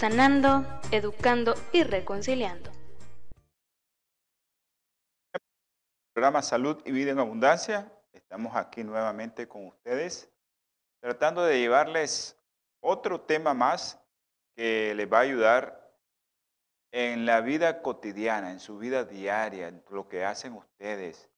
sanando, 0.00 0.64
educando 0.92 1.52
y 1.74 1.82
reconciliando. 1.82 2.70
Programa 6.14 6.40
Salud 6.40 6.80
y 6.86 6.90
Vida 6.90 7.10
en 7.10 7.18
Abundancia. 7.18 7.92
Estamos 8.10 8.56
aquí 8.56 8.82
nuevamente 8.82 9.46
con 9.46 9.66
ustedes, 9.66 10.32
tratando 11.02 11.44
de 11.44 11.58
llevarles 11.58 12.34
otro 12.82 13.20
tema 13.20 13.52
más 13.52 14.00
que 14.56 14.94
les 14.94 15.12
va 15.12 15.18
a 15.18 15.20
ayudar 15.20 15.94
en 16.92 17.26
la 17.26 17.42
vida 17.42 17.82
cotidiana, 17.82 18.52
en 18.52 18.58
su 18.58 18.78
vida 18.78 19.04
diaria, 19.04 19.68
en 19.68 19.84
lo 19.90 20.08
que 20.08 20.24
hacen 20.24 20.54
ustedes. 20.54 21.28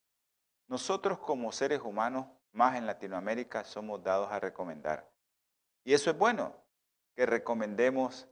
Nosotros 0.69 1.19
como 1.19 1.51
seres 1.51 1.81
humanos, 1.81 2.29
más 2.53 2.77
en 2.77 2.87
Latinoamérica, 2.87 3.65
somos 3.65 4.05
dados 4.05 4.31
a 4.31 4.39
recomendar. 4.39 5.11
Y 5.83 5.95
eso 5.95 6.13
es 6.13 6.17
bueno, 6.17 6.55
que 7.17 7.27
recomendemos 7.27 8.29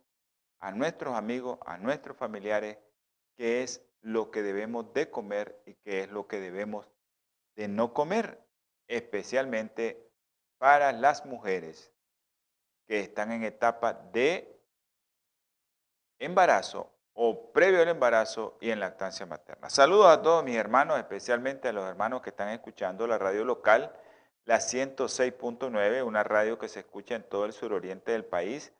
a 0.60 0.72
nuestros 0.72 1.14
amigos, 1.14 1.58
a 1.64 1.78
nuestros 1.78 2.16
familiares, 2.16 2.78
qué 3.36 3.62
es 3.62 3.82
lo 4.02 4.30
que 4.30 4.42
debemos 4.42 4.92
de 4.94 5.10
comer 5.10 5.60
y 5.66 5.74
qué 5.74 6.02
es 6.02 6.10
lo 6.10 6.26
que 6.26 6.40
debemos 6.40 6.86
de 7.56 7.68
no 7.68 7.92
comer, 7.92 8.40
especialmente 8.86 10.10
para 10.58 10.92
las 10.92 11.24
mujeres 11.26 11.92
que 12.86 13.00
están 13.00 13.32
en 13.32 13.44
etapa 13.44 13.94
de 13.94 14.60
embarazo 16.18 16.92
o 17.14 17.52
previo 17.52 17.82
al 17.82 17.88
embarazo 17.88 18.56
y 18.60 18.70
en 18.70 18.80
lactancia 18.80 19.26
materna. 19.26 19.70
Saludos 19.70 20.06
a 20.06 20.22
todos 20.22 20.44
mis 20.44 20.56
hermanos, 20.56 20.98
especialmente 20.98 21.68
a 21.68 21.72
los 21.72 21.88
hermanos 21.88 22.22
que 22.22 22.30
están 22.30 22.50
escuchando 22.50 23.06
la 23.06 23.18
radio 23.18 23.44
local, 23.44 23.94
la 24.44 24.56
106.9, 24.56 26.04
una 26.04 26.24
radio 26.24 26.58
que 26.58 26.68
se 26.68 26.80
escucha 26.80 27.14
en 27.14 27.22
todo 27.22 27.44
el 27.44 27.52
suroriente 27.52 28.12
del 28.12 28.24
país 28.24 28.72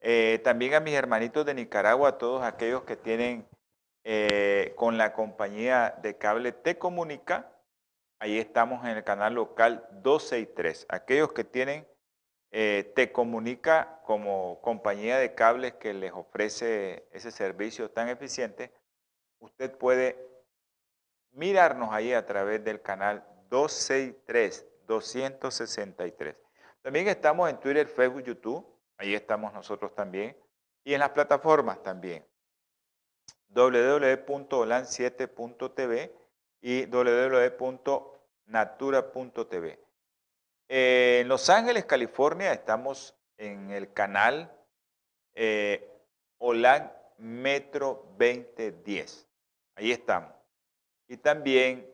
eh, 0.00 0.40
también 0.44 0.74
a 0.74 0.80
mis 0.80 0.94
hermanitos 0.94 1.44
de 1.44 1.54
Nicaragua, 1.54 2.10
a 2.10 2.18
todos 2.18 2.42
aquellos 2.44 2.84
que 2.84 2.96
tienen 2.96 3.48
eh, 4.04 4.72
con 4.76 4.96
la 4.96 5.12
compañía 5.12 5.98
de 6.02 6.16
cable 6.16 6.52
Te 6.52 6.78
Comunica. 6.78 7.52
Ahí 8.20 8.38
estamos 8.38 8.84
en 8.84 8.96
el 8.96 9.04
canal 9.04 9.34
local 9.34 9.88
263. 10.02 10.86
Aquellos 10.88 11.32
que 11.32 11.44
tienen 11.44 11.86
eh, 12.50 12.92
Te 12.94 13.12
Comunica 13.12 14.00
como 14.04 14.60
compañía 14.62 15.18
de 15.18 15.34
cables 15.34 15.74
que 15.74 15.92
les 15.94 16.12
ofrece 16.12 17.08
ese 17.12 17.30
servicio 17.30 17.90
tan 17.90 18.08
eficiente, 18.08 18.72
usted 19.40 19.76
puede 19.76 20.16
mirarnos 21.32 21.92
ahí 21.92 22.12
a 22.12 22.24
través 22.24 22.64
del 22.64 22.80
canal 22.80 23.26
263, 23.50 24.66
263. 24.86 26.36
También 26.82 27.08
estamos 27.08 27.50
en 27.50 27.58
Twitter, 27.58 27.86
Facebook, 27.86 28.22
YouTube 28.22 28.77
Ahí 28.98 29.14
estamos 29.14 29.54
nosotros 29.54 29.94
también. 29.94 30.36
Y 30.84 30.94
en 30.94 31.00
las 31.00 31.10
plataformas 31.10 31.82
también. 31.82 32.24
www.olan7.tv 33.48 36.12
y 36.60 36.86
www.natura.tv. 36.86 39.78
en 40.68 41.28
Los 41.28 41.48
Ángeles, 41.48 41.84
California, 41.84 42.52
estamos 42.52 43.16
en 43.36 43.70
el 43.70 43.92
canal 43.92 44.52
eh, 45.34 45.88
Olan 46.38 46.92
Metro 47.18 48.12
2010. 48.18 49.28
Ahí 49.76 49.92
estamos. 49.92 50.32
Y 51.06 51.16
también 51.16 51.88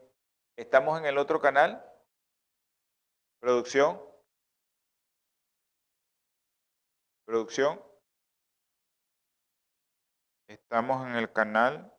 estamos 0.56 0.98
en 0.98 1.04
el 1.06 1.18
otro 1.18 1.40
canal, 1.40 1.84
producción, 3.38 4.00
Producción. 7.26 7.80
Estamos 10.48 11.06
en 11.06 11.16
el 11.16 11.32
canal. 11.32 11.90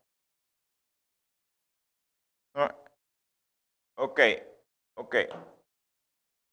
Ok, 3.96 4.20
ok. 4.96 5.14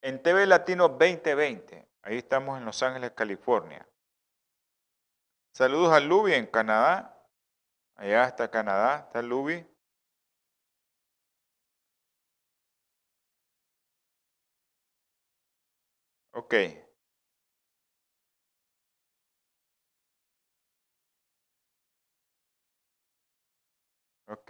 En 0.02 0.22
TV 0.22 0.46
Latino 0.48 0.90
2020. 0.90 1.88
Ahí 2.04 2.18
estamos 2.18 2.58
en 2.58 2.66
Los 2.66 2.82
Ángeles, 2.84 3.12
California. 3.12 3.88
Saludos 5.56 5.94
a 5.94 6.00
Luby 6.00 6.34
en 6.34 6.48
Canadá. 6.48 7.10
Allá 7.96 8.26
está 8.28 8.50
Canadá, 8.50 9.06
está 9.08 9.22
Luby. 9.22 9.66
Ok. 16.34 16.83
Ok, 24.34 24.50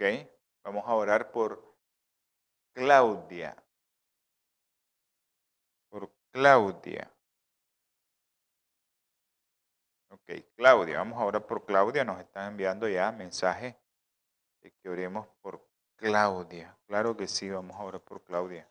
vamos 0.64 0.82
a 0.86 0.94
orar 0.94 1.30
por 1.30 1.76
Claudia. 2.72 3.54
Por 5.90 6.10
Claudia. 6.30 7.12
Ok, 10.08 10.30
Claudia, 10.56 10.98
vamos 10.98 11.20
a 11.20 11.24
orar 11.26 11.46
por 11.46 11.66
Claudia. 11.66 12.02
Nos 12.02 12.18
están 12.18 12.52
enviando 12.52 12.88
ya 12.88 13.12
mensajes 13.12 13.76
de 14.62 14.72
que 14.72 14.88
oremos 14.88 15.28
por 15.42 15.62
Claudia. 15.96 16.74
Claro 16.86 17.14
que 17.14 17.28
sí, 17.28 17.50
vamos 17.50 17.76
a 17.76 17.82
orar 17.82 18.00
por 18.00 18.24
Claudia. 18.24 18.66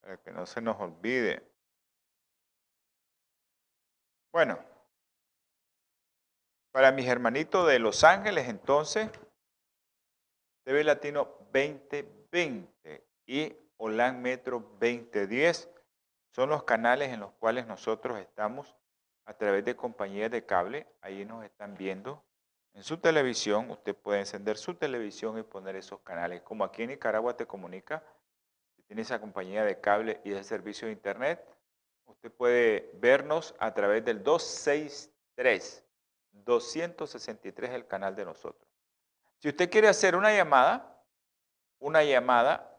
Para 0.00 0.16
que 0.16 0.30
no 0.32 0.46
se 0.46 0.62
nos 0.62 0.80
olvide. 0.80 1.46
Bueno. 4.32 4.73
Para 6.74 6.90
mis 6.90 7.06
hermanitos 7.06 7.68
de 7.68 7.78
Los 7.78 8.02
Ángeles, 8.02 8.48
entonces, 8.48 9.08
TV 10.64 10.82
Latino 10.82 11.38
2020 11.52 13.06
y 13.26 13.56
Holan 13.76 14.20
Metro 14.20 14.58
2010 14.80 15.70
son 16.32 16.48
los 16.48 16.64
canales 16.64 17.12
en 17.12 17.20
los 17.20 17.30
cuales 17.34 17.68
nosotros 17.68 18.18
estamos 18.18 18.74
a 19.24 19.34
través 19.34 19.64
de 19.64 19.76
compañías 19.76 20.32
de 20.32 20.44
cable. 20.44 20.88
Ahí 21.00 21.24
nos 21.24 21.44
están 21.44 21.76
viendo 21.76 22.24
en 22.72 22.82
su 22.82 22.96
televisión. 22.96 23.70
Usted 23.70 23.94
puede 23.94 24.18
encender 24.18 24.56
su 24.56 24.74
televisión 24.74 25.38
y 25.38 25.44
poner 25.44 25.76
esos 25.76 26.00
canales. 26.00 26.42
Como 26.42 26.64
aquí 26.64 26.82
en 26.82 26.88
Nicaragua 26.88 27.36
te 27.36 27.46
comunica, 27.46 28.02
tiene 28.88 29.02
esa 29.02 29.20
compañía 29.20 29.62
de 29.62 29.80
cable 29.80 30.20
y 30.24 30.32
ese 30.32 30.42
servicio 30.42 30.88
de 30.88 30.94
internet, 30.94 31.40
usted 32.06 32.32
puede 32.32 32.90
vernos 32.94 33.54
a 33.60 33.72
través 33.74 34.04
del 34.04 34.24
263 34.24 35.84
263 36.44 37.70
es 37.70 37.76
el 37.76 37.86
canal 37.86 38.16
de 38.16 38.24
nosotros. 38.24 38.68
Si 39.38 39.48
usted 39.48 39.70
quiere 39.70 39.88
hacer 39.88 40.16
una 40.16 40.34
llamada, 40.34 41.04
una 41.78 42.02
llamada, 42.02 42.74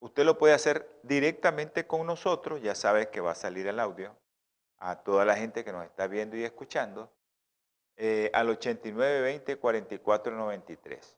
usted 0.00 0.24
lo 0.24 0.38
puede 0.38 0.54
hacer 0.54 0.98
directamente 1.02 1.86
con 1.86 2.06
nosotros, 2.06 2.62
ya 2.62 2.74
sabe 2.74 3.10
que 3.10 3.20
va 3.20 3.32
a 3.32 3.36
salir 3.36 3.66
el 3.66 3.80
audio 3.80 4.16
a 4.78 5.02
toda 5.02 5.24
la 5.24 5.36
gente 5.36 5.64
que 5.64 5.72
nos 5.72 5.84
está 5.84 6.06
viendo 6.06 6.36
y 6.36 6.44
escuchando, 6.44 7.10
eh, 7.96 8.30
al 8.34 8.48
8920-4493. 8.48 11.16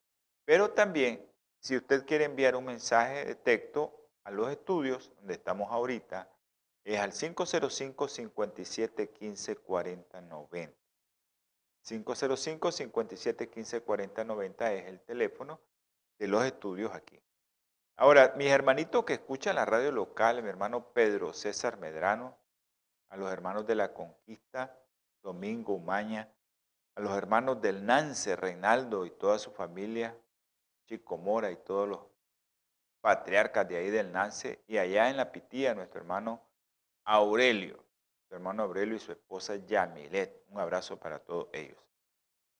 Pero 0.48 0.70
también, 0.70 1.30
si 1.60 1.76
usted 1.76 2.06
quiere 2.06 2.24
enviar 2.24 2.56
un 2.56 2.64
mensaje 2.64 3.26
de 3.26 3.34
texto 3.34 4.08
a 4.24 4.30
los 4.30 4.50
estudios 4.50 5.12
donde 5.16 5.34
estamos 5.34 5.70
ahorita, 5.70 6.26
es 6.84 6.98
al 6.98 7.12
505 7.12 8.08
57 8.08 9.10
15 9.10 9.56
40 9.56 10.22
90. 10.22 10.74
505 11.82 12.72
57 12.72 13.50
15 13.50 13.82
40 13.82 14.24
90 14.24 14.72
es 14.72 14.86
el 14.86 15.00
teléfono 15.02 15.60
de 16.18 16.28
los 16.28 16.42
estudios 16.42 16.94
aquí. 16.94 17.22
Ahora, 17.96 18.32
mis 18.38 18.48
hermanitos 18.48 19.04
que 19.04 19.12
escuchan 19.12 19.56
la 19.56 19.66
radio 19.66 19.92
local, 19.92 20.42
mi 20.42 20.48
hermano 20.48 20.94
Pedro 20.94 21.34
César 21.34 21.76
Medrano, 21.76 22.38
a 23.10 23.18
los 23.18 23.30
hermanos 23.30 23.66
de 23.66 23.74
la 23.74 23.92
Conquista, 23.92 24.80
Domingo 25.22 25.74
Umaña, 25.74 26.32
a 26.94 27.02
los 27.02 27.14
hermanos 27.14 27.60
del 27.60 27.84
Nance, 27.84 28.34
Reinaldo 28.34 29.04
y 29.04 29.10
toda 29.10 29.38
su 29.38 29.50
familia, 29.50 30.18
Chico 30.88 31.18
Mora 31.18 31.50
y 31.50 31.56
todos 31.56 31.86
los 31.86 32.00
patriarcas 33.02 33.68
de 33.68 33.76
ahí 33.76 33.90
del 33.90 34.10
Nance, 34.10 34.64
y 34.66 34.78
allá 34.78 35.10
en 35.10 35.18
la 35.18 35.30
Pitía, 35.30 35.74
nuestro 35.74 36.00
hermano 36.00 36.42
Aurelio, 37.04 37.84
su 38.26 38.34
hermano 38.34 38.62
Aurelio 38.62 38.96
y 38.96 38.98
su 38.98 39.12
esposa 39.12 39.56
Yamilet. 39.56 40.44
Un 40.48 40.60
abrazo 40.60 40.98
para 40.98 41.18
todos 41.18 41.48
ellos. 41.52 41.78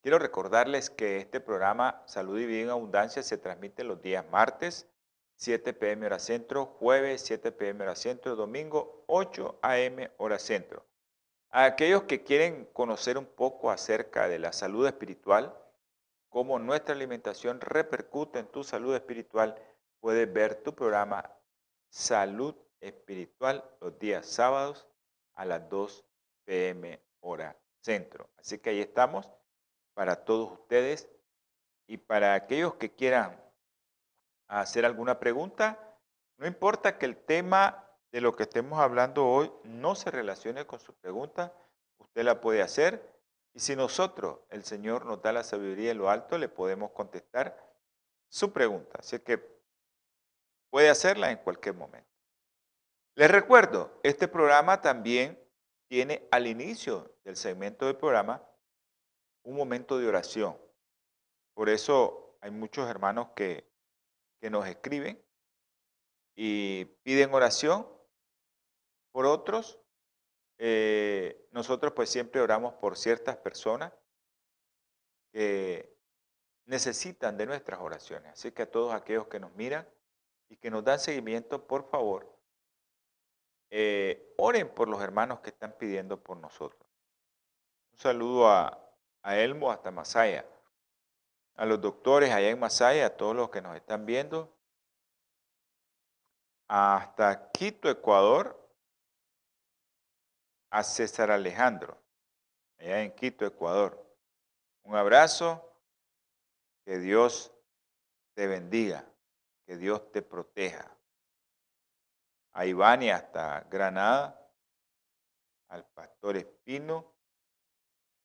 Quiero 0.02 0.18
recordarles 0.18 0.90
que 0.90 1.16
este 1.16 1.40
programa 1.40 2.02
Salud 2.06 2.38
y 2.38 2.44
Vida 2.44 2.64
en 2.64 2.70
Abundancia 2.70 3.22
se 3.22 3.38
transmite 3.38 3.82
los 3.82 4.02
días 4.02 4.24
martes, 4.30 4.86
7 5.36 5.72
pm 5.72 6.04
hora 6.04 6.18
centro, 6.18 6.66
jueves 6.66 7.22
7 7.22 7.50
pm 7.52 7.82
hora 7.84 7.96
centro, 7.96 8.36
domingo 8.36 9.04
8 9.06 9.58
am 9.62 10.08
hora 10.18 10.38
centro. 10.38 10.84
A 11.50 11.64
aquellos 11.64 12.02
que 12.02 12.24
quieren 12.24 12.66
conocer 12.74 13.16
un 13.16 13.24
poco 13.24 13.70
acerca 13.70 14.28
de 14.28 14.38
la 14.38 14.52
salud 14.52 14.86
espiritual, 14.86 15.56
cómo 16.28 16.58
nuestra 16.58 16.94
alimentación 16.94 17.60
repercute 17.60 18.38
en 18.38 18.46
tu 18.46 18.64
salud 18.64 18.94
espiritual, 18.94 19.60
puedes 20.00 20.32
ver 20.32 20.62
tu 20.62 20.74
programa 20.74 21.30
Salud 21.90 22.54
Espiritual 22.80 23.64
los 23.80 23.98
días 23.98 24.26
sábados 24.26 24.86
a 25.34 25.44
las 25.44 25.68
2 25.68 26.04
pm 26.44 27.00
hora 27.20 27.56
centro. 27.80 28.28
Así 28.36 28.58
que 28.58 28.70
ahí 28.70 28.80
estamos 28.80 29.30
para 29.94 30.24
todos 30.24 30.52
ustedes. 30.52 31.08
Y 31.86 31.96
para 31.96 32.34
aquellos 32.34 32.74
que 32.74 32.94
quieran 32.94 33.42
hacer 34.46 34.84
alguna 34.84 35.18
pregunta, 35.18 35.96
no 36.36 36.46
importa 36.46 36.98
que 36.98 37.06
el 37.06 37.16
tema 37.16 37.84
de 38.12 38.20
lo 38.20 38.36
que 38.36 38.44
estemos 38.44 38.78
hablando 38.78 39.26
hoy 39.26 39.50
no 39.64 39.94
se 39.94 40.10
relacione 40.10 40.66
con 40.66 40.80
su 40.80 40.94
pregunta, 40.94 41.52
usted 41.98 42.22
la 42.22 42.40
puede 42.40 42.62
hacer 42.62 43.17
y 43.54 43.60
si 43.60 43.74
nosotros, 43.74 44.40
el 44.50 44.64
Señor 44.64 45.06
nos 45.06 45.22
da 45.22 45.32
la 45.32 45.42
sabiduría 45.42 45.90
en 45.90 45.98
lo 45.98 46.10
alto, 46.10 46.38
le 46.38 46.48
podemos 46.48 46.92
contestar 46.92 47.56
su 48.28 48.52
pregunta. 48.52 48.98
Así 49.00 49.18
que 49.20 49.42
puede 50.70 50.90
hacerla 50.90 51.30
en 51.30 51.38
cualquier 51.38 51.74
momento. 51.74 52.08
Les 53.14 53.30
recuerdo, 53.30 53.98
este 54.02 54.28
programa 54.28 54.80
también 54.80 55.42
tiene 55.88 56.28
al 56.30 56.46
inicio 56.46 57.16
del 57.24 57.36
segmento 57.36 57.86
del 57.86 57.96
programa 57.96 58.46
un 59.42 59.56
momento 59.56 59.98
de 59.98 60.06
oración. 60.06 60.56
Por 61.54 61.68
eso 61.68 62.36
hay 62.40 62.50
muchos 62.50 62.88
hermanos 62.88 63.30
que, 63.34 63.68
que 64.40 64.50
nos 64.50 64.66
escriben 64.66 65.20
y 66.36 66.84
piden 67.02 67.34
oración 67.34 67.88
por 69.10 69.26
otros. 69.26 69.80
Eh, 70.58 71.48
nosotros 71.52 71.92
pues 71.92 72.10
siempre 72.10 72.40
oramos 72.40 72.74
por 72.74 72.96
ciertas 72.96 73.36
personas 73.36 73.92
que 75.32 75.96
necesitan 76.66 77.36
de 77.36 77.46
nuestras 77.46 77.80
oraciones. 77.80 78.32
Así 78.32 78.52
que 78.52 78.62
a 78.62 78.70
todos 78.70 78.92
aquellos 78.92 79.28
que 79.28 79.40
nos 79.40 79.52
miran 79.54 79.88
y 80.48 80.56
que 80.56 80.70
nos 80.70 80.84
dan 80.84 80.98
seguimiento, 80.98 81.66
por 81.66 81.88
favor, 81.88 82.28
eh, 83.70 84.34
oren 84.38 84.68
por 84.68 84.88
los 84.88 85.00
hermanos 85.00 85.40
que 85.40 85.50
están 85.50 85.72
pidiendo 85.72 86.22
por 86.22 86.36
nosotros. 86.36 86.88
Un 87.92 87.98
saludo 87.98 88.48
a, 88.48 88.78
a 89.22 89.38
Elmo 89.38 89.70
hasta 89.70 89.90
Masaya, 89.90 90.46
a 91.54 91.66
los 91.66 91.80
doctores 91.80 92.30
allá 92.30 92.48
en 92.48 92.58
Masaya, 92.58 93.06
a 93.06 93.16
todos 93.16 93.36
los 93.36 93.50
que 93.50 93.60
nos 93.60 93.76
están 93.76 94.06
viendo, 94.06 94.54
hasta 96.68 97.50
Quito, 97.50 97.88
Ecuador, 97.88 98.57
a 100.70 100.82
César 100.82 101.30
Alejandro, 101.30 102.00
allá 102.78 103.02
en 103.02 103.14
Quito, 103.14 103.46
Ecuador. 103.46 104.04
Un 104.82 104.96
abrazo, 104.96 105.64
que 106.84 106.98
Dios 106.98 107.52
te 108.34 108.46
bendiga, 108.46 109.04
que 109.66 109.76
Dios 109.76 110.10
te 110.10 110.22
proteja 110.22 110.98
a 112.52 112.64
Ivani 112.64 113.10
hasta 113.10 113.60
Granada, 113.70 114.50
al 115.68 115.84
pastor 115.90 116.38
Espino, 116.38 117.14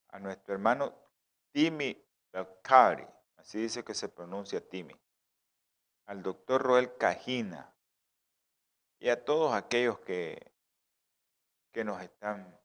a 0.07 0.19
nuestro 0.19 0.53
hermano 0.53 0.93
Timi 1.51 2.01
Belcari, 2.31 3.05
así 3.35 3.59
dice 3.59 3.83
que 3.83 3.93
se 3.93 4.07
pronuncia 4.07 4.65
Timi, 4.65 4.95
al 6.05 6.23
doctor 6.23 6.61
Roel 6.61 6.95
Cajina 6.97 7.75
y 8.97 9.09
a 9.09 9.25
todos 9.25 9.53
aquellos 9.53 9.99
que, 9.99 10.52
que 11.73 11.83
nos 11.83 12.01
están 12.01 12.57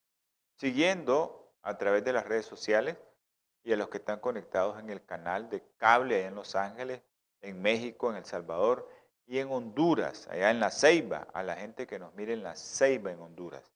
siguiendo 0.57 1.53
a 1.63 1.77
través 1.79 2.05
de 2.05 2.13
las 2.13 2.27
redes 2.27 2.47
sociales 2.47 2.97
y 3.65 3.73
a 3.73 3.77
los 3.77 3.89
que 3.89 3.99
están 3.99 4.21
conectados 4.21 4.79
en 4.79 4.91
el 4.91 5.05
canal 5.05 5.51
de 5.51 5.63
cable 5.79 6.25
en 6.25 6.35
Los 6.35 6.55
Ángeles, 6.55 7.03
en 7.41 7.61
México, 7.61 8.11
en 8.11 8.17
El 8.17 8.25
Salvador 8.25 8.89
y 9.27 9.39
en 9.39 9.51
Honduras, 9.51 10.29
allá 10.29 10.51
en 10.51 10.61
La 10.61 10.71
Ceiba, 10.71 11.27
a 11.33 11.43
la 11.43 11.57
gente 11.57 11.87
que 11.87 11.99
nos 11.99 12.15
mire 12.15 12.35
en 12.35 12.43
La 12.43 12.55
Ceiba, 12.55 13.11
en 13.11 13.21
Honduras. 13.21 13.73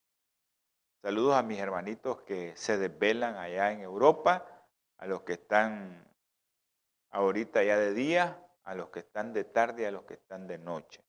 Saludos 1.03 1.35
a 1.35 1.43
mis 1.43 1.59
hermanitos 1.59 2.23
que 2.23 2.57
se 2.57 2.79
desvelan 2.79 3.37
allá 3.37 3.73
en 3.73 3.81
Europa, 3.81 4.47
a 4.99 5.07
los 5.07 5.23
que 5.23 5.33
están 5.33 6.09
ahorita 7.11 7.63
ya 7.65 7.77
de 7.77 7.93
día, 7.93 8.47
a 8.65 8.75
los 8.75 8.91
que 8.91 9.01
están 9.01 9.33
de 9.33 9.45
tarde 9.45 9.87
a 9.87 9.91
los 9.91 10.05
que 10.05 10.15
están 10.15 10.47
de 10.47 10.59
noche. 10.59 11.05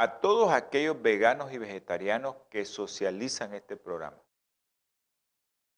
A 0.00 0.20
todos 0.20 0.52
aquellos 0.52 1.02
veganos 1.02 1.52
y 1.52 1.58
vegetarianos 1.58 2.36
que 2.50 2.64
socializan 2.64 3.52
este 3.52 3.76
programa. 3.76 4.22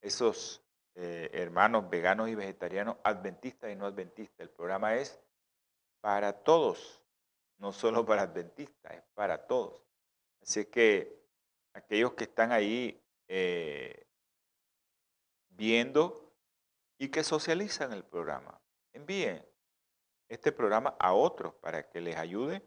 Esos 0.02 0.62
eh, 0.94 1.30
hermanos 1.32 1.88
veganos 1.88 2.28
y 2.28 2.34
vegetarianos, 2.34 2.98
adventistas 3.02 3.70
y 3.72 3.76
no 3.76 3.86
adventistas. 3.86 4.40
El 4.40 4.50
programa 4.50 4.94
es 4.96 5.18
para 6.02 6.34
todos 6.34 7.02
no 7.56 7.72
solo 7.72 8.04
para 8.04 8.22
adventistas, 8.22 8.92
es 8.92 9.02
para 9.14 9.46
todos. 9.46 9.82
Así 10.42 10.66
que 10.66 11.24
aquellos 11.72 12.12
que 12.12 12.24
están 12.24 12.52
ahí 12.52 13.02
eh, 13.26 14.06
viendo 15.48 16.30
y 16.98 17.08
que 17.08 17.24
socializan 17.24 17.94
el 17.94 18.04
programa, 18.04 18.60
envíen 18.92 19.42
este 20.28 20.52
programa 20.52 20.94
a 20.98 21.14
otros 21.14 21.54
para 21.54 21.88
que 21.88 22.02
les 22.02 22.16
ayude 22.16 22.62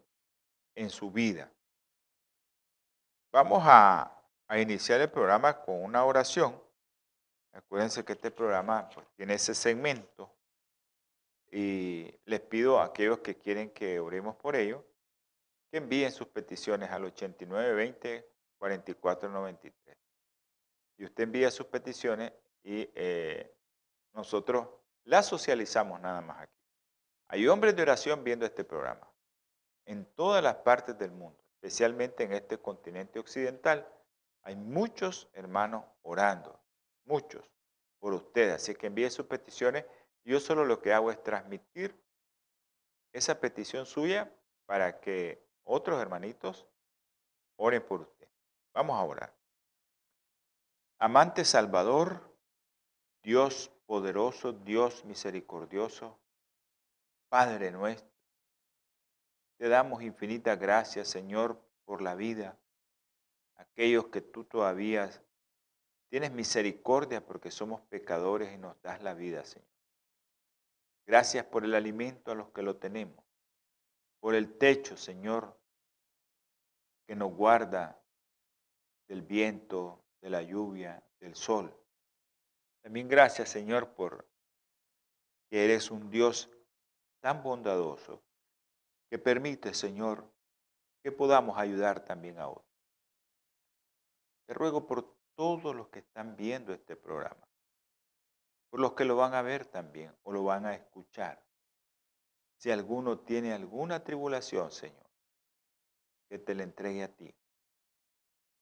en 0.76 0.90
su 0.90 1.12
vida. 1.12 1.52
Vamos 3.32 3.64
a, 3.66 4.10
iniciar 4.56 5.02
el 5.02 5.10
programa 5.10 5.60
con 5.62 5.84
una 5.84 6.06
oración. 6.06 6.62
Acuérdense 7.54 8.06
que 8.06 8.14
este 8.14 8.30
programa 8.30 8.88
pues, 8.94 9.08
tiene 9.16 9.34
ese 9.34 9.56
segmento 9.56 10.32
y 11.52 12.14
les 12.26 12.40
pido 12.42 12.80
a 12.80 12.86
aquellos 12.86 13.20
que 13.20 13.36
quieren 13.36 13.72
que 13.72 14.00
oremos 14.00 14.36
por 14.36 14.56
ellos, 14.56 14.84
que 15.72 15.78
envíen 15.78 16.12
sus 16.12 16.28
peticiones 16.28 16.92
al 16.92 17.06
8920 17.06 18.30
4493. 18.60 19.98
Y 20.98 21.06
usted 21.06 21.24
envía 21.24 21.50
sus 21.50 21.66
peticiones 21.66 22.32
y 22.64 22.88
eh, 22.94 23.58
nosotros 24.14 24.68
las 25.06 25.26
socializamos 25.26 26.00
nada 26.00 26.22
más 26.22 26.44
aquí. 26.44 26.62
Hay 27.28 27.48
hombres 27.48 27.76
de 27.76 27.82
oración 27.82 28.24
viendo 28.24 28.46
este 28.46 28.64
programa 28.64 29.13
en 29.86 30.06
todas 30.16 30.44
las 30.44 30.56
partes 30.56 30.98
del 30.98 31.12
mundo, 31.12 31.40
especialmente 31.56 32.24
en 32.24 32.34
este 32.34 32.58
continente 32.58 33.20
occidental. 33.20 33.88
Hay 34.44 34.56
muchos 34.56 35.30
hermanos 35.34 35.86
orando, 36.02 36.60
muchos, 37.06 37.44
por 38.00 38.14
ustedes. 38.14 38.56
Así 38.56 38.76
que 38.76 38.88
envíe 38.88 39.10
sus 39.10 39.26
peticiones 39.26 39.86
yo 40.26 40.40
solo 40.40 40.66
lo 40.66 40.82
que 40.82 40.94
hago 40.94 41.12
es 41.12 41.22
transmitir 41.22 42.02
esa 43.12 43.40
petición 43.40 43.86
suya 43.86 44.34
para 44.66 45.00
que 45.00 45.46
otros 45.64 46.02
hermanitos 46.02 46.66
oren 47.58 47.86
por 47.86 48.02
usted. 48.02 48.28
Vamos 48.74 48.98
a 48.98 49.04
orar. 49.04 49.36
Amante 51.00 51.44
Salvador, 51.44 52.34
Dios 53.22 53.70
poderoso, 53.86 54.54
Dios 54.54 55.04
misericordioso, 55.04 56.18
Padre 57.30 57.72
nuestro, 57.72 58.13
te 59.58 59.70
damos 59.70 60.02
infinitas 60.02 60.60
gracias, 60.60 61.08
Señor, 61.08 61.62
por 61.86 62.02
la 62.02 62.16
vida. 62.16 62.58
Aquellos 63.56 64.08
que 64.08 64.22
tú 64.22 64.44
todavía 64.44 65.10
tienes 66.10 66.32
misericordia 66.32 67.26
porque 67.26 67.52
somos 67.52 67.82
pecadores 67.82 68.54
y 68.54 68.58
nos 68.58 68.82
das 68.82 69.02
la 69.02 69.14
vida, 69.14 69.44
Señor. 69.46 69.68
Gracias 71.06 71.46
por 71.46 71.66
el 71.66 71.76
alimento 71.76 72.32
a 72.32 72.36
los 72.36 72.50
que 72.52 72.62
lo 72.62 72.78
tenemos, 72.78 73.24
por 74.20 74.36
el 74.36 74.58
techo, 74.58 74.96
Señor, 74.96 75.60
que 77.06 77.16
nos 77.16 77.34
guarda 77.34 78.02
del 79.08 79.22
viento, 79.22 80.04
de 80.22 80.30
la 80.30 80.42
lluvia, 80.42 81.04
del 81.20 81.36
sol. 81.36 81.76
También 82.82 83.08
gracias, 83.08 83.50
Señor, 83.50 83.94
por 83.94 84.28
que 85.50 85.66
eres 85.66 85.92
un 85.92 86.10
Dios 86.10 86.50
tan 87.20 87.44
bondadoso 87.44 88.24
que 89.14 89.20
permite, 89.20 89.76
Señor, 89.76 90.28
que 91.04 91.12
podamos 91.12 91.60
ayudar 91.60 92.04
también 92.04 92.40
a 92.40 92.48
otros. 92.48 92.66
Te 94.48 94.56
ruego 94.56 94.88
por 94.88 95.16
todos 95.36 95.76
los 95.76 95.90
que 95.90 96.00
están 96.00 96.36
viendo 96.36 96.74
este 96.74 96.96
programa, 96.96 97.48
por 98.72 98.80
los 98.80 98.94
que 98.94 99.06
lo 99.06 99.16
van 99.16 99.36
a 99.36 99.44
ver 99.44 99.68
también 99.68 100.18
o 100.24 100.32
lo 100.32 100.44
van 100.44 100.66
a 100.66 100.74
escuchar. 100.74 101.46
Si 102.58 102.72
alguno 102.72 103.20
tiene 103.20 103.54
alguna 103.54 104.04
tribulación, 104.04 104.72
Señor, 104.72 105.12
que 106.28 106.40
te 106.40 106.56
la 106.56 106.64
entregue 106.64 107.04
a 107.04 107.16
ti, 107.16 107.36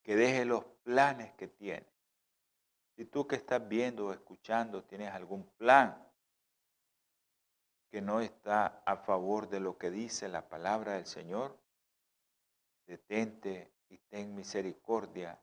que 0.03 0.17
deje 0.17 0.43
los 0.43 0.65
planes 0.83 1.31
que 1.35 1.47
tiene. 1.47 1.87
Si 2.97 3.05
tú 3.05 3.25
que 3.25 3.37
estás 3.37 3.65
viendo 3.69 4.07
o 4.07 4.11
escuchando 4.11 4.83
tienes 4.83 5.13
algún 5.13 5.49
plan 5.51 6.10
que 7.91 8.01
no 8.01 8.21
está 8.21 8.81
a 8.85 8.95
favor 8.95 9.49
de 9.49 9.59
lo 9.59 9.77
que 9.77 9.91
dice 9.91 10.29
la 10.29 10.47
palabra 10.47 10.93
del 10.93 11.05
Señor, 11.05 11.59
detente 12.87 13.73
y 13.89 13.97
ten 13.97 14.33
misericordia 14.33 15.37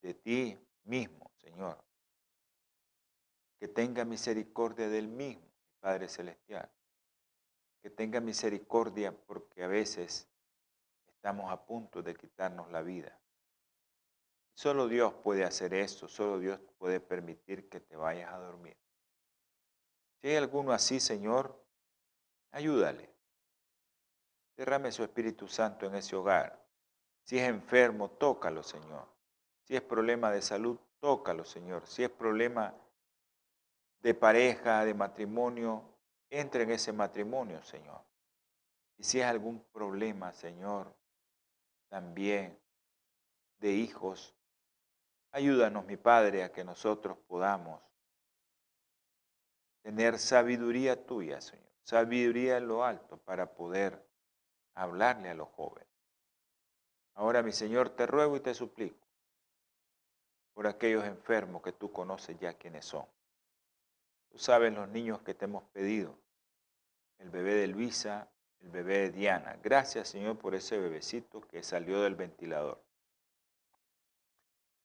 de 0.00 0.14
ti 0.14 0.58
mismo, 0.84 1.30
Señor. 1.36 1.84
Que 3.58 3.68
tenga 3.68 4.06
misericordia 4.06 4.88
del 4.88 5.08
mismo, 5.08 5.46
Padre 5.78 6.08
Celestial. 6.08 6.70
Que 7.82 7.90
tenga 7.90 8.20
misericordia 8.20 9.12
porque 9.12 9.62
a 9.62 9.68
veces 9.68 10.26
estamos 11.06 11.52
a 11.52 11.66
punto 11.66 12.02
de 12.02 12.14
quitarnos 12.14 12.70
la 12.70 12.80
vida. 12.80 13.20
Solo 14.54 14.88
Dios 14.88 15.12
puede 15.22 15.44
hacer 15.44 15.74
eso, 15.74 16.08
solo 16.08 16.38
Dios 16.38 16.58
puede 16.78 16.98
permitir 16.98 17.68
que 17.68 17.80
te 17.80 17.96
vayas 17.96 18.32
a 18.32 18.38
dormir. 18.38 18.78
Si 20.20 20.28
hay 20.28 20.36
alguno 20.36 20.72
así, 20.72 21.00
Señor, 21.00 21.64
ayúdale. 22.50 23.10
Derrame 24.56 24.92
su 24.92 25.02
Espíritu 25.02 25.48
Santo 25.48 25.86
en 25.86 25.94
ese 25.94 26.14
hogar. 26.14 26.62
Si 27.24 27.38
es 27.38 27.48
enfermo, 27.48 28.10
tócalo, 28.10 28.62
Señor. 28.62 29.08
Si 29.62 29.74
es 29.74 29.82
problema 29.82 30.30
de 30.30 30.42
salud, 30.42 30.78
tócalo, 30.98 31.44
Señor. 31.44 31.86
Si 31.86 32.04
es 32.04 32.10
problema 32.10 32.74
de 34.00 34.14
pareja, 34.14 34.84
de 34.84 34.92
matrimonio, 34.92 35.84
entre 36.28 36.64
en 36.64 36.72
ese 36.72 36.92
matrimonio, 36.92 37.62
Señor. 37.62 38.02
Y 38.98 39.04
si 39.04 39.20
es 39.20 39.26
algún 39.26 39.64
problema, 39.72 40.32
Señor, 40.32 40.94
también 41.88 42.60
de 43.58 43.72
hijos, 43.72 44.36
ayúdanos, 45.30 45.86
mi 45.86 45.96
Padre, 45.96 46.44
a 46.44 46.52
que 46.52 46.64
nosotros 46.64 47.16
podamos 47.26 47.80
tener 49.82 50.18
sabiduría 50.18 51.06
tuya, 51.06 51.40
Señor. 51.40 51.70
Sabiduría 51.82 52.58
en 52.58 52.68
lo 52.68 52.84
alto 52.84 53.16
para 53.18 53.54
poder 53.54 54.04
hablarle 54.74 55.30
a 55.30 55.34
los 55.34 55.48
jóvenes. 55.48 55.88
Ahora, 57.14 57.42
mi 57.42 57.52
Señor, 57.52 57.90
te 57.90 58.06
ruego 58.06 58.36
y 58.36 58.40
te 58.40 58.54
suplico 58.54 59.06
por 60.54 60.66
aquellos 60.66 61.04
enfermos 61.04 61.62
que 61.62 61.72
tú 61.72 61.90
conoces 61.92 62.38
ya 62.38 62.54
quiénes 62.54 62.84
son. 62.84 63.06
Tú 64.28 64.38
sabes 64.38 64.72
los 64.72 64.88
niños 64.88 65.20
que 65.22 65.34
te 65.34 65.46
hemos 65.46 65.64
pedido, 65.64 66.16
el 67.18 67.30
bebé 67.30 67.54
de 67.54 67.66
Luisa, 67.66 68.28
el 68.60 68.70
bebé 68.70 68.98
de 68.98 69.10
Diana. 69.10 69.58
Gracias, 69.62 70.08
Señor, 70.08 70.38
por 70.38 70.54
ese 70.54 70.78
bebecito 70.78 71.40
que 71.40 71.62
salió 71.62 72.02
del 72.02 72.14
ventilador. 72.14 72.82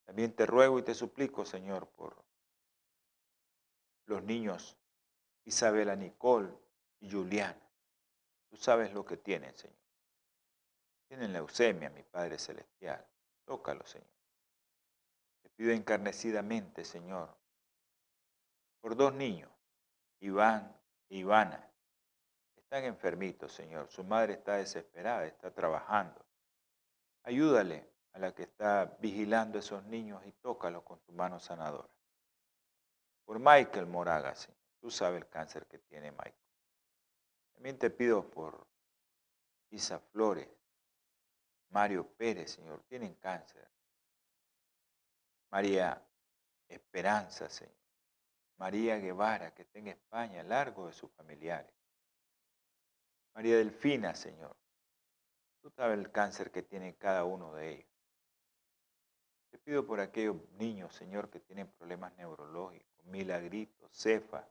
También 0.05 0.33
te 0.33 0.45
ruego 0.45 0.79
y 0.79 0.83
te 0.83 0.93
suplico, 0.93 1.45
Señor, 1.45 1.87
por 1.87 2.23
los 4.05 4.23
niños 4.23 4.77
Isabela 5.45 5.95
Nicole 5.95 6.51
y 6.99 7.09
Juliana. 7.11 7.61
Tú 8.49 8.57
sabes 8.57 8.93
lo 8.93 9.05
que 9.05 9.17
tienen, 9.17 9.55
Señor. 9.55 9.77
Tienen 11.07 11.33
leucemia, 11.33 11.89
mi 11.89 12.03
Padre 12.03 12.39
Celestial. 12.39 13.05
Tócalo, 13.45 13.85
Señor. 13.85 14.09
Te 15.43 15.49
pido 15.49 15.71
encarnecidamente, 15.71 16.83
Señor, 16.83 17.35
por 18.81 18.95
dos 18.95 19.13
niños, 19.13 19.51
Iván 20.19 20.75
e 21.09 21.17
Ivana. 21.17 21.71
Están 22.55 22.83
enfermitos, 22.85 23.53
Señor. 23.53 23.89
Su 23.89 24.03
madre 24.03 24.33
está 24.33 24.57
desesperada, 24.57 25.25
está 25.25 25.53
trabajando. 25.53 26.25
Ayúdale 27.23 27.89
a 28.13 28.19
la 28.19 28.33
que 28.33 28.43
está 28.43 28.97
vigilando 28.99 29.57
a 29.57 29.59
esos 29.59 29.83
niños 29.85 30.25
y 30.25 30.31
tócalo 30.31 30.83
con 30.83 30.99
tu 31.01 31.13
mano 31.13 31.39
sanadora. 31.39 31.89
Por 33.25 33.39
Michael 33.39 33.85
Moraga, 33.85 34.33
Señor. 34.35 34.64
Tú 34.86 34.92
sabes 34.92 35.20
el 35.20 35.27
cáncer 35.30 35.65
que 35.65 35.80
tiene 35.80 36.12
Michael. 36.12 36.36
También 37.56 37.80
te 37.80 37.89
pido 37.89 38.30
por 38.30 38.68
Isa 39.72 39.98
Flores, 39.98 40.48
Mario 41.70 42.08
Pérez, 42.15 42.51
Señor, 42.51 42.84
tienen 42.84 43.15
cáncer. 43.15 43.68
María 45.50 46.08
Esperanza, 46.68 47.50
Señor. 47.50 47.74
María 48.58 48.98
Guevara, 49.00 49.56
que 49.56 49.63
está 49.63 49.80
en 49.80 49.88
España, 49.88 50.44
largo 50.44 50.86
de 50.86 50.94
sus 50.94 51.12
familiares. 51.13 51.74
María 53.34 53.58
Delfina, 53.58 54.13
Señor. 54.13 54.56
Tú 55.63 55.72
sabes 55.72 55.98
el 55.98 56.12
cáncer 56.12 56.51
que 56.51 56.62
tiene 56.62 56.96
cada 56.96 57.24
uno 57.24 57.56
de 57.56 57.72
ellos. 57.72 57.92
Te 59.50 59.58
pido 59.58 59.84
por 59.88 60.00
aquellos 60.00 60.48
niños, 60.51 60.94
Señor, 60.94 61.32
que 61.32 61.39
tienen 61.39 61.72
problemas 61.72 62.15
neurológicos, 62.18 63.04
Milagrito, 63.06 63.89
Cefa, 63.89 64.48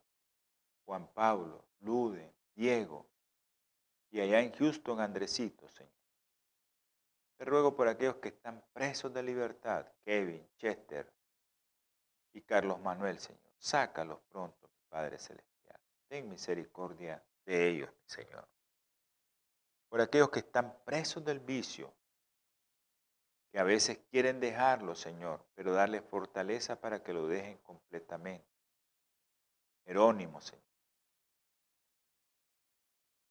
Juan 0.85 1.09
Pablo, 1.12 1.64
Lude, 1.81 2.35
Diego, 2.55 3.07
y 4.11 4.21
allá 4.21 4.41
en 4.41 4.53
Houston, 4.53 5.00
Andresito, 5.00 5.69
Señor. 5.69 5.93
Te 7.37 7.45
ruego 7.45 7.75
por 7.75 7.88
aquellos 7.88 8.17
que 8.17 8.29
están 8.29 8.64
presos 8.73 9.12
de 9.12 9.23
libertad, 9.23 9.87
Kevin, 10.05 10.49
Chester 10.57 11.12
y 12.33 12.41
Carlos 12.43 12.81
Manuel, 12.81 13.19
Señor. 13.19 13.41
Sácalos 13.59 14.21
pronto, 14.29 14.71
Padre 14.88 15.19
Celestial. 15.19 15.81
Ten 16.07 16.29
misericordia 16.29 17.25
de 17.45 17.69
ellos, 17.69 17.91
Señor. 18.07 18.47
Por 19.88 20.00
aquellos 20.00 20.31
que 20.31 20.41
están 20.41 20.79
presos 20.85 21.25
del 21.25 21.41
vicio, 21.41 21.93
que 23.50 23.59
a 23.59 23.64
veces 23.64 23.99
quieren 24.11 24.41
dejarlo, 24.41 24.95
Señor, 24.95 25.45
pero 25.55 25.73
darle 25.73 26.03
fortaleza 26.03 26.81
para 26.81 27.03
que 27.03 27.12
lo 27.12 27.26
dejen 27.26 27.59
completamente. 27.59 28.49
Jerónimo, 29.85 30.41
Señor. 30.41 30.63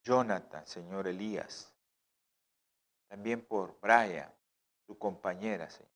Jonathan, 0.03 0.67
Señor 0.67 1.07
Elías, 1.07 1.73
también 3.07 3.45
por 3.45 3.79
Brian, 3.79 4.33
su 4.85 4.97
compañera, 4.97 5.69
Señor, 5.69 5.91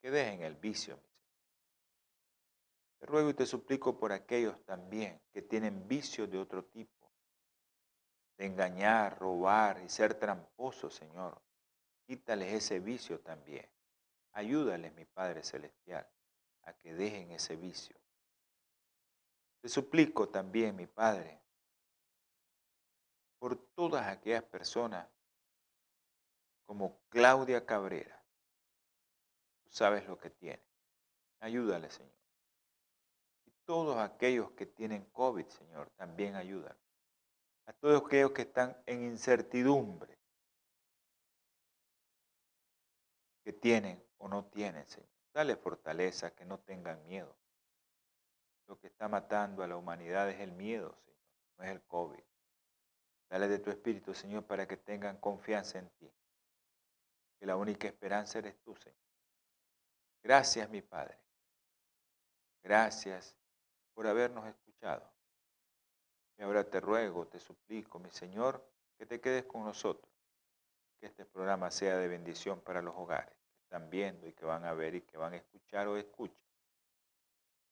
que 0.00 0.10
dejen 0.10 0.42
el 0.42 0.56
vicio, 0.56 0.96
mi 0.96 1.02
Señor. 1.02 1.12
Te 2.98 3.06
ruego 3.06 3.30
y 3.30 3.34
te 3.34 3.46
suplico 3.46 3.98
por 3.98 4.12
aquellos 4.12 4.64
también 4.64 5.20
que 5.32 5.42
tienen 5.42 5.86
vicios 5.86 6.30
de 6.30 6.38
otro 6.38 6.64
tipo, 6.64 7.12
de 8.38 8.46
engañar, 8.46 9.18
robar 9.18 9.82
y 9.82 9.88
ser 9.88 10.14
tramposos, 10.14 10.94
Señor. 10.94 11.40
Quítales 12.06 12.52
ese 12.52 12.80
vicio 12.80 13.20
también. 13.20 13.68
Ayúdales, 14.32 14.94
mi 14.94 15.04
Padre 15.04 15.42
Celestial, 15.44 16.08
a 16.62 16.72
que 16.72 16.94
dejen 16.94 17.30
ese 17.32 17.56
vicio. 17.56 17.96
Te 19.60 19.68
suplico 19.68 20.28
también, 20.28 20.74
mi 20.74 20.86
Padre, 20.86 21.41
por 23.42 23.56
todas 23.74 24.06
aquellas 24.06 24.44
personas 24.44 25.04
como 26.64 27.02
Claudia 27.08 27.66
Cabrera. 27.66 28.24
Tú 29.64 29.70
sabes 29.72 30.06
lo 30.06 30.16
que 30.16 30.30
tiene. 30.30 30.62
Ayúdale, 31.40 31.90
Señor. 31.90 32.14
Y 33.44 33.50
todos 33.64 33.98
aquellos 33.98 34.52
que 34.52 34.66
tienen 34.66 35.06
COVID, 35.06 35.44
Señor, 35.48 35.90
también 35.96 36.36
ayúdale. 36.36 36.78
A 37.66 37.72
todos 37.72 38.04
aquellos 38.06 38.30
que 38.30 38.42
están 38.42 38.80
en 38.86 39.02
incertidumbre, 39.02 40.16
que 43.42 43.52
tienen 43.54 44.06
o 44.18 44.28
no 44.28 44.44
tienen, 44.44 44.86
Señor. 44.86 45.10
Dale 45.34 45.56
fortaleza, 45.56 46.32
que 46.32 46.44
no 46.44 46.60
tengan 46.60 47.04
miedo. 47.08 47.36
Lo 48.68 48.78
que 48.78 48.86
está 48.86 49.08
matando 49.08 49.64
a 49.64 49.66
la 49.66 49.76
humanidad 49.76 50.30
es 50.30 50.38
el 50.38 50.52
miedo, 50.52 50.96
Señor, 51.04 51.18
no 51.58 51.64
es 51.64 51.70
el 51.72 51.82
COVID. 51.82 52.22
Dale 53.32 53.48
de 53.48 53.60
tu 53.60 53.70
espíritu, 53.70 54.12
Señor, 54.12 54.44
para 54.44 54.68
que 54.68 54.76
tengan 54.76 55.16
confianza 55.16 55.78
en 55.78 55.88
ti. 55.92 56.12
Que 57.38 57.46
la 57.46 57.56
única 57.56 57.88
esperanza 57.88 58.40
eres 58.40 58.60
tú, 58.60 58.76
Señor. 58.76 59.00
Gracias, 60.22 60.68
mi 60.68 60.82
Padre. 60.82 61.18
Gracias 62.62 63.34
por 63.94 64.06
habernos 64.06 64.46
escuchado. 64.46 65.10
Y 66.36 66.42
ahora 66.42 66.62
te 66.62 66.78
ruego, 66.78 67.26
te 67.26 67.40
suplico, 67.40 67.98
mi 67.98 68.10
Señor, 68.10 68.62
que 68.98 69.06
te 69.06 69.18
quedes 69.18 69.46
con 69.46 69.64
nosotros. 69.64 70.12
Que 71.00 71.06
este 71.06 71.24
programa 71.24 71.70
sea 71.70 71.96
de 71.96 72.08
bendición 72.08 72.60
para 72.60 72.82
los 72.82 72.94
hogares 72.94 73.34
que 73.34 73.62
están 73.62 73.88
viendo 73.88 74.26
y 74.26 74.34
que 74.34 74.44
van 74.44 74.66
a 74.66 74.74
ver 74.74 74.94
y 74.94 75.00
que 75.00 75.16
van 75.16 75.32
a 75.32 75.36
escuchar 75.38 75.88
o 75.88 75.96
escuchan. 75.96 76.36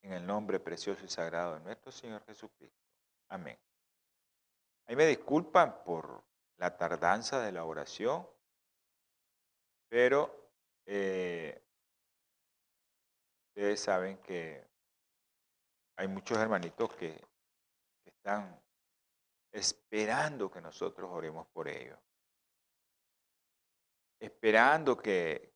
En 0.00 0.14
el 0.14 0.26
nombre 0.26 0.58
precioso 0.58 1.04
y 1.04 1.08
sagrado 1.08 1.56
de 1.56 1.60
nuestro 1.60 1.92
Señor 1.92 2.24
Jesucristo. 2.24 2.80
Amén. 3.28 3.58
Ahí 4.86 4.96
me 4.96 5.06
disculpan 5.06 5.82
por 5.84 6.24
la 6.56 6.76
tardanza 6.76 7.40
de 7.40 7.52
la 7.52 7.64
oración, 7.64 8.28
pero 9.88 10.52
eh, 10.86 11.62
ustedes 13.48 13.80
saben 13.80 14.18
que 14.18 14.66
hay 15.96 16.08
muchos 16.08 16.38
hermanitos 16.38 16.94
que 16.96 17.20
están 18.04 18.60
esperando 19.52 20.50
que 20.50 20.60
nosotros 20.60 21.10
oremos 21.10 21.46
por 21.48 21.68
ellos. 21.68 21.98
Esperando 24.20 24.96
que, 24.96 25.50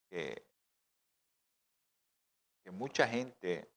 mucha 2.72 3.06
gente 3.06 3.70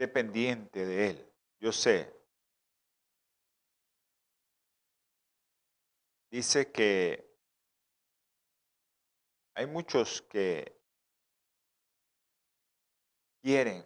esté 0.00 0.08
pendiente 0.08 0.86
de 0.86 1.10
él. 1.10 1.32
Yo 1.60 1.72
sé. 1.72 2.10
Dice 6.30 6.72
que 6.72 7.36
hay 9.54 9.66
muchos 9.66 10.22
que 10.22 10.80
quieren 13.42 13.84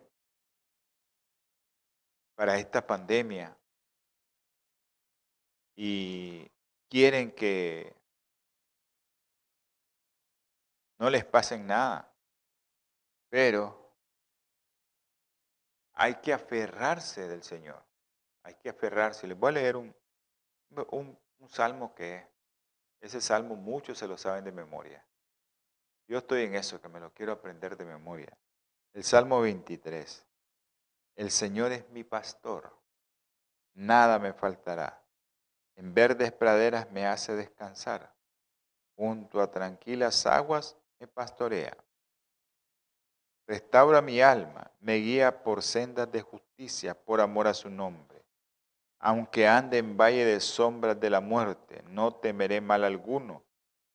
para 2.37 2.59
esta 2.59 2.87
pandemia 2.87 3.59
y 5.75 6.49
quieren 6.89 7.33
que 7.33 7.93
no 11.01 11.11
les 11.11 11.25
pasen 11.25 11.67
nada, 11.67 12.15
pero 13.29 13.84
hay 15.95 16.17
que 16.17 16.33
aferrarse 16.33 17.29
del 17.29 17.43
Señor, 17.43 17.83
hay 18.43 18.55
que 18.55 18.69
aferrarse. 18.69 19.27
Les 19.27 19.39
voy 19.39 19.51
a 19.51 19.53
leer 19.53 19.77
un, 19.77 19.95
un, 20.91 21.19
salmo 21.49 21.95
que 21.95 22.27
ese 23.01 23.21
salmo 23.21 23.55
muchos 23.55 23.99
se 23.99 24.09
lo 24.09 24.17
saben 24.17 24.45
de 24.45 24.53
memoria. 24.53 25.05
Yo 26.07 26.19
estoy 26.19 26.45
en 26.45 26.55
eso, 26.55 26.81
que 26.81 26.89
me 26.89 27.01
lo 27.01 27.13
quiero 27.13 27.33
aprender 27.33 27.77
de 27.77 27.85
memoria. 27.85 28.37
El 28.93 29.05
Salmo 29.05 29.41
23. 29.41 30.27
El 31.17 31.31
Señor 31.31 31.73
es 31.73 31.89
mi 31.91 32.03
pastor, 32.03 32.77
nada 33.75 34.19
me 34.19 34.33
faltará. 34.33 35.03
En 35.77 35.95
verdes 35.95 36.33
praderas 36.33 36.91
me 36.91 37.07
hace 37.07 37.35
descansar, 37.35 38.15
junto 38.97 39.41
a 39.41 39.51
tranquilas 39.51 40.27
aguas 40.27 40.77
me 40.99 41.07
pastorea. 41.07 41.77
Restaura 43.47 44.01
mi 44.01 44.23
alma, 44.23 44.71
me 44.81 44.97
guía 44.97 45.43
por 45.43 45.63
sendas 45.63 46.11
de 46.11 46.23
justicia, 46.23 46.95
por 46.95 47.21
amor 47.21 47.47
a 47.47 47.53
su 47.53 47.69
nombre. 47.69 48.25
Aunque 48.99 49.47
ande 49.47 49.77
en 49.77 49.99
valle 49.99 50.25
de 50.25 50.41
sombras 50.41 50.99
de 50.99 51.11
la 51.11 51.21
muerte, 51.21 51.83
no 51.89 52.15
temeré 52.15 52.63
mal 52.63 52.85
alguno, 52.85 53.45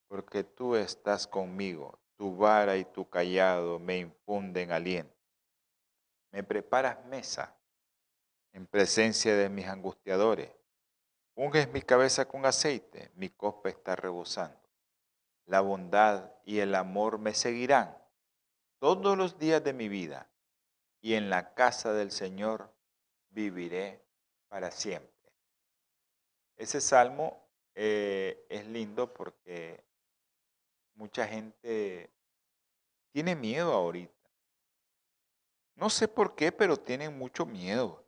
porque 0.08 0.44
tú 0.44 0.76
estás 0.76 1.26
conmigo, 1.26 2.00
tu 2.16 2.38
vara 2.38 2.78
y 2.78 2.86
tu 2.86 3.10
callado 3.10 3.80
me 3.80 3.98
infunden 3.98 4.72
aliento. 4.72 5.16
Me 6.32 6.44
preparas 6.44 7.04
mesa 7.06 7.56
en 8.54 8.68
presencia 8.68 9.36
de 9.36 9.50
mis 9.50 9.68
angustiadores. 9.68 10.52
Unges 11.34 11.72
mi 11.72 11.82
cabeza 11.82 12.26
con 12.26 12.46
aceite, 12.46 13.10
mi 13.16 13.30
copa 13.30 13.70
está 13.70 13.96
rebosando. 13.96 14.60
La 15.48 15.62
bondad 15.62 16.30
y 16.46 16.60
el 16.60 16.76
amor 16.76 17.18
me 17.18 17.34
seguirán 17.34 17.99
todos 18.80 19.18
los 19.18 19.38
días 19.38 19.64
de 19.64 19.74
mi 19.74 19.90
vida, 19.90 20.30
y 21.02 21.14
en 21.14 21.30
la 21.30 21.54
casa 21.54 21.94
del 21.94 22.12
Señor 22.12 22.74
viviré 23.30 24.04
para 24.48 24.72
siempre. 24.72 25.10
Ese 26.58 26.82
salmo 26.82 27.48
eh, 27.76 28.46
es 28.50 28.66
lindo 28.68 29.14
porque 29.14 29.84
mucha 30.96 31.28
gente 31.28 32.12
tiene 33.12 33.36
miedo 33.36 33.74
ahorita. 33.74 34.14
No 35.76 35.90
sé 35.90 36.08
por 36.10 36.36
qué, 36.36 36.52
pero 36.52 36.76
tienen 36.76 37.18
mucho 37.18 37.46
miedo. 37.46 38.06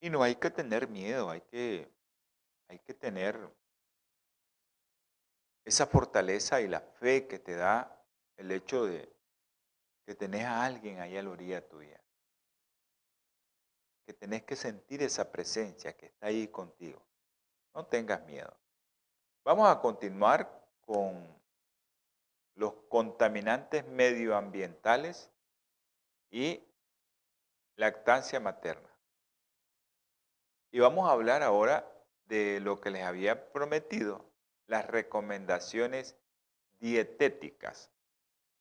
Y 0.00 0.08
no 0.08 0.22
hay 0.22 0.36
que 0.36 0.50
tener 0.50 0.88
miedo, 0.88 1.28
hay 1.30 1.42
que, 1.42 1.90
hay 2.68 2.78
que 2.78 2.94
tener 2.94 3.38
esa 5.64 5.86
fortaleza 5.86 6.60
y 6.60 6.68
la 6.68 6.80
fe 6.80 7.26
que 7.26 7.38
te 7.38 7.54
da 7.54 8.02
el 8.36 8.50
hecho 8.50 8.86
de 8.86 9.13
que 10.04 10.14
tenés 10.14 10.44
a 10.44 10.64
alguien 10.64 11.00
ahí 11.00 11.16
a 11.16 11.22
la 11.22 11.30
orilla 11.30 11.66
tuya. 11.66 12.00
Que 14.06 14.12
tenés 14.12 14.42
que 14.42 14.56
sentir 14.56 15.02
esa 15.02 15.30
presencia 15.32 15.96
que 15.96 16.06
está 16.06 16.26
ahí 16.26 16.48
contigo. 16.48 17.02
No 17.74 17.86
tengas 17.86 18.24
miedo. 18.24 18.54
Vamos 19.44 19.68
a 19.68 19.80
continuar 19.80 20.68
con 20.82 21.26
los 22.54 22.74
contaminantes 22.88 23.86
medioambientales 23.86 25.30
y 26.30 26.62
lactancia 27.76 28.40
materna. 28.40 28.90
Y 30.70 30.80
vamos 30.80 31.08
a 31.08 31.12
hablar 31.12 31.42
ahora 31.42 31.90
de 32.26 32.60
lo 32.60 32.80
que 32.80 32.90
les 32.90 33.04
había 33.04 33.52
prometido, 33.52 34.24
las 34.66 34.86
recomendaciones 34.86 36.16
dietéticas. 36.80 37.90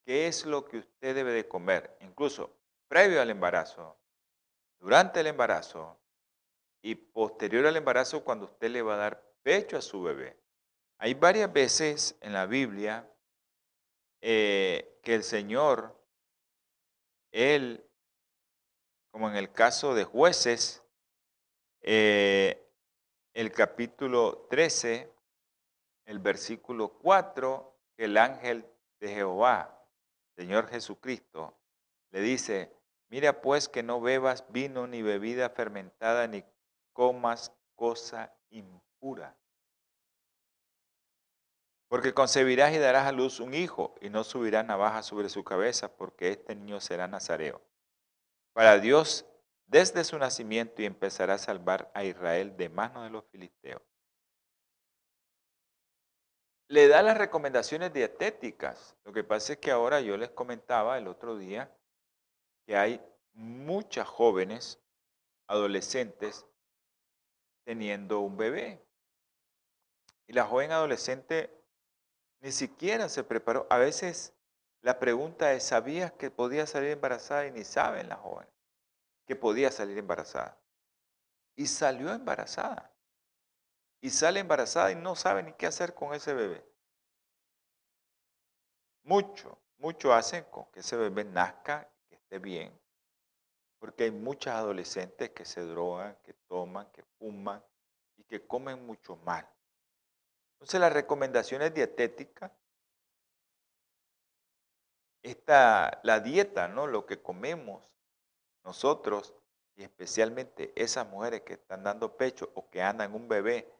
¿Qué 0.06 0.28
es 0.28 0.46
lo 0.46 0.66
que 0.66 0.78
usted 0.78 1.16
debe 1.16 1.32
de 1.32 1.48
comer? 1.48 1.98
Incluso 2.02 2.52
previo 2.88 3.22
al 3.22 3.30
embarazo, 3.30 3.98
durante 4.80 5.22
el 5.22 5.28
embarazo 5.28 5.98
y 6.82 6.96
posterior 6.96 7.66
al 7.66 7.78
embarazo 7.78 8.24
cuando 8.24 8.46
usted 8.46 8.70
le 8.70 8.82
va 8.82 8.96
a 8.96 8.98
dar 8.98 9.34
pecho 9.42 9.78
a 9.78 9.82
su 9.82 10.04
bebé. 10.04 10.38
Hay 10.98 11.14
varias 11.14 11.52
veces 11.52 12.18
en 12.22 12.34
la 12.34 12.46
Biblia 12.46 13.10
eh, 14.22 15.00
que 15.02 15.16
el 15.16 15.24
Señor 15.24 15.98
él, 17.32 17.90
como 19.12 19.30
en 19.30 19.36
el 19.36 19.52
caso 19.52 19.96
de 19.96 20.04
jueces, 20.04 20.84
eh, 21.82 22.70
el 23.34 23.52
capítulo 23.52 24.48
13, 24.50 25.12
el 26.06 26.20
versículo 26.20 26.90
4, 27.00 27.76
que 27.98 28.06
el 28.06 28.18
ángel 28.18 28.66
de 29.00 29.10
Jehová, 29.10 29.83
Señor 30.36 30.68
Jesucristo, 30.68 31.58
le 32.12 32.22
dice, 32.22 32.76
mira 33.10 33.42
pues 33.42 33.70
que 33.70 33.84
no 33.84 34.02
bebas 34.02 34.46
vino 34.50 34.88
ni 34.88 35.02
bebida 35.02 35.50
fermentada 35.50 36.28
ni 36.28 36.44
comas 36.94 37.54
cosa 37.76 38.36
impura. 38.50 39.38
Porque 41.88 42.14
concebirás 42.14 42.74
y 42.74 42.80
darás 42.80 43.06
a 43.06 43.12
luz 43.12 43.40
un 43.40 43.54
hijo, 43.54 43.94
y 44.02 44.10
no 44.10 44.24
subirá 44.24 44.64
navaja 44.64 45.04
sobre 45.04 45.30
su 45.30 45.44
cabeza, 45.44 45.96
porque 45.96 46.30
este 46.30 46.56
niño 46.56 46.80
será 46.80 47.08
nazareo. 47.08 47.62
Para 48.54 48.80
Dios 48.80 49.28
desde 49.68 50.04
su 50.04 50.18
nacimiento 50.18 50.82
y 50.82 50.86
empezará 50.86 51.36
a 51.36 51.40
salvar 51.40 51.92
a 51.94 52.04
Israel 52.04 52.58
de 52.58 52.70
manos 52.70 53.04
de 53.04 53.10
los 53.10 53.26
filisteos. 53.26 53.82
Le 56.68 56.88
da 56.88 57.02
las 57.02 57.18
recomendaciones 57.18 57.94
dietéticas. 57.94 58.96
Lo 59.04 59.14
que 59.14 59.24
pasa 59.24 59.54
es 59.54 59.60
que 59.60 59.72
ahora 59.72 60.02
yo 60.02 60.18
les 60.18 60.30
comentaba 60.30 60.98
el 60.98 61.08
otro 61.08 61.38
día 61.38 61.76
que 62.66 62.78
hay 62.78 63.02
muchas 63.34 64.08
jóvenes, 64.08 64.80
adolescentes, 65.48 66.46
teniendo 67.64 68.20
un 68.20 68.38
bebé. 68.38 68.82
Y 70.28 70.34
la 70.34 70.46
joven 70.46 70.72
adolescente 70.72 71.50
ni 72.40 72.52
siquiera 72.52 73.10
se 73.10 73.24
preparó. 73.24 73.68
A 73.70 73.78
veces 73.78 74.34
la 74.82 75.00
pregunta 75.00 75.54
es, 75.54 75.64
¿sabías 75.64 76.12
que 76.14 76.32
podía 76.32 76.66
salir 76.66 76.92
embarazada? 76.92 77.48
Y 77.48 77.52
ni 77.52 77.64
saben 77.64 78.10
la 78.10 78.16
joven 78.16 78.48
que 79.26 79.36
podía 79.36 79.72
salir 79.72 79.98
embarazada. 79.98 80.58
Y 81.56 81.68
salió 81.68 82.12
embarazada. 82.12 82.93
Y 84.04 84.10
sale 84.10 84.42
embarazada 84.42 84.92
y 84.92 84.96
no 84.96 85.16
sabe 85.16 85.44
ni 85.44 85.54
qué 85.54 85.66
hacer 85.66 85.94
con 85.94 86.14
ese 86.14 86.34
bebé. 86.34 86.62
Mucho, 89.04 89.58
mucho 89.78 90.14
hacen 90.14 90.44
con 90.52 90.66
que 90.72 90.82
ese 90.82 90.98
bebé 90.98 91.24
nazca, 91.24 91.90
que 92.10 92.16
esté 92.16 92.38
bien. 92.38 92.78
Porque 93.80 94.04
hay 94.04 94.12
muchas 94.12 94.56
adolescentes 94.56 95.30
que 95.30 95.46
se 95.46 95.62
drogan, 95.62 96.18
que 96.22 96.34
toman, 96.34 96.92
que 96.92 97.02
fuman 97.18 97.64
y 98.18 98.26
que 98.26 98.46
comen 98.46 98.86
mucho 98.86 99.16
mal. 99.16 99.50
Entonces 100.56 100.82
las 100.82 100.92
recomendaciones 100.92 101.74
dietéticas, 101.74 102.52
esta, 105.22 106.02
la 106.04 106.20
dieta, 106.20 106.68
¿no? 106.68 106.88
lo 106.88 107.06
que 107.06 107.22
comemos 107.22 107.90
nosotros 108.66 109.34
y 109.78 109.84
especialmente 109.84 110.74
esas 110.76 111.08
mujeres 111.08 111.44
que 111.44 111.54
están 111.54 111.84
dando 111.84 112.18
pecho 112.18 112.52
o 112.54 112.70
que 112.70 112.82
andan 112.82 113.14
un 113.16 113.30
bebé 113.30 113.74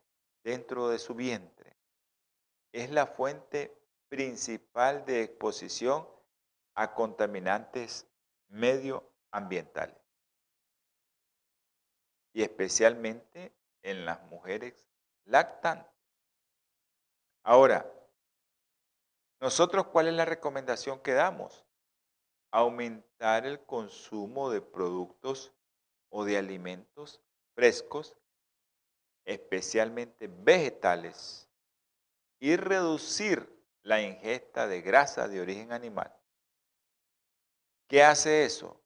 dentro 0.44 0.90
de 0.90 1.00
su 1.00 1.16
vientre, 1.16 1.78
es 2.72 2.92
la 2.92 3.08
fuente 3.08 3.78
principal 4.10 5.06
de 5.06 5.24
exposición 5.24 6.08
a 6.76 6.94
contaminantes 6.94 8.08
medioambientales 8.50 9.98
y 12.34 12.44
especialmente 12.44 13.54
en 13.82 14.06
las 14.06 14.22
mujeres 14.24 14.86
lactantes. 15.26 15.92
Ahora, 17.44 17.92
nosotros, 19.40 19.88
¿cuál 19.88 20.08
es 20.08 20.14
la 20.14 20.26
recomendación 20.26 21.00
que 21.02 21.14
damos? 21.14 21.66
aumentar 22.54 23.48
el 23.48 23.66
consumo 23.66 24.52
de 24.52 24.62
productos 24.62 25.52
o 26.10 26.24
de 26.24 26.38
alimentos 26.38 27.20
frescos, 27.56 28.16
especialmente 29.26 30.28
vegetales, 30.28 31.50
y 32.40 32.56
reducir 32.56 33.50
la 33.84 34.02
ingesta 34.02 34.68
de 34.68 34.82
grasa 34.82 35.28
de 35.28 35.42
origen 35.42 35.72
animal. 35.72 36.14
¿Qué 37.88 38.04
hace 38.04 38.44
eso? 38.46 38.82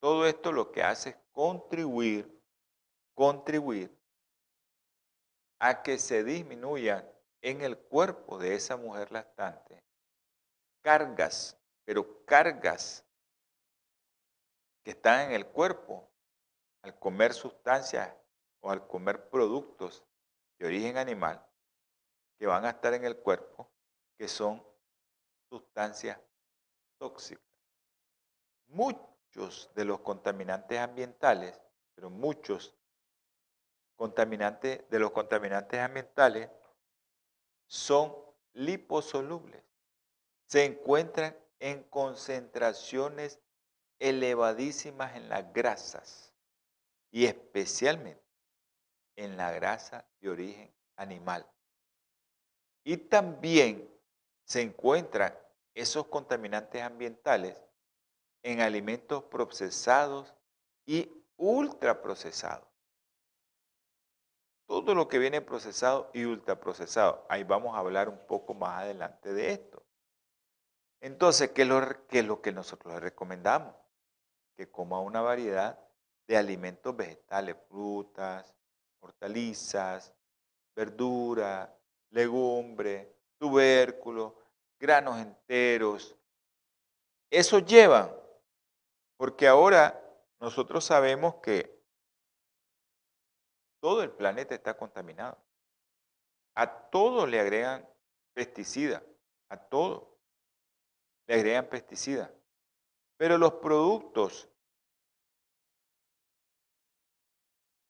Todo 0.00 0.26
esto 0.26 0.52
lo 0.52 0.70
que 0.72 0.82
hace 0.82 1.10
es 1.10 1.16
contribuir, 1.32 2.42
contribuir 3.14 3.96
a 5.58 5.82
que 5.82 5.98
se 5.98 6.22
disminuyan 6.22 7.10
en 7.40 7.62
el 7.62 7.78
cuerpo 7.78 8.38
de 8.38 8.54
esa 8.54 8.76
mujer 8.76 9.10
lactante 9.10 9.82
cargas, 10.82 11.54
pero 11.84 12.24
cargas 12.24 13.04
que 14.82 14.92
están 14.92 15.28
en 15.28 15.32
el 15.32 15.46
cuerpo 15.46 16.08
al 16.82 16.98
comer 16.98 17.34
sustancias 17.34 18.10
o 18.60 18.70
al 18.70 18.86
comer 18.86 19.28
productos 19.30 20.04
de 20.58 20.66
origen 20.66 20.96
animal 20.96 21.44
que 22.38 22.46
van 22.46 22.64
a 22.64 22.70
estar 22.70 22.94
en 22.94 23.04
el 23.04 23.16
cuerpo, 23.16 23.70
que 24.16 24.28
son 24.28 24.64
sustancias 25.48 26.18
tóxicas. 26.98 27.44
Muchos 28.68 29.70
de 29.74 29.84
los 29.84 30.00
contaminantes 30.00 30.78
ambientales, 30.78 31.60
pero 31.94 32.10
muchos 32.10 32.74
contaminantes 33.96 34.88
de 34.88 34.98
los 34.98 35.10
contaminantes 35.10 35.80
ambientales 35.80 36.50
son 37.66 38.14
liposolubles. 38.52 39.62
Se 40.46 40.64
encuentran 40.64 41.36
en 41.58 41.82
concentraciones 41.84 43.40
elevadísimas 43.98 45.16
en 45.16 45.28
las 45.28 45.52
grasas 45.52 46.32
y 47.10 47.26
especialmente 47.26 48.27
en 49.18 49.36
la 49.36 49.50
grasa 49.50 50.06
de 50.20 50.30
origen 50.30 50.72
animal. 50.96 51.44
Y 52.84 52.96
también 52.96 53.92
se 54.44 54.62
encuentran 54.62 55.36
esos 55.74 56.06
contaminantes 56.06 56.80
ambientales 56.80 57.60
en 58.44 58.60
alimentos 58.60 59.24
procesados 59.24 60.32
y 60.86 61.10
ultraprocesados. 61.36 62.68
Todo 64.66 64.94
lo 64.94 65.08
que 65.08 65.18
viene 65.18 65.40
procesado 65.40 66.10
y 66.14 66.24
ultraprocesado. 66.24 67.26
Ahí 67.28 67.42
vamos 67.42 67.74
a 67.74 67.80
hablar 67.80 68.08
un 68.08 68.24
poco 68.26 68.54
más 68.54 68.82
adelante 68.82 69.32
de 69.32 69.52
esto. 69.52 69.84
Entonces, 71.00 71.50
¿qué 71.50 71.62
es 71.62 72.24
lo, 72.24 72.40
que 72.40 72.52
nosotros 72.52 73.00
recomendamos? 73.00 73.74
Que 74.56 74.70
coma 74.70 75.00
una 75.00 75.20
variedad 75.22 75.78
de 76.28 76.36
alimentos 76.36 76.96
vegetales, 76.96 77.56
frutas, 77.68 78.54
hortalizas, 79.00 80.14
verduras, 80.74 81.68
legumbre, 82.10 83.16
tubérculos, 83.38 84.32
granos 84.78 85.18
enteros. 85.18 86.16
Eso 87.30 87.58
lleva, 87.58 88.14
porque 89.16 89.46
ahora 89.46 90.00
nosotros 90.40 90.84
sabemos 90.84 91.36
que 91.36 91.78
todo 93.80 94.02
el 94.02 94.10
planeta 94.10 94.54
está 94.54 94.76
contaminado. 94.76 95.38
A 96.54 96.90
todo 96.90 97.26
le 97.26 97.38
agregan 97.38 97.88
pesticidas, 98.34 99.02
a 99.48 99.56
todo 99.56 100.18
le 101.26 101.34
agregan 101.34 101.68
pesticidas. 101.68 102.30
Pero 103.16 103.36
los 103.36 103.54
productos 103.54 104.48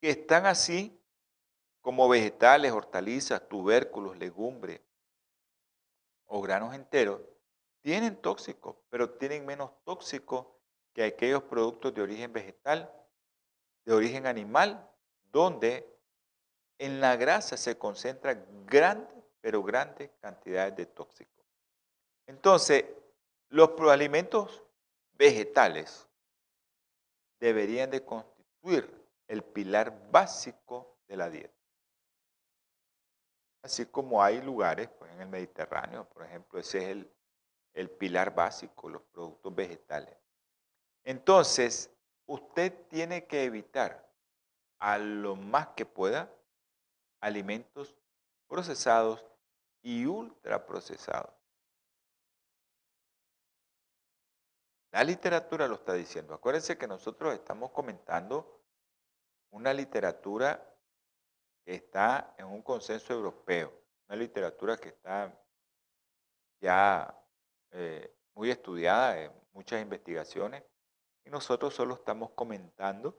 que 0.01 0.11
están 0.11 0.47
así, 0.47 0.98
como 1.81 2.09
vegetales, 2.09 2.73
hortalizas, 2.73 3.49
tubérculos, 3.49 4.19
legumbres 4.19 4.81
o 6.27 6.41
granos 6.43 6.75
enteros, 6.75 7.21
tienen 7.81 8.17
tóxicos, 8.17 8.77
pero 8.91 9.11
tienen 9.11 9.47
menos 9.47 9.71
tóxicos 9.85 10.47
que 10.93 11.05
aquellos 11.05 11.43
productos 11.45 11.95
de 11.95 12.03
origen 12.03 12.33
vegetal, 12.33 12.93
de 13.85 13.95
origen 13.95 14.27
animal, 14.27 14.91
donde 15.33 15.99
en 16.79 17.01
la 17.01 17.17
grasa 17.17 17.57
se 17.57 17.79
concentran 17.79 18.45
grandes, 18.67 19.17
pero 19.41 19.63
grandes 19.63 20.11
cantidades 20.21 20.77
de 20.77 20.87
tóxicos. 20.87 21.45
Entonces, 22.27 22.85
los 23.49 23.71
alimentos 23.91 24.63
vegetales 25.13 26.07
deberían 27.41 27.91
de 27.91 28.05
constituir 28.05 28.93
el 29.29 29.43
pilar 29.43 30.11
básico 30.11 30.99
de 31.07 31.17
la 31.17 31.31
dieta. 31.31 31.58
Así 33.69 33.85
como 33.85 34.23
hay 34.23 34.41
lugares 34.41 34.89
pues, 34.99 35.13
en 35.13 35.21
el 35.21 35.29
Mediterráneo, 35.29 36.09
por 36.09 36.25
ejemplo, 36.25 36.59
ese 36.59 36.79
es 36.79 36.85
el, 36.85 37.13
el 37.75 37.91
pilar 37.91 38.35
básico, 38.35 38.89
los 38.89 39.03
productos 39.03 39.55
vegetales. 39.55 40.17
Entonces, 41.05 41.91
usted 42.25 42.87
tiene 42.89 43.27
que 43.27 43.45
evitar 43.45 44.11
a 44.79 44.97
lo 44.97 45.37
más 45.37 45.69
que 45.77 45.85
pueda 45.85 46.33
alimentos 47.21 47.95
procesados 48.47 49.23
y 49.83 50.07
ultraprocesados. 50.07 51.35
La 54.93 55.05
literatura 55.05 55.69
lo 55.69 55.75
está 55.75 55.93
diciendo. 55.93 56.33
Acuérdense 56.33 56.79
que 56.79 56.87
nosotros 56.87 57.35
estamos 57.35 57.71
comentando 57.73 58.63
una 59.51 59.75
literatura 59.75 60.75
está 61.75 62.35
en 62.39 62.47
un 62.47 62.63
consenso 62.63 63.13
europeo, 63.13 63.73
una 64.09 64.17
literatura 64.17 64.77
que 64.77 64.89
está 64.89 65.39
ya 66.61 67.15
eh, 67.73 68.17
muy 68.35 68.51
estudiada 68.51 69.21
en 69.21 69.33
muchas 69.53 69.83
investigaciones, 69.83 70.65
y 71.25 71.31
nosotros 71.31 71.75
solo 71.75 71.95
estamos 71.95 72.31
comentando 72.31 73.17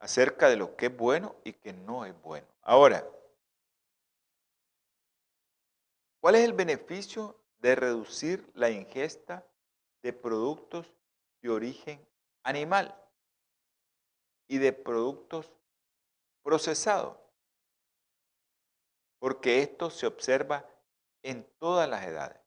acerca 0.00 0.48
de 0.48 0.56
lo 0.56 0.74
que 0.74 0.86
es 0.86 0.96
bueno 0.96 1.36
y 1.44 1.52
que 1.52 1.72
no 1.72 2.04
es 2.04 2.20
bueno. 2.20 2.48
Ahora, 2.62 3.08
¿cuál 6.20 6.34
es 6.34 6.44
el 6.44 6.52
beneficio 6.52 7.40
de 7.58 7.76
reducir 7.76 8.50
la 8.54 8.70
ingesta 8.70 9.46
de 10.02 10.12
productos 10.12 10.92
de 11.40 11.50
origen 11.50 12.06
animal 12.42 13.00
y 14.48 14.58
de 14.58 14.72
productos 14.72 15.52
procesados, 16.44 17.18
porque 19.18 19.60
esto 19.60 19.90
se 19.90 20.06
observa 20.06 20.64
en 21.22 21.44
todas 21.58 21.88
las 21.88 22.04
edades. 22.04 22.40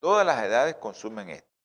Todas 0.00 0.26
las 0.26 0.44
edades 0.44 0.76
consumen 0.76 1.30
esto. 1.30 1.56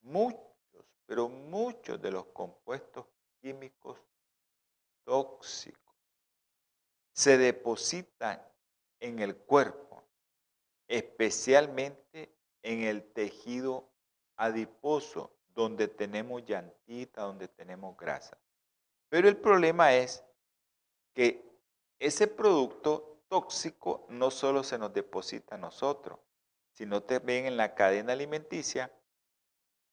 Muchos, 0.00 0.84
pero 1.06 1.28
muchos 1.28 2.02
de 2.02 2.10
los 2.10 2.26
compuestos 2.26 3.06
químicos 3.40 4.00
tóxicos 5.04 5.94
se 7.12 7.38
depositan 7.38 8.44
en 8.98 9.20
el 9.20 9.36
cuerpo 9.36 9.84
especialmente 10.88 12.36
en 12.62 12.82
el 12.82 13.12
tejido 13.12 13.92
adiposo, 14.36 15.33
donde 15.54 15.88
tenemos 15.88 16.44
llantita, 16.44 17.22
donde 17.22 17.48
tenemos 17.48 17.96
grasa. 17.96 18.38
Pero 19.08 19.28
el 19.28 19.36
problema 19.36 19.94
es 19.94 20.24
que 21.14 21.44
ese 21.98 22.26
producto 22.26 23.22
tóxico 23.28 24.06
no 24.08 24.30
solo 24.30 24.64
se 24.64 24.78
nos 24.78 24.92
deposita 24.92 25.54
a 25.54 25.58
nosotros, 25.58 26.18
sino 26.72 27.02
también 27.02 27.46
en 27.46 27.56
la 27.56 27.74
cadena 27.74 28.12
alimenticia. 28.12 28.92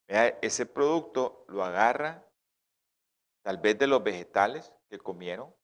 ese 0.07 0.65
producto 0.65 1.45
lo 1.47 1.63
agarra 1.63 2.27
tal 3.43 3.57
vez 3.59 3.77
de 3.77 3.87
los 3.87 4.03
vegetales 4.03 4.73
que 4.89 4.97
comieron, 4.97 5.55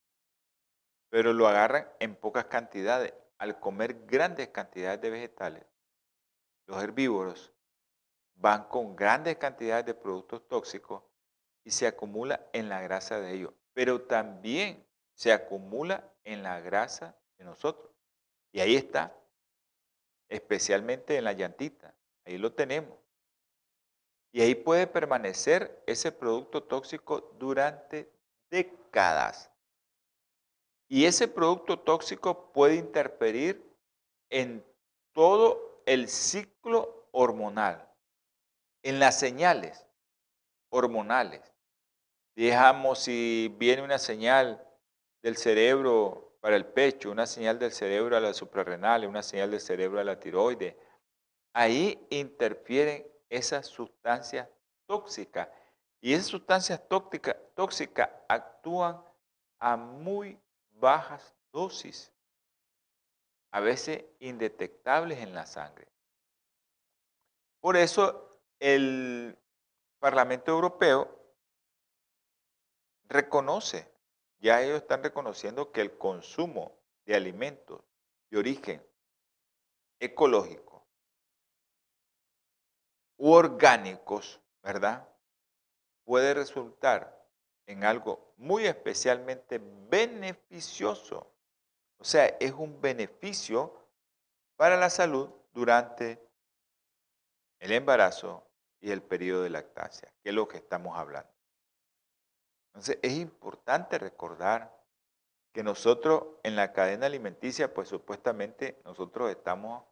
pero 1.09 1.33
lo 1.33 1.47
agarran 1.47 1.91
en 1.99 2.15
pocas 2.15 2.45
cantidades 2.45 3.13
al 3.37 3.59
comer 3.59 4.05
grandes 4.05 4.49
cantidades 4.49 5.01
de 5.01 5.09
vegetales, 5.09 5.65
los 6.65 6.81
herbívoros 6.81 7.53
van 8.37 8.65
con 8.65 8.95
grandes 8.95 9.37
cantidades 9.37 9.85
de 9.85 9.93
productos 9.93 10.47
tóxicos 10.47 11.03
y 11.63 11.71
se 11.71 11.87
acumula 11.87 12.47
en 12.53 12.69
la 12.69 12.81
grasa 12.81 13.19
de 13.19 13.33
ellos, 13.33 13.53
pero 13.73 14.01
también 14.01 14.85
se 15.13 15.33
acumula 15.33 16.13
en 16.23 16.43
la 16.43 16.59
grasa 16.59 17.17
de 17.37 17.45
nosotros. 17.45 17.91
Y 18.51 18.59
ahí 18.59 18.75
está, 18.75 19.15
especialmente 20.29 21.17
en 21.17 21.23
la 21.23 21.33
llantita, 21.33 21.93
ahí 22.25 22.37
lo 22.37 22.53
tenemos. 22.53 22.97
Y 24.31 24.41
ahí 24.41 24.55
puede 24.55 24.87
permanecer 24.87 25.83
ese 25.87 26.11
producto 26.11 26.63
tóxico 26.63 27.33
durante 27.39 28.11
décadas. 28.49 29.51
Y 30.87 31.05
ese 31.05 31.27
producto 31.27 31.79
tóxico 31.79 32.51
puede 32.53 32.75
interferir 32.75 33.63
en 34.29 34.65
todo 35.13 35.81
el 35.85 36.07
ciclo 36.07 37.07
hormonal, 37.11 37.86
en 38.89 38.99
las 38.99 39.19
señales 39.19 39.85
hormonales. 40.69 41.41
Digamos, 42.35 42.99
si 42.99 43.53
viene 43.57 43.81
una 43.81 43.97
señal 43.97 44.65
del 45.21 45.35
cerebro 45.35 46.37
para 46.39 46.55
el 46.55 46.65
pecho, 46.65 47.11
una 47.11 47.25
señal 47.25 47.59
del 47.59 47.71
cerebro 47.73 48.15
a 48.15 48.21
la 48.21 48.33
suprarrenal, 48.33 49.05
una 49.05 49.23
señal 49.23 49.51
del 49.51 49.59
cerebro 49.59 49.99
a 49.99 50.03
la 50.03 50.19
tiroides, 50.19 50.75
ahí 51.53 52.07
interfieren 52.09 53.05
esas 53.29 53.67
sustancias 53.67 54.47
tóxicas. 54.85 55.49
Y 55.99 56.13
esas 56.13 56.27
sustancias 56.27 56.87
tóxicas, 56.87 57.35
tóxicas 57.55 58.09
actúan 58.29 59.03
a 59.59 59.75
muy 59.75 60.39
bajas 60.69 61.35
dosis, 61.51 62.13
a 63.51 63.59
veces 63.59 64.05
indetectables 64.19 65.19
en 65.19 65.33
la 65.33 65.45
sangre. 65.45 65.87
Por 67.59 67.75
eso 67.75 68.26
el 68.59 69.37
Parlamento 69.99 70.51
Europeo 70.51 71.17
reconoce, 73.05 73.91
ya 74.39 74.61
ellos 74.61 74.81
están 74.81 75.03
reconociendo 75.03 75.71
que 75.71 75.81
el 75.81 75.97
consumo 75.97 76.77
de 77.05 77.15
alimentos 77.15 77.81
de 78.29 78.37
origen 78.37 78.87
ecológico 79.99 80.85
u 83.17 83.31
orgánicos, 83.31 84.39
¿verdad? 84.61 85.07
Puede 86.03 86.33
resultar 86.33 87.27
en 87.65 87.83
algo 87.83 88.33
muy 88.37 88.65
especialmente 88.65 89.59
beneficioso. 89.59 91.33
O 91.97 92.03
sea, 92.03 92.27
es 92.39 92.51
un 92.51 92.79
beneficio 92.79 93.89
para 94.55 94.77
la 94.77 94.89
salud 94.89 95.29
durante 95.53 96.23
el 97.59 97.71
embarazo 97.71 98.46
y 98.79 98.91
el 98.91 99.01
periodo 99.01 99.43
de 99.43 99.49
lactancia, 99.49 100.13
que 100.21 100.29
es 100.29 100.35
lo 100.35 100.47
que 100.47 100.57
estamos 100.57 100.97
hablando. 100.97 101.31
Entonces, 102.67 102.99
es 103.01 103.13
importante 103.13 103.97
recordar 103.97 104.77
que 105.51 105.63
nosotros 105.63 106.35
en 106.43 106.55
la 106.55 106.73
cadena 106.73 107.07
alimenticia, 107.07 107.73
pues 107.73 107.89
supuestamente 107.89 108.79
nosotros 108.85 109.31
estamos 109.31 109.83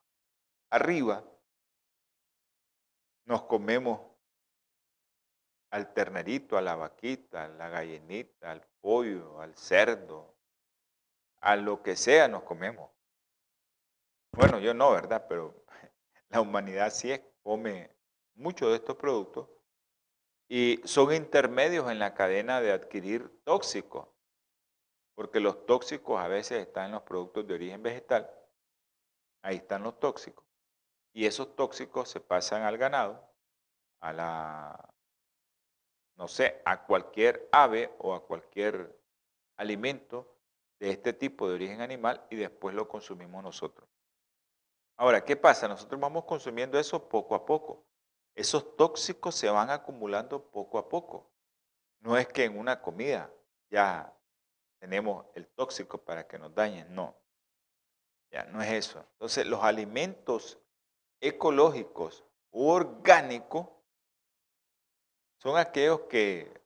arriba, 0.69 1.23
nos 3.25 3.43
comemos 3.43 4.01
al 5.71 5.93
ternerito, 5.93 6.57
a 6.57 6.61
la 6.61 6.75
vaquita, 6.75 7.45
a 7.45 7.47
la 7.47 7.69
gallinita, 7.69 8.51
al 8.51 8.61
pollo, 8.81 9.41
al 9.41 9.55
cerdo, 9.55 10.35
a 11.41 11.55
lo 11.55 11.81
que 11.81 11.95
sea 11.95 12.27
nos 12.27 12.43
comemos. 12.43 12.91
Bueno, 14.31 14.59
yo 14.59 14.73
no, 14.73 14.91
¿verdad? 14.91 15.25
Pero 15.27 15.65
la 16.29 16.41
humanidad 16.41 16.91
sí 16.91 17.11
es, 17.11 17.21
come 17.41 17.94
muchos 18.35 18.69
de 18.69 18.75
estos 18.75 18.95
productos 18.95 19.49
y 20.47 20.79
son 20.85 21.13
intermedios 21.13 21.89
en 21.89 21.99
la 21.99 22.13
cadena 22.13 22.61
de 22.61 22.71
adquirir 22.71 23.41
tóxicos, 23.43 24.07
porque 25.15 25.39
los 25.39 25.65
tóxicos 25.65 26.19
a 26.19 26.27
veces 26.27 26.59
están 26.59 26.85
en 26.87 26.91
los 26.91 27.01
productos 27.01 27.47
de 27.47 27.55
origen 27.55 27.81
vegetal, 27.81 28.29
ahí 29.41 29.57
están 29.57 29.83
los 29.83 29.99
tóxicos, 29.99 30.45
y 31.13 31.25
esos 31.25 31.55
tóxicos 31.55 32.09
se 32.09 32.19
pasan 32.19 32.63
al 32.63 32.77
ganado, 32.77 33.27
a 34.01 34.13
la, 34.13 34.93
no 36.15 36.27
sé, 36.27 36.61
a 36.65 36.85
cualquier 36.85 37.49
ave 37.51 37.91
o 37.97 38.13
a 38.13 38.25
cualquier 38.25 38.99
alimento 39.57 40.31
de 40.79 40.91
este 40.91 41.13
tipo 41.13 41.47
de 41.47 41.55
origen 41.55 41.81
animal 41.81 42.25
y 42.29 42.35
después 42.35 42.75
lo 42.75 42.87
consumimos 42.87 43.41
nosotros. 43.41 43.87
Ahora, 44.97 45.23
¿qué 45.25 45.35
pasa? 45.35 45.67
Nosotros 45.67 45.99
vamos 45.99 46.25
consumiendo 46.25 46.77
eso 46.77 47.09
poco 47.09 47.33
a 47.35 47.45
poco 47.45 47.85
esos 48.35 48.75
tóxicos 48.75 49.33
se 49.35 49.49
van 49.49 49.69
acumulando 49.69 50.51
poco 50.51 50.77
a 50.77 50.89
poco. 50.89 51.31
No 51.99 52.17
es 52.17 52.27
que 52.27 52.43
en 52.43 52.59
una 52.59 52.81
comida 52.81 53.31
ya 53.69 54.13
tenemos 54.77 55.25
el 55.33 55.47
tóxico 55.47 55.97
para 55.97 56.27
que 56.27 56.37
nos 56.37 56.53
dañen, 56.53 56.93
no. 56.93 57.17
Ya 58.29 58.43
no 58.43 58.61
es 58.61 58.71
eso. 58.71 58.99
Entonces, 59.13 59.47
los 59.47 59.63
alimentos 59.63 60.59
ecológicos 61.21 62.25
u 62.51 62.67
orgánicos 62.67 63.69
son 65.37 65.57
aquellos 65.57 66.01
que 66.01 66.61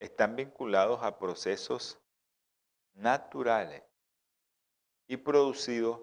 están 0.00 0.34
vinculados 0.34 1.02
a 1.02 1.18
procesos 1.18 2.00
naturales 2.92 3.82
y 5.06 5.16
producidos 5.16 6.00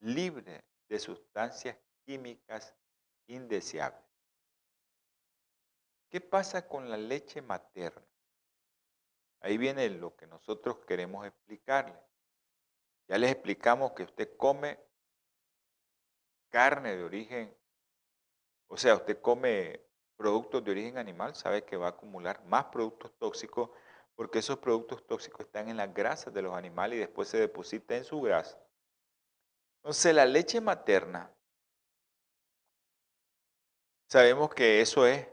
libres 0.00 0.62
de 0.88 0.98
sustancias 0.98 1.76
químicas 2.04 2.74
indeseable. 3.30 4.04
¿Qué 6.10 6.20
pasa 6.20 6.66
con 6.66 6.90
la 6.90 6.96
leche 6.96 7.40
materna? 7.40 8.06
Ahí 9.40 9.56
viene 9.56 9.88
lo 9.88 10.16
que 10.16 10.26
nosotros 10.26 10.78
queremos 10.86 11.26
explicarle. 11.26 11.98
Ya 13.08 13.16
les 13.16 13.30
explicamos 13.30 13.92
que 13.92 14.02
usted 14.02 14.36
come 14.36 14.78
carne 16.50 16.96
de 16.96 17.04
origen, 17.04 17.56
o 18.68 18.76
sea, 18.76 18.96
usted 18.96 19.20
come 19.20 19.80
productos 20.16 20.62
de 20.64 20.70
origen 20.72 20.98
animal, 20.98 21.34
sabe 21.34 21.64
que 21.64 21.76
va 21.76 21.86
a 21.86 21.90
acumular 21.90 22.44
más 22.44 22.66
productos 22.66 23.16
tóxicos 23.18 23.70
porque 24.14 24.40
esos 24.40 24.58
productos 24.58 25.06
tóxicos 25.06 25.46
están 25.46 25.68
en 25.68 25.78
las 25.78 25.94
grasas 25.94 26.34
de 26.34 26.42
los 26.42 26.54
animales 26.54 26.96
y 26.96 27.00
después 27.00 27.28
se 27.28 27.38
deposita 27.38 27.96
en 27.96 28.04
su 28.04 28.20
grasa. 28.20 28.62
Entonces 29.76 30.14
la 30.14 30.26
leche 30.26 30.60
materna 30.60 31.32
Sabemos 34.10 34.52
que 34.52 34.80
eso 34.80 35.06
es 35.06 35.24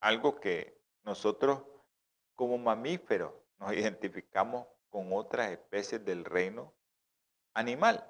algo 0.00 0.38
que 0.38 0.78
nosotros 1.02 1.62
como 2.34 2.58
mamíferos 2.58 3.32
nos 3.56 3.72
identificamos 3.72 4.66
con 4.90 5.14
otras 5.14 5.50
especies 5.50 6.04
del 6.04 6.26
reino 6.26 6.74
animal. 7.54 8.06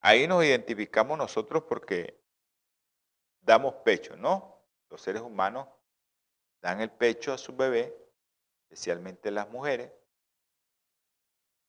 Ahí 0.00 0.28
nos 0.28 0.44
identificamos 0.44 1.18
nosotros 1.18 1.64
porque 1.68 2.22
damos 3.40 3.74
pecho, 3.84 4.16
¿no? 4.16 4.62
Los 4.88 5.02
seres 5.02 5.22
humanos 5.22 5.66
dan 6.62 6.80
el 6.80 6.92
pecho 6.92 7.32
a 7.32 7.38
su 7.38 7.56
bebé, 7.56 7.92
especialmente 8.68 9.32
las 9.32 9.50
mujeres. 9.50 9.90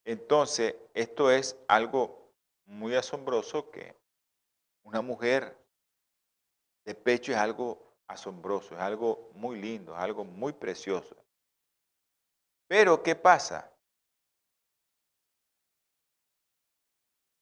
Entonces, 0.04 0.76
esto 0.94 1.32
es 1.32 1.58
algo 1.66 2.32
muy 2.64 2.94
asombroso 2.94 3.72
que 3.72 3.96
una 4.84 5.02
mujer 5.02 5.58
de 6.88 6.94
pecho 6.94 7.32
es 7.32 7.38
algo 7.38 7.98
asombroso, 8.06 8.74
es 8.74 8.80
algo 8.80 9.30
muy 9.34 9.60
lindo, 9.60 9.92
es 9.94 10.00
algo 10.00 10.24
muy 10.24 10.54
precioso. 10.54 11.14
Pero, 12.66 13.02
¿qué 13.02 13.14
pasa? 13.14 13.70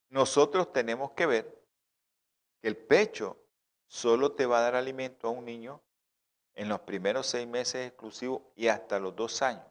Nosotros 0.08 0.72
tenemos 0.72 1.12
que 1.12 1.26
ver 1.26 1.64
que 2.60 2.66
el 2.66 2.76
pecho 2.76 3.40
solo 3.86 4.32
te 4.32 4.46
va 4.46 4.58
a 4.58 4.62
dar 4.62 4.74
alimento 4.74 5.28
a 5.28 5.30
un 5.30 5.44
niño 5.44 5.80
en 6.56 6.68
los 6.68 6.80
primeros 6.80 7.28
seis 7.28 7.46
meses 7.46 7.86
exclusivos 7.86 8.42
y 8.56 8.66
hasta 8.66 8.98
los 8.98 9.14
dos 9.14 9.42
años. 9.42 9.70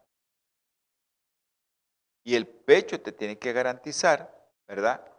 Y 2.23 2.35
el 2.35 2.47
pecho 2.47 3.01
te 3.01 3.11
tiene 3.11 3.37
que 3.37 3.51
garantizar, 3.51 4.49
¿verdad? 4.69 5.14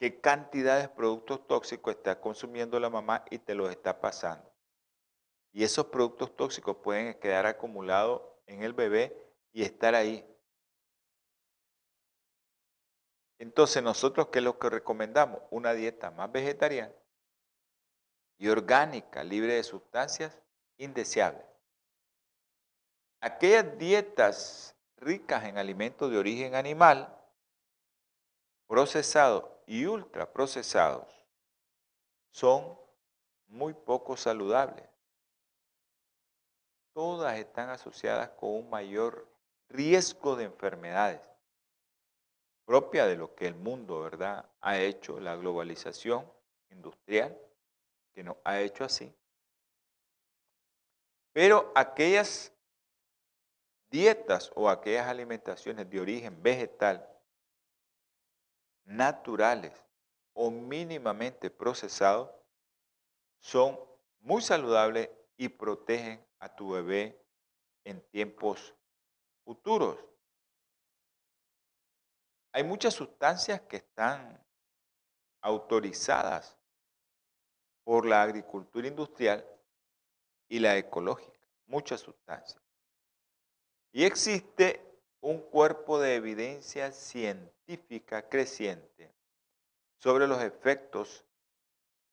Qué 0.00 0.18
cantidad 0.18 0.80
de 0.80 0.88
productos 0.88 1.46
tóxicos 1.46 1.94
está 1.94 2.18
consumiendo 2.18 2.80
la 2.80 2.88
mamá 2.88 3.22
y 3.30 3.38
te 3.38 3.54
los 3.54 3.70
está 3.70 4.00
pasando. 4.00 4.50
Y 5.52 5.62
esos 5.62 5.86
productos 5.86 6.34
tóxicos 6.34 6.78
pueden 6.78 7.12
quedar 7.20 7.44
acumulados 7.44 8.22
en 8.46 8.62
el 8.62 8.72
bebé 8.72 9.14
y 9.52 9.62
estar 9.62 9.94
ahí. 9.94 10.26
Entonces 13.38 13.82
nosotros, 13.82 14.28
¿qué 14.28 14.38
es 14.38 14.44
lo 14.44 14.58
que 14.58 14.70
recomendamos? 14.70 15.42
Una 15.50 15.74
dieta 15.74 16.10
más 16.10 16.32
vegetariana 16.32 16.94
y 18.38 18.48
orgánica, 18.48 19.22
libre 19.22 19.54
de 19.54 19.62
sustancias 19.62 20.34
indeseables. 20.78 21.44
Aquellas 23.20 23.76
dietas 23.76 24.74
ricas 24.96 25.44
en 25.44 25.58
alimentos 25.58 26.10
de 26.10 26.16
origen 26.16 26.54
animal, 26.54 27.14
procesados 28.66 29.44
y 29.70 29.86
ultraprocesados 29.86 31.06
son 32.32 32.76
muy 33.46 33.72
poco 33.72 34.16
saludables. 34.16 34.84
Todas 36.92 37.38
están 37.38 37.68
asociadas 37.68 38.30
con 38.30 38.50
un 38.50 38.68
mayor 38.68 39.32
riesgo 39.68 40.34
de 40.34 40.46
enfermedades, 40.46 41.20
propia 42.64 43.06
de 43.06 43.16
lo 43.16 43.36
que 43.36 43.46
el 43.46 43.54
mundo, 43.54 44.00
¿verdad?, 44.00 44.44
ha 44.60 44.76
hecho, 44.76 45.20
la 45.20 45.36
globalización 45.36 46.28
industrial, 46.70 47.40
que 48.12 48.24
nos 48.24 48.38
ha 48.42 48.58
hecho 48.58 48.82
así. 48.82 49.14
Pero 51.32 51.70
aquellas 51.76 52.52
dietas 53.88 54.50
o 54.56 54.68
aquellas 54.68 55.06
alimentaciones 55.06 55.88
de 55.88 56.00
origen 56.00 56.42
vegetal 56.42 57.09
naturales 58.90 59.72
o 60.32 60.50
mínimamente 60.50 61.48
procesados 61.48 62.28
son 63.38 63.78
muy 64.18 64.42
saludables 64.42 65.08
y 65.36 65.48
protegen 65.48 66.26
a 66.40 66.54
tu 66.54 66.72
bebé 66.72 67.24
en 67.84 68.00
tiempos 68.10 68.74
futuros. 69.44 69.96
Hay 72.52 72.64
muchas 72.64 72.94
sustancias 72.94 73.60
que 73.62 73.76
están 73.76 74.44
autorizadas 75.40 76.58
por 77.84 78.04
la 78.04 78.22
agricultura 78.22 78.88
industrial 78.88 79.46
y 80.48 80.58
la 80.58 80.76
ecológica, 80.76 81.38
muchas 81.66 82.00
sustancias. 82.00 82.60
Y 83.92 84.04
existe 84.04 84.89
un 85.20 85.40
cuerpo 85.40 85.98
de 86.00 86.14
evidencia 86.14 86.92
científica 86.92 88.28
creciente 88.28 89.12
sobre 89.98 90.26
los 90.26 90.42
efectos 90.42 91.24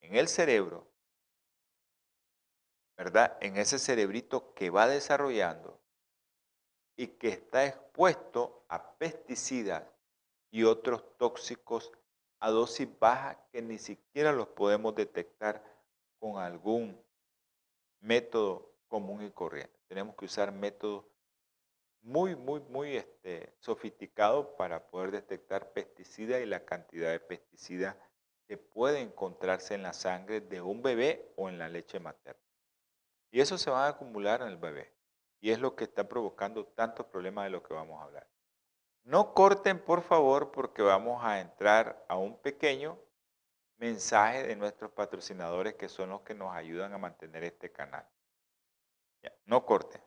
en 0.01 0.15
el 0.15 0.27
cerebro, 0.27 0.87
¿verdad? 2.97 3.37
En 3.41 3.57
ese 3.57 3.79
cerebrito 3.79 4.53
que 4.53 4.69
va 4.69 4.87
desarrollando 4.87 5.79
y 6.97 7.07
que 7.07 7.29
está 7.29 7.65
expuesto 7.65 8.65
a 8.67 8.97
pesticidas 8.97 9.83
y 10.51 10.63
otros 10.63 11.17
tóxicos 11.17 11.91
a 12.39 12.49
dosis 12.49 12.87
baja 12.99 13.39
que 13.51 13.61
ni 13.61 13.77
siquiera 13.77 14.31
los 14.31 14.47
podemos 14.49 14.95
detectar 14.95 15.63
con 16.19 16.37
algún 16.37 16.99
método 17.99 18.73
común 18.87 19.23
y 19.23 19.31
corriente. 19.31 19.73
Tenemos 19.87 20.15
que 20.15 20.25
usar 20.25 20.51
métodos 20.51 21.05
muy, 22.07 22.37
muy, 22.37 22.61
muy 22.61 22.95
este, 22.95 23.53
sofisticados 23.59 24.47
para 24.57 24.87
poder 24.87 25.11
detectar 25.11 25.73
pesticidas 25.73 26.41
y 26.41 26.45
la 26.45 26.63
cantidad 26.63 27.11
de 27.11 27.19
pesticidas 27.19 27.97
que 28.47 28.57
puede 28.57 29.01
encontrarse 29.01 29.75
en 29.75 29.83
la 29.83 29.91
sangre 29.91 30.39
de 30.39 30.61
un 30.61 30.81
bebé 30.81 31.33
o 31.35 31.49
en 31.49 31.59
la 31.59 31.67
leche 31.67 31.99
materna. 31.99 32.41
Y 33.29 33.41
eso 33.41 33.57
se 33.57 33.69
va 33.69 33.85
a 33.85 33.89
acumular 33.89 34.41
en 34.41 34.47
el 34.47 34.57
bebé. 34.57 34.95
Y 35.41 35.51
es 35.51 35.59
lo 35.59 35.75
que 35.75 35.83
está 35.83 36.07
provocando 36.07 36.65
tantos 36.65 37.07
problemas 37.07 37.43
de 37.43 37.49
los 37.49 37.61
que 37.61 37.73
vamos 37.73 37.99
a 37.99 38.05
hablar. 38.05 38.27
No 39.03 39.33
corten, 39.33 39.83
por 39.83 40.01
favor, 40.01 40.51
porque 40.51 40.81
vamos 40.81 41.21
a 41.25 41.41
entrar 41.41 42.05
a 42.07 42.15
un 42.15 42.41
pequeño 42.41 42.97
mensaje 43.75 44.47
de 44.47 44.55
nuestros 44.55 44.91
patrocinadores 44.91 45.75
que 45.75 45.89
son 45.89 46.11
los 46.11 46.21
que 46.21 46.33
nos 46.33 46.55
ayudan 46.55 46.93
a 46.93 46.97
mantener 46.97 47.43
este 47.43 47.69
canal. 47.69 48.07
no 49.45 49.65
corten. 49.65 50.06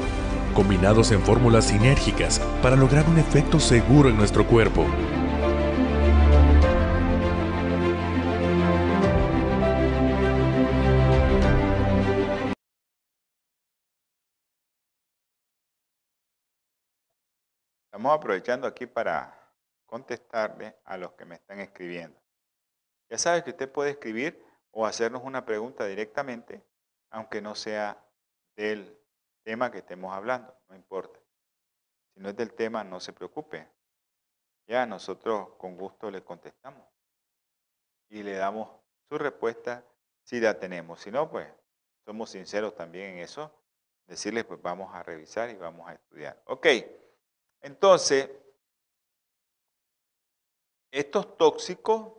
combinados 0.51 1.11
en 1.11 1.21
fórmulas 1.21 1.65
sinérgicas 1.65 2.39
para 2.61 2.75
lograr 2.75 3.07
un 3.07 3.17
efecto 3.17 3.59
seguro 3.59 4.09
en 4.09 4.17
nuestro 4.17 4.45
cuerpo. 4.45 4.85
Estamos 17.85 18.17
aprovechando 18.17 18.65
aquí 18.67 18.87
para 18.87 19.37
contestarle 19.85 20.77
a 20.85 20.97
los 20.97 21.11
que 21.11 21.25
me 21.25 21.35
están 21.35 21.59
escribiendo. 21.59 22.19
Ya 23.09 23.17
sabe 23.17 23.43
que 23.43 23.51
usted 23.51 23.69
puede 23.69 23.91
escribir 23.91 24.43
o 24.71 24.85
hacernos 24.85 25.21
una 25.23 25.45
pregunta 25.45 25.85
directamente, 25.85 26.63
aunque 27.09 27.41
no 27.41 27.55
sea 27.55 28.01
del 28.55 29.00
tema 29.43 29.71
que 29.71 29.79
estemos 29.79 30.13
hablando, 30.13 30.55
no 30.69 30.75
importa. 30.75 31.19
Si 32.13 32.19
no 32.19 32.29
es 32.29 32.35
del 32.35 32.53
tema, 32.53 32.83
no 32.83 32.99
se 32.99 33.13
preocupe. 33.13 33.67
Ya 34.67 34.85
nosotros 34.85 35.55
con 35.57 35.77
gusto 35.77 36.09
le 36.11 36.23
contestamos 36.23 36.87
y 38.09 38.23
le 38.23 38.35
damos 38.35 38.69
su 39.09 39.17
respuesta 39.17 39.85
si 40.23 40.39
la 40.39 40.59
tenemos. 40.59 41.01
Si 41.01 41.11
no, 41.11 41.29
pues 41.29 41.47
somos 42.05 42.29
sinceros 42.29 42.75
también 42.75 43.11
en 43.11 43.19
eso. 43.19 43.51
Decirles, 44.07 44.45
pues 44.45 44.61
vamos 44.61 44.93
a 44.93 45.03
revisar 45.03 45.49
y 45.49 45.55
vamos 45.55 45.87
a 45.89 45.93
estudiar. 45.93 46.41
Ok. 46.45 46.67
Entonces, 47.61 48.29
estos 50.91 51.37
tóxicos 51.37 52.13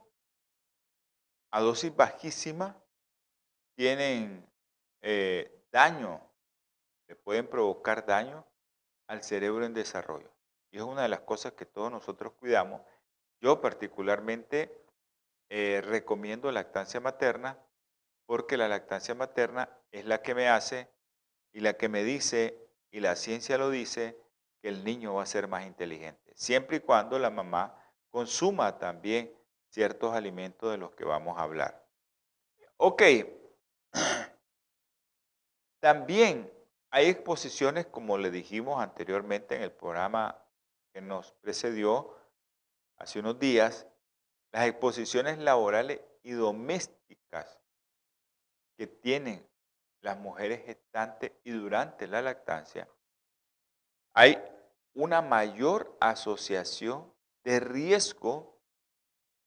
a 1.51 1.61
dosis 1.61 1.95
bajísima 1.95 2.83
tienen 3.75 4.51
eh, 5.03 5.67
daño, 5.71 6.32
pueden 7.17 7.47
provocar 7.47 8.07
daño 8.07 8.47
al 9.07 9.23
cerebro 9.23 9.65
en 9.65 9.75
desarrollo. 9.75 10.31
Y 10.71 10.79
es 10.79 10.83
una 10.83 11.03
de 11.03 11.09
las 11.09 11.21
cosas 11.21 11.53
que 11.53 11.67
todos 11.67 11.91
nosotros 11.91 12.33
cuidamos. 12.39 12.81
Yo 13.41 13.61
particularmente 13.61 14.85
eh, 15.51 15.83
recomiendo 15.85 16.51
lactancia 16.51 17.01
materna 17.01 17.59
porque 18.27 18.57
la 18.57 18.69
lactancia 18.69 19.15
materna 19.15 19.69
es 19.91 20.07
la 20.07 20.23
que 20.23 20.35
me 20.35 20.49
hace 20.49 20.89
y 21.53 21.61
la 21.61 21.75
que 21.75 21.89
me 21.89 22.03
dice, 22.03 22.59
y 22.91 23.01
la 23.01 23.17
ciencia 23.17 23.59
lo 23.59 23.69
dice, 23.69 24.19
que 24.63 24.69
el 24.69 24.85
niño 24.85 25.15
va 25.15 25.25
a 25.25 25.27
ser 25.27 25.49
más 25.49 25.67
inteligente, 25.67 26.33
siempre 26.35 26.79
y 26.79 26.81
cuando 26.81 27.19
la 27.19 27.31
mamá 27.31 27.77
consuma 28.09 28.79
también 28.79 29.37
ciertos 29.69 30.15
alimentos 30.15 30.71
de 30.71 30.79
los 30.79 30.95
que 30.95 31.05
vamos 31.05 31.37
a 31.37 31.43
hablar. 31.43 31.85
Ok, 32.77 33.03
también 35.81 36.51
hay 36.95 37.09
exposiciones, 37.09 37.87
como 37.87 38.19
le 38.19 38.31
dijimos 38.31 38.81
anteriormente 38.81 39.57
en 39.57 39.63
el 39.63 39.73
programa 39.73 40.39
que 40.93 41.01
nos 41.01 41.33
precedió 41.41 42.15
hace 42.99 43.19
unos 43.19 43.39
días, 43.39 43.87
las 44.53 44.67
exposiciones 44.69 45.39
laborales 45.39 46.03
y 46.23 46.33
domésticas 46.33 47.59
que 48.77 48.87
tienen 48.87 49.49
las 50.03 50.19
mujeres 50.19 50.67
gestantes 50.67 51.33
y 51.45 51.53
durante 51.53 52.07
la 52.07 52.21
lactancia, 52.21 52.87
hay 54.13 54.39
una 54.93 55.23
mayor 55.23 55.97
asociación 55.99 57.11
de 57.43 57.59
riesgo 57.59 58.61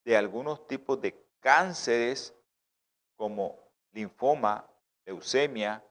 de 0.03 0.17
algunos 0.17 0.65
tipos 0.65 0.99
de 0.99 1.23
cánceres 1.39 2.33
como 3.15 3.69
linfoma, 3.91 4.67
leucemia 5.05 5.83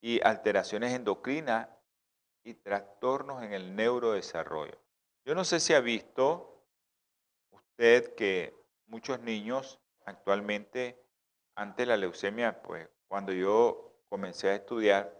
y 0.00 0.20
alteraciones 0.22 0.92
endocrinas 0.92 1.68
y 2.42 2.54
trastornos 2.54 3.42
en 3.42 3.52
el 3.52 3.76
neurodesarrollo. 3.76 4.78
Yo 5.24 5.34
no 5.34 5.44
sé 5.44 5.60
si 5.60 5.74
ha 5.74 5.80
visto 5.80 6.64
usted 7.50 8.14
que 8.14 8.54
muchos 8.86 9.20
niños 9.20 9.78
actualmente 10.04 11.04
ante 11.54 11.86
la 11.86 11.96
leucemia, 11.96 12.62
pues 12.62 12.88
cuando 13.08 13.32
yo 13.32 13.92
comencé 14.08 14.48
a 14.48 14.54
estudiar, 14.54 15.14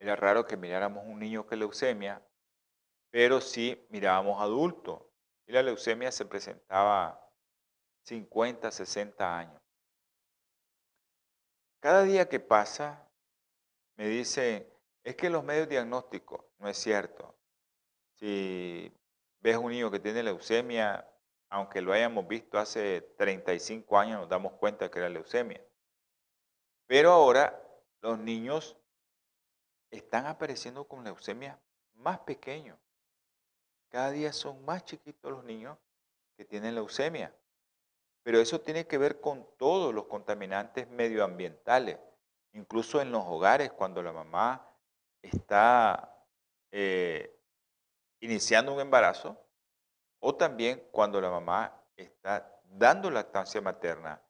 era 0.00 0.16
raro 0.16 0.46
que 0.46 0.56
miráramos 0.56 1.04
un 1.06 1.18
niño 1.18 1.46
con 1.46 1.58
leucemia 1.58 2.22
pero 3.10 3.40
sí 3.40 3.86
mirábamos 3.90 4.40
adultos. 4.40 5.02
Y 5.46 5.52
la 5.52 5.62
leucemia 5.62 6.12
se 6.12 6.24
presentaba 6.24 7.28
50, 8.04 8.70
60 8.70 9.38
años. 9.38 9.60
Cada 11.80 12.02
día 12.02 12.28
que 12.28 12.38
pasa, 12.38 13.09
me 14.00 14.08
dice, 14.08 14.66
es 15.04 15.14
que 15.14 15.28
los 15.28 15.44
medios 15.44 15.68
diagnósticos, 15.68 16.40
no 16.58 16.70
es 16.70 16.78
cierto. 16.78 17.36
Si 18.14 18.90
ves 19.40 19.58
un 19.58 19.72
niño 19.72 19.90
que 19.90 19.98
tiene 19.98 20.22
leucemia, 20.22 21.06
aunque 21.50 21.82
lo 21.82 21.92
hayamos 21.92 22.26
visto 22.26 22.58
hace 22.58 23.02
35 23.18 23.98
años, 23.98 24.20
nos 24.20 24.28
damos 24.30 24.54
cuenta 24.54 24.90
que 24.90 25.00
era 25.00 25.10
leucemia. 25.10 25.62
Pero 26.86 27.12
ahora 27.12 27.62
los 28.00 28.18
niños 28.18 28.74
están 29.90 30.24
apareciendo 30.24 30.88
con 30.88 31.04
leucemia 31.04 31.60
más 31.92 32.20
pequeños. 32.20 32.78
Cada 33.90 34.12
día 34.12 34.32
son 34.32 34.64
más 34.64 34.82
chiquitos 34.86 35.30
los 35.30 35.44
niños 35.44 35.76
que 36.38 36.46
tienen 36.46 36.74
leucemia. 36.74 37.36
Pero 38.22 38.40
eso 38.40 38.62
tiene 38.62 38.86
que 38.86 38.96
ver 38.96 39.20
con 39.20 39.46
todos 39.58 39.92
los 39.92 40.06
contaminantes 40.06 40.88
medioambientales, 40.88 41.98
incluso 42.52 43.00
en 43.00 43.12
los 43.12 43.24
hogares, 43.26 43.72
cuando 43.72 44.02
la 44.02 44.12
mamá 44.12 44.66
está 45.22 46.24
eh, 46.72 47.38
iniciando 48.20 48.72
un 48.72 48.80
embarazo, 48.80 49.38
o 50.20 50.34
también 50.34 50.86
cuando 50.90 51.20
la 51.20 51.30
mamá 51.30 51.82
está 51.96 52.60
dando 52.64 53.10
lactancia 53.10 53.60
materna. 53.60 54.22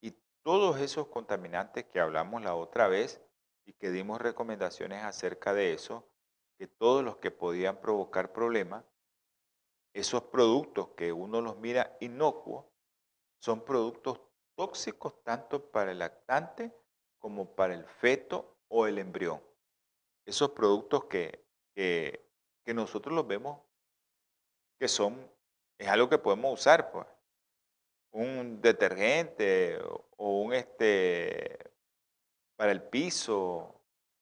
Y 0.00 0.12
todos 0.42 0.80
esos 0.80 1.08
contaminantes 1.08 1.84
que 1.86 2.00
hablamos 2.00 2.42
la 2.42 2.54
otra 2.54 2.88
vez 2.88 3.22
y 3.64 3.72
que 3.72 3.90
dimos 3.90 4.20
recomendaciones 4.20 5.02
acerca 5.04 5.54
de 5.54 5.72
eso, 5.72 6.08
que 6.58 6.66
todos 6.66 7.04
los 7.04 7.16
que 7.18 7.30
podían 7.30 7.80
provocar 7.80 8.32
problemas, 8.32 8.84
esos 9.94 10.22
productos 10.24 10.88
que 10.96 11.12
uno 11.12 11.40
los 11.40 11.56
mira 11.58 11.96
inocuos, 12.00 12.66
son 13.40 13.64
productos 13.64 14.20
tóxicos 14.56 15.22
tanto 15.22 15.70
para 15.70 15.92
el 15.92 15.98
lactante 15.98 16.74
como 17.26 17.56
para 17.56 17.74
el 17.74 17.84
feto 17.84 18.56
o 18.68 18.86
el 18.86 18.98
embrión. 18.98 19.42
Esos 20.24 20.50
productos 20.52 21.06
que, 21.06 21.44
que, 21.74 22.24
nosotros 22.72 23.12
los 23.12 23.26
vemos 23.26 23.58
que 24.78 24.86
son, 24.86 25.28
es 25.76 25.88
algo 25.88 26.08
que 26.08 26.18
podemos 26.18 26.52
usar, 26.52 26.92
pues. 26.92 27.04
Un 28.12 28.60
detergente 28.60 29.76
o 30.16 30.40
un 30.40 30.54
este 30.54 31.58
para 32.54 32.70
el 32.70 32.84
piso, 32.84 33.74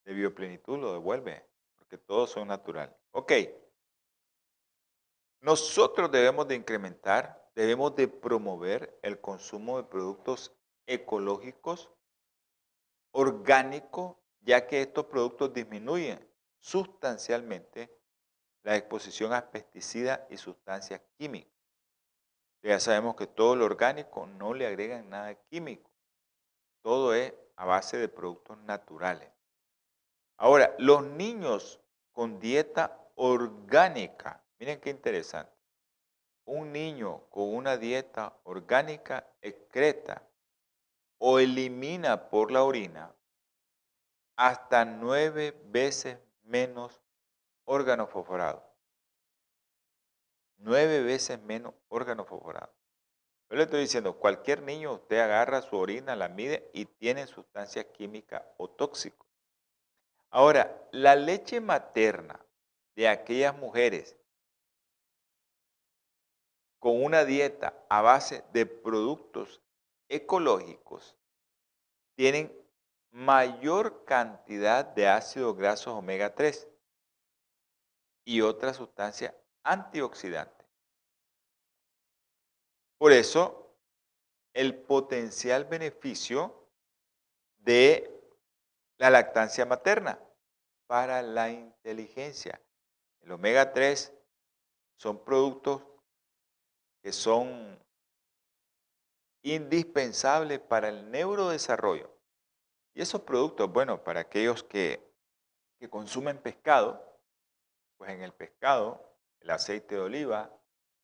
de 0.03 0.13
bioplenitud, 0.13 0.77
lo 0.77 0.91
devuelve, 0.91 1.48
porque 1.89 2.03
todos 2.05 2.29
son 2.29 2.47
naturales. 2.47 2.95
Ok. 3.11 3.33
Nosotros 5.41 6.11
debemos 6.11 6.47
de 6.47 6.55
incrementar, 6.55 7.49
debemos 7.55 7.95
de 7.95 8.07
promover 8.07 8.99
el 9.01 9.19
consumo 9.19 9.77
de 9.77 9.83
productos 9.85 10.55
ecológicos, 10.85 11.89
orgánicos, 13.11 14.17
ya 14.41 14.67
que 14.67 14.81
estos 14.81 15.05
productos 15.05 15.53
disminuyen 15.53 16.19
sustancialmente 16.59 17.97
la 18.63 18.75
exposición 18.75 19.33
a 19.33 19.49
pesticidas 19.49 20.21
y 20.29 20.37
sustancias 20.37 21.01
químicas. 21.17 21.51
Ya 22.61 22.79
sabemos 22.79 23.15
que 23.15 23.25
todo 23.25 23.55
lo 23.55 23.65
orgánico 23.65 24.27
no 24.27 24.53
le 24.53 24.67
agregan 24.67 25.09
nada 25.09 25.33
químico. 25.45 25.89
Todo 26.83 27.13
es 27.13 27.33
a 27.55 27.65
base 27.65 27.97
de 27.97 28.09
productos 28.09 28.57
naturales. 28.59 29.38
Ahora, 30.41 30.73
los 30.77 31.03
niños 31.03 31.81
con 32.13 32.39
dieta 32.39 32.97
orgánica, 33.15 34.41
miren 34.57 34.79
qué 34.79 34.89
interesante. 34.89 35.51
Un 36.45 36.71
niño 36.71 37.25
con 37.29 37.53
una 37.53 37.75
dieta 37.75 38.39
orgánica 38.43 39.29
excreta 39.41 40.23
o 41.17 41.39
elimina 41.39 42.29
por 42.29 42.51
la 42.51 42.63
orina 42.63 43.13
hasta 44.37 44.85
nueve 44.85 45.53
veces 45.65 46.17
menos 46.43 47.01
órgano 47.65 48.07
fosforado. 48.07 48.63
Nueve 50.55 51.03
veces 51.03 51.41
menos 51.41 51.73
órgano 51.89 52.23
fosforado. 52.23 52.73
Yo 53.49 53.57
le 53.57 53.63
estoy 53.63 53.81
diciendo, 53.81 54.17
cualquier 54.17 54.61
niño 54.61 54.93
usted 54.93 55.19
agarra 55.19 55.61
su 55.61 55.75
orina, 55.75 56.15
la 56.15 56.29
mide 56.29 56.71
y 56.73 56.85
tiene 56.85 57.27
sustancias 57.27 57.87
químicas 57.87 58.41
o 58.55 58.69
tóxicos. 58.69 59.28
Ahora, 60.31 60.87
la 60.91 61.15
leche 61.15 61.59
materna 61.59 62.39
de 62.95 63.07
aquellas 63.07 63.57
mujeres 63.57 64.15
con 66.79 67.03
una 67.03 67.25
dieta 67.25 67.85
a 67.89 68.01
base 68.01 68.43
de 68.53 68.65
productos 68.65 69.61
ecológicos 70.07 71.17
tienen 72.15 72.55
mayor 73.11 74.05
cantidad 74.05 74.85
de 74.85 75.07
ácidos 75.07 75.55
grasos 75.57 75.93
omega 75.93 76.35
3 76.35 76.67
y 78.25 78.41
otra 78.41 78.73
sustancia 78.73 79.35
antioxidante. 79.63 80.65
Por 82.97 83.13
eso, 83.13 83.75
el 84.53 84.75
potencial 84.75 85.65
beneficio 85.65 86.67
de 87.57 88.18
la 88.99 89.09
lactancia 89.09 89.65
materna 89.65 90.19
para 90.85 91.21
la 91.21 91.49
inteligencia. 91.49 92.61
El 93.21 93.31
omega 93.31 93.71
3 93.71 94.13
son 94.97 95.23
productos 95.23 95.81
que 97.01 97.13
son 97.13 97.79
indispensables 99.41 100.59
para 100.59 100.89
el 100.89 101.09
neurodesarrollo. 101.09 102.13
Y 102.93 103.01
esos 103.01 103.21
productos, 103.21 103.71
bueno, 103.71 104.03
para 104.03 104.19
aquellos 104.19 104.63
que, 104.63 105.01
que 105.79 105.89
consumen 105.89 106.37
pescado, 106.37 107.01
pues 107.97 108.11
en 108.11 108.21
el 108.21 108.33
pescado, 108.33 109.15
el 109.39 109.49
aceite 109.51 109.95
de 109.95 110.01
oliva, 110.01 110.53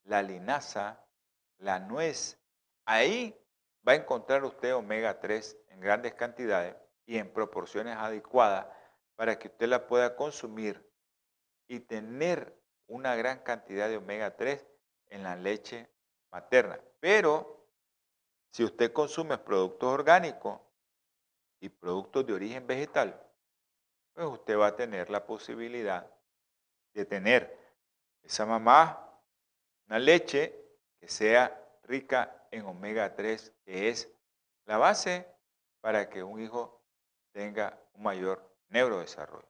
la 0.04 0.22
linaza, 0.22 1.02
la 1.60 1.80
nuez, 1.80 2.38
ahí 2.84 3.42
va 3.88 3.94
a 3.94 3.96
encontrar 3.96 4.44
usted 4.44 4.76
omega 4.76 5.22
3 5.22 5.58
en 5.70 5.80
grandes 5.80 6.14
cantidades 6.16 6.76
y 7.06 7.18
en 7.18 7.32
proporciones 7.32 7.96
adecuadas 7.98 8.68
para 9.16 9.38
que 9.38 9.48
usted 9.48 9.68
la 9.68 9.88
pueda 9.88 10.16
consumir 10.16 10.86
y 11.68 11.80
tener 11.80 12.60
una 12.88 13.16
gran 13.16 13.40
cantidad 13.40 13.90
de 13.90 13.98
omega 13.98 14.36
3 14.36 14.66
en 15.08 15.24
la 15.24 15.36
leche 15.36 15.90
materna. 16.32 16.80
Pero 17.00 17.68
si 18.52 18.64
usted 18.64 18.92
consume 18.94 19.38
productos 19.38 19.90
orgánicos 19.90 20.60
y 21.60 21.70
productos 21.70 22.26
de 22.26 22.34
origen 22.34 22.68
vegetal, 22.68 23.22
pues 24.14 24.28
usted 24.28 24.58
va 24.58 24.68
a 24.68 24.76
tener 24.76 25.10
la 25.10 25.26
posibilidad 25.26 26.10
de 26.94 27.06
tener 27.06 27.60
esa 28.24 28.46
mamá 28.46 29.02
una 29.88 30.00
leche 30.00 30.56
que 31.00 31.08
sea 31.08 31.62
rica 31.84 32.48
en 32.52 32.66
omega 32.66 33.14
3, 33.14 33.54
que 33.64 33.90
es 33.90 34.10
la 34.66 34.78
base 34.78 35.28
para 35.82 36.10
que 36.10 36.24
un 36.24 36.42
hijo 36.42 36.75
tenga 37.36 37.78
un 37.96 38.04
mayor 38.04 38.50
neurodesarrollo. 38.70 39.50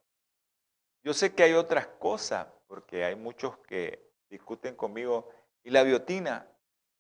Yo 1.04 1.14
sé 1.14 1.36
que 1.36 1.44
hay 1.44 1.54
otras 1.54 1.86
cosas, 1.86 2.48
porque 2.66 3.06
hay 3.06 3.16
muchos 3.16 3.60
que 3.60 4.12
discuten 4.28 4.76
conmigo, 4.76 5.30
y 5.62 5.70
la 5.70 5.84
biotina, 5.84 6.50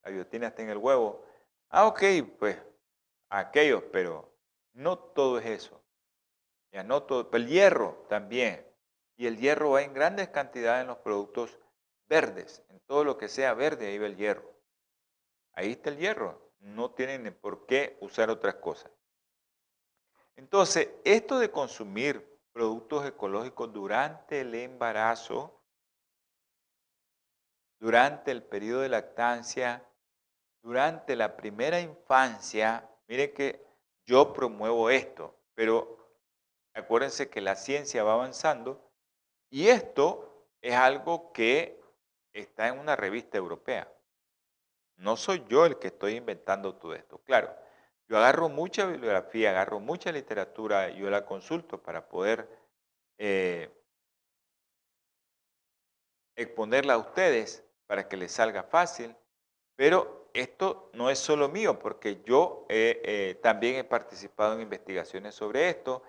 la 0.03 0.11
biotina 0.11 0.47
está 0.47 0.61
en 0.61 0.69
el 0.69 0.77
huevo. 0.77 1.25
Ah, 1.69 1.87
ok, 1.87 2.03
pues 2.37 2.61
aquellos, 3.29 3.81
pero 3.91 4.31
no 4.73 4.99
todo 4.99 5.39
es 5.39 5.47
eso. 5.47 5.81
Ya 6.71 6.83
no 6.83 7.01
todo, 7.01 7.31
el 7.33 7.47
hierro 7.47 8.05
también. 8.07 8.63
Y 9.17 9.25
el 9.25 9.37
hierro 9.39 9.71
va 9.71 9.81
en 9.81 9.93
grandes 9.93 10.29
cantidades 10.29 10.81
en 10.81 10.87
los 10.87 10.97
productos 10.97 11.57
verdes. 12.05 12.63
En 12.69 12.79
todo 12.81 13.03
lo 13.03 13.17
que 13.17 13.27
sea 13.27 13.55
verde, 13.55 13.87
ahí 13.87 13.97
va 13.97 14.05
el 14.05 14.17
hierro. 14.17 14.53
Ahí 15.53 15.71
está 15.71 15.89
el 15.89 15.97
hierro. 15.97 16.51
No 16.59 16.91
tienen 16.91 17.33
por 17.33 17.65
qué 17.65 17.97
usar 18.01 18.29
otras 18.29 18.55
cosas. 18.55 18.91
Entonces, 20.37 20.89
esto 21.03 21.39
de 21.39 21.51
consumir 21.51 22.39
productos 22.51 23.05
ecológicos 23.05 23.71
durante 23.71 24.41
el 24.41 24.53
embarazo, 24.55 25.61
durante 27.79 28.31
el 28.31 28.43
periodo 28.43 28.81
de 28.81 28.89
lactancia, 28.89 29.87
durante 30.61 31.15
la 31.15 31.35
primera 31.35 31.79
infancia, 31.79 32.89
mire 33.07 33.33
que 33.33 33.65
yo 34.05 34.33
promuevo 34.33 34.89
esto, 34.89 35.35
pero 35.53 35.95
Acuérdense 36.75 37.29
que 37.29 37.39
la 37.39 37.55
ciencia 37.55 38.03
va 38.03 38.13
avanzando 38.13 38.91
y 39.49 39.69
esto 39.69 40.45
es 40.61 40.75
algo 40.75 41.31
que 41.31 41.81
está 42.33 42.67
en 42.67 42.79
una 42.79 42.97
revista 42.97 43.37
europea. 43.37 43.89
No 44.97 45.15
soy 45.15 45.45
yo 45.47 45.65
el 45.65 45.79
que 45.79 45.87
estoy 45.87 46.15
inventando 46.17 46.75
todo 46.75 46.93
esto. 46.93 47.19
Claro, 47.19 47.55
yo 48.07 48.17
agarro 48.17 48.49
mucha 48.49 48.85
bibliografía, 48.85 49.49
agarro 49.49 49.79
mucha 49.79 50.11
literatura, 50.11 50.89
yo 50.89 51.09
la 51.09 51.25
consulto 51.25 51.81
para 51.81 52.07
poder 52.07 52.47
eh, 53.17 53.69
exponerla 56.35 56.93
a 56.93 56.97
ustedes 56.97 57.63
para 57.87 58.07
que 58.07 58.17
les 58.17 58.31
salga 58.31 58.63
fácil, 58.63 59.15
pero 59.75 60.29
esto 60.33 60.89
no 60.93 61.09
es 61.09 61.19
solo 61.19 61.49
mío, 61.49 61.79
porque 61.79 62.21
yo 62.25 62.65
eh, 62.69 63.39
también 63.41 63.75
he 63.75 63.83
participado 63.83 64.53
en 64.53 64.61
investigaciones 64.61 65.33
sobre 65.35 65.69
esto 65.69 66.03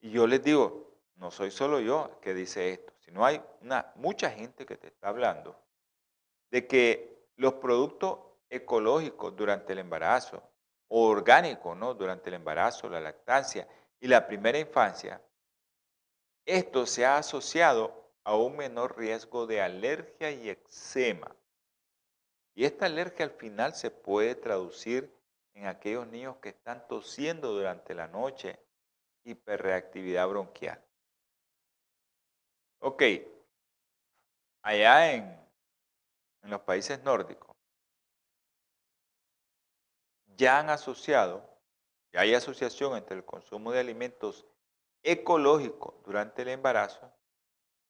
y 0.00 0.10
yo 0.10 0.26
les 0.26 0.42
digo, 0.42 0.92
no 1.16 1.30
soy 1.30 1.50
solo 1.50 1.80
yo 1.80 2.18
que 2.20 2.34
dice 2.34 2.70
esto, 2.70 2.92
sino 2.98 3.24
hay 3.24 3.40
una, 3.60 3.92
mucha 3.94 4.30
gente 4.30 4.66
que 4.66 4.76
te 4.76 4.88
está 4.88 5.08
hablando 5.08 5.56
de 6.50 6.66
que 6.66 7.28
los 7.36 7.54
productos 7.54 8.18
ecológicos 8.50 9.34
durante 9.34 9.72
el 9.72 9.78
embarazo, 9.78 10.42
o 10.94 11.08
orgánicos 11.08 11.74
¿no? 11.74 11.94
durante 11.94 12.28
el 12.28 12.34
embarazo, 12.34 12.86
la 12.86 13.00
lactancia 13.00 13.66
y 13.98 14.08
la 14.08 14.26
primera 14.26 14.58
infancia, 14.58 15.22
esto 16.44 16.84
se 16.84 17.06
ha 17.06 17.16
asociado 17.16 18.12
a 18.24 18.36
un 18.36 18.58
menor 18.58 18.98
riesgo 18.98 19.46
de 19.46 19.62
alergia 19.62 20.30
y 20.30 20.50
eczema. 20.50 21.34
Y 22.54 22.66
esta 22.66 22.84
alergia 22.84 23.24
al 23.24 23.30
final 23.30 23.74
se 23.74 23.90
puede 23.90 24.34
traducir 24.34 25.10
en 25.54 25.66
aquellos 25.66 26.06
niños 26.08 26.36
que 26.42 26.50
están 26.50 26.86
tosiendo 26.86 27.54
durante 27.54 27.94
la 27.94 28.08
noche, 28.08 28.60
hiperreactividad 29.24 30.28
bronquial. 30.28 30.84
Ok, 32.80 33.02
allá 34.60 35.14
en, 35.14 35.40
en 36.42 36.50
los 36.50 36.60
países 36.60 37.02
nórdicos 37.02 37.51
ya 40.36 40.58
han 40.58 40.70
asociado, 40.70 41.48
ya 42.12 42.20
hay 42.20 42.34
asociación 42.34 42.96
entre 42.96 43.16
el 43.16 43.24
consumo 43.24 43.72
de 43.72 43.80
alimentos 43.80 44.46
ecológicos 45.02 45.94
durante 46.04 46.42
el 46.42 46.48
embarazo 46.48 47.12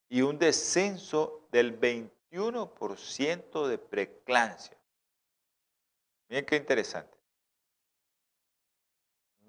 y 0.09 0.23
un 0.23 0.39
descenso 0.39 1.47
del 1.51 1.79
21% 1.79 3.67
de 3.67 3.79
preeclampsia. 3.79 4.79
Miren 6.29 6.47
qué 6.47 6.57
interesante. 6.57 7.19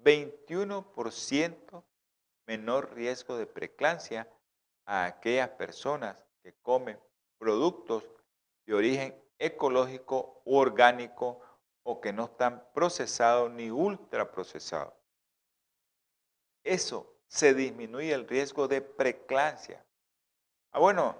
21% 0.02 1.84
menor 2.46 2.94
riesgo 2.94 3.36
de 3.36 3.46
preeclampsia 3.46 4.28
a 4.84 5.06
aquellas 5.06 5.48
personas 5.50 6.26
que 6.42 6.52
comen 6.60 7.00
productos 7.38 8.04
de 8.66 8.74
origen 8.74 9.24
ecológico 9.38 10.42
orgánico 10.44 11.40
o 11.84 12.00
que 12.00 12.12
no 12.12 12.24
están 12.24 12.66
procesados 12.74 13.50
ni 13.52 13.70
ultraprocesados. 13.70 14.92
Eso 16.64 17.14
se 17.28 17.54
disminuye 17.54 18.12
el 18.12 18.26
riesgo 18.26 18.66
de 18.66 18.80
preeclampsia. 18.80 19.84
Ah, 20.72 20.80
bueno, 20.80 21.16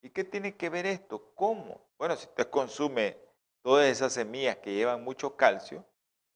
¿y 0.00 0.10
qué 0.10 0.24
tiene 0.24 0.56
que 0.56 0.70
ver 0.70 0.86
esto? 0.86 1.34
¿Cómo? 1.34 1.80
Bueno, 1.98 2.16
si 2.16 2.26
usted 2.26 2.48
consume 2.48 3.18
todas 3.62 3.86
esas 3.86 4.12
semillas 4.12 4.58
que 4.58 4.74
llevan 4.74 5.02
mucho 5.02 5.36
calcio, 5.36 5.84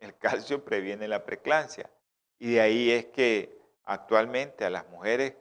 el 0.01 0.17
calcio 0.19 0.65
previene 0.65 1.07
la 1.07 1.25
preeclampsia. 1.25 1.89
Y 2.39 2.55
de 2.55 2.61
ahí 2.61 2.91
es 2.91 3.07
que 3.07 3.57
actualmente 3.85 4.65
a 4.65 4.71
las 4.71 4.89
mujeres 4.89 5.35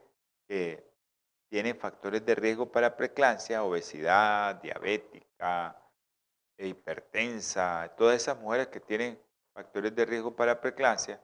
que 0.47 0.87
tienen 1.49 1.79
factores 1.79 2.23
de 2.25 2.35
riesgo 2.35 2.71
para 2.71 2.95
preeclampsia, 2.95 3.63
obesidad, 3.63 4.55
diabética, 4.55 5.75
hipertensa, 6.67 7.93
todas 7.97 8.21
esas 8.21 8.37
mujeres 8.37 8.67
que 8.67 8.79
tienen 8.79 9.21
factores 9.53 9.95
de 9.95 10.05
riesgo 10.05 10.35
para 10.35 10.59
preeclampsia 10.59 11.21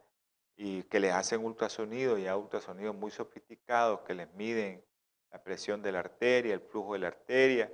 y 0.56 0.84
que 0.84 1.00
les 1.00 1.14
hacen 1.14 1.44
ultrasonido, 1.44 2.18
ya 2.18 2.38
ultrasonidos 2.38 2.96
muy 2.96 3.12
sofisticados 3.12 4.02
que 4.02 4.14
les 4.14 4.32
miden 4.34 4.84
la 5.32 5.44
presión 5.44 5.82
de 5.82 5.92
la 5.92 6.00
arteria, 6.00 6.54
el 6.54 6.62
flujo 6.62 6.94
de 6.94 7.00
la 7.00 7.08
arteria 7.08 7.72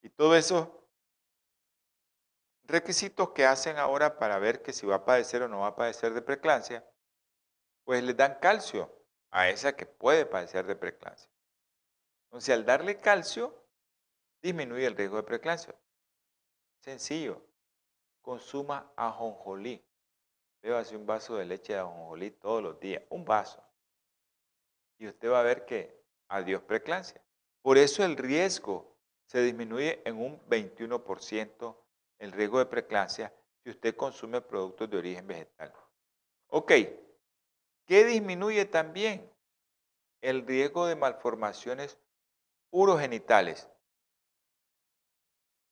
y 0.00 0.08
todo 0.08 0.34
eso 0.34 0.82
requisitos 2.64 3.30
que 3.30 3.44
hacen 3.44 3.76
ahora 3.78 4.18
para 4.18 4.38
ver 4.38 4.62
que 4.62 4.72
si 4.72 4.86
va 4.86 4.96
a 4.96 5.04
padecer 5.04 5.42
o 5.42 5.48
no 5.48 5.60
va 5.60 5.68
a 5.68 5.76
padecer 5.76 6.14
de 6.14 6.22
preeclampsia, 6.22 6.84
pues 7.84 8.02
le 8.02 8.14
dan 8.14 8.38
calcio 8.40 8.90
a 9.30 9.48
esa 9.48 9.74
que 9.74 9.86
puede 9.86 10.26
padecer 10.26 10.66
de 10.66 10.76
preeclampsia. 10.76 11.30
Entonces, 12.26 12.54
al 12.54 12.64
darle 12.64 12.98
calcio, 12.98 13.66
disminuye 14.40 14.86
el 14.86 14.96
riesgo 14.96 15.16
de 15.16 15.22
preeclampsia. 15.24 15.74
Sencillo, 16.82 17.40
consuma 18.20 18.92
ajonjolí. 18.96 19.80
así 20.76 20.96
un 20.96 21.06
vaso 21.06 21.36
de 21.36 21.44
leche 21.44 21.74
de 21.74 21.78
ajonjolí 21.78 22.32
todos 22.32 22.60
los 22.60 22.80
días, 22.80 23.04
un 23.08 23.24
vaso. 23.24 23.62
Y 24.98 25.06
usted 25.06 25.30
va 25.30 25.40
a 25.40 25.44
ver 25.44 25.64
que 25.64 25.96
adiós 26.28 26.60
preeclampsia. 26.62 27.22
Por 27.62 27.78
eso 27.78 28.04
el 28.04 28.16
riesgo 28.16 28.96
se 29.26 29.42
disminuye 29.42 30.02
en 30.04 30.18
un 30.18 30.40
21% 30.48 31.76
el 32.18 32.32
riesgo 32.32 32.58
de 32.58 32.66
preeclampsia 32.66 33.32
si 33.62 33.70
usted 33.70 33.94
consume 33.94 34.40
productos 34.40 34.90
de 34.90 34.96
origen 34.96 35.26
vegetal. 35.26 35.72
Ok, 36.48 36.72
¿qué 37.86 38.04
disminuye 38.04 38.64
también? 38.64 39.30
El 40.20 40.44
riesgo 40.44 40.86
de 40.86 40.96
malformaciones 40.96 41.96
urogenitales 42.70 43.68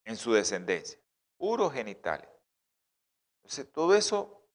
en 0.04 0.16
su 0.16 0.32
descendencia. 0.32 0.99
Urogenitales. 1.40 2.28
Entonces, 3.42 3.72
todo 3.72 3.94
eso 3.94 4.46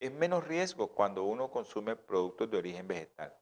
es 0.00 0.10
menos 0.10 0.46
riesgo 0.46 0.88
cuando 0.88 1.24
uno 1.24 1.50
consume 1.50 1.94
productos 1.94 2.50
de 2.50 2.56
origen 2.56 2.88
vegetal. 2.88 3.36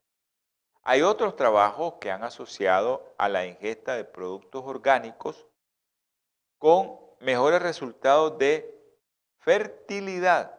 Hay 0.83 1.03
otros 1.03 1.37
trabajos 1.37 1.95
que 2.01 2.11
han 2.11 2.25
asociado 2.25 3.15
a 3.17 3.29
la 3.29 3.47
ingesta 3.47 3.95
de 3.95 4.05
productos 4.05 4.65
orgánicos 4.65 5.47
con 6.59 6.99
mejores 7.21 7.63
resultados 7.63 8.37
de 8.39 8.75
fertilidad. 9.39 10.53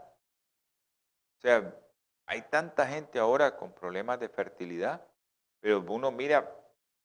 O 1.38 1.42
sea, 1.42 1.76
hay 2.26 2.44
tanta 2.44 2.88
gente 2.88 3.20
ahora 3.20 3.58
con 3.58 3.74
problemas 3.74 4.20
de 4.20 4.30
fertilidad, 4.30 5.06
pero 5.60 5.82
uno 5.82 6.12
mira 6.12 6.56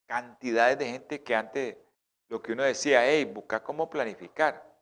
cantidades 0.07 0.79
de 0.79 0.87
gente 0.87 1.23
que 1.23 1.35
antes 1.35 1.77
lo 2.29 2.43
que 2.43 2.53
uno 2.53 2.63
decía, 2.63 3.07
hey, 3.07 3.25
busca 3.25 3.63
cómo 3.63 3.91
planificar. 3.91 4.74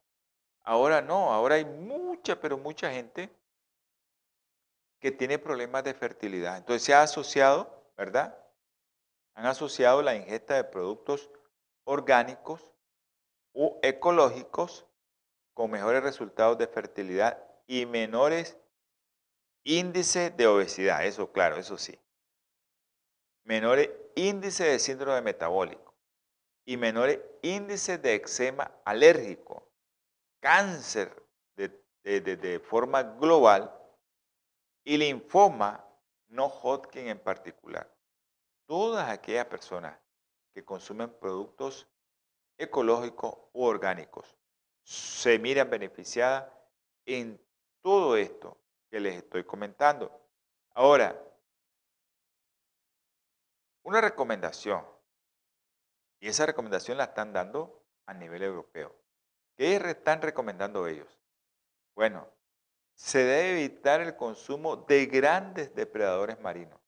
Ahora 0.63 1.03
no, 1.03 1.33
ahora 1.33 1.57
hay 1.57 1.65
mucha, 1.65 2.41
pero 2.41 2.57
mucha 2.57 2.91
gente 2.91 3.31
que 5.01 5.11
tiene 5.11 5.39
problemas 5.39 5.83
de 5.83 5.95
fertilidad. 5.95 6.57
Entonces 6.59 6.85
se 6.85 6.95
ha 6.95 7.03
asociado, 7.03 7.91
¿verdad? 7.97 8.39
Han 9.35 9.47
asociado 9.47 10.03
la 10.03 10.15
ingesta 10.15 10.55
de 10.55 10.65
productos 10.65 11.31
orgánicos 11.85 12.73
u 13.53 13.79
ecológicos 13.83 14.87
con 15.55 15.71
mejores 15.71 16.03
resultados 16.03 16.57
de 16.59 16.67
fertilidad 16.67 17.43
y 17.67 17.87
menores 17.87 18.57
índices 19.65 20.37
de 20.37 20.47
obesidad. 20.47 21.05
Eso, 21.05 21.33
claro, 21.33 21.57
eso 21.57 21.79
sí. 21.79 21.99
Menores 23.45 23.91
índices 24.15 24.67
de 24.67 24.79
síndrome 24.79 25.21
metabólico 25.21 25.95
y 26.65 26.77
menores 26.77 27.19
índices 27.43 28.01
de 28.01 28.15
eczema 28.15 28.71
alérgico, 28.85 29.72
cáncer 30.43 31.25
de, 31.55 31.81
de 32.21 32.59
forma 32.59 33.05
global 33.05 33.73
y 34.85 34.97
linfoma 34.97 35.89
no 36.27 36.47
Hodgkin 36.47 37.07
en 37.07 37.21
particular. 37.21 37.89
Todas 38.67 39.09
aquellas 39.09 39.47
personas 39.47 39.97
que 40.53 40.65
consumen 40.65 41.17
productos 41.21 41.89
ecológicos 42.59 43.39
u 43.53 43.65
orgánicos 43.65 44.37
se 44.83 45.39
miran 45.39 45.71
beneficiadas 45.71 46.53
en 47.07 47.41
todo 47.81 48.17
esto 48.17 48.59
que 48.91 48.99
les 48.99 49.15
estoy 49.15 49.45
comentando. 49.45 50.11
Ahora, 50.75 51.17
una 53.85 54.01
recomendación 54.01 54.85
y 56.19 56.29
esa 56.29 56.47
recomendación 56.47 56.99
la 56.99 57.05
están 57.05 57.33
dando 57.33 57.85
a 58.07 58.15
nivel 58.15 58.43
europeo. 58.43 59.02
¿Qué 59.57 59.77
están 59.77 60.23
recomendando 60.23 60.87
ellos? 60.87 61.21
Bueno, 61.95 62.29
se 62.95 63.19
debe 63.19 63.65
evitar 63.65 64.01
el 64.01 64.17
consumo 64.17 64.77
de 64.77 65.07
grandes 65.07 65.75
depredadores 65.75 66.41
marinos. 66.41 66.81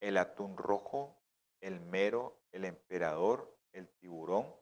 El 0.00 0.16
atún 0.16 0.56
rojo, 0.56 1.22
el 1.60 1.80
mero, 1.80 2.40
el 2.52 2.64
emperador, 2.64 3.56
el 3.72 3.88
tiburón, 3.98 4.54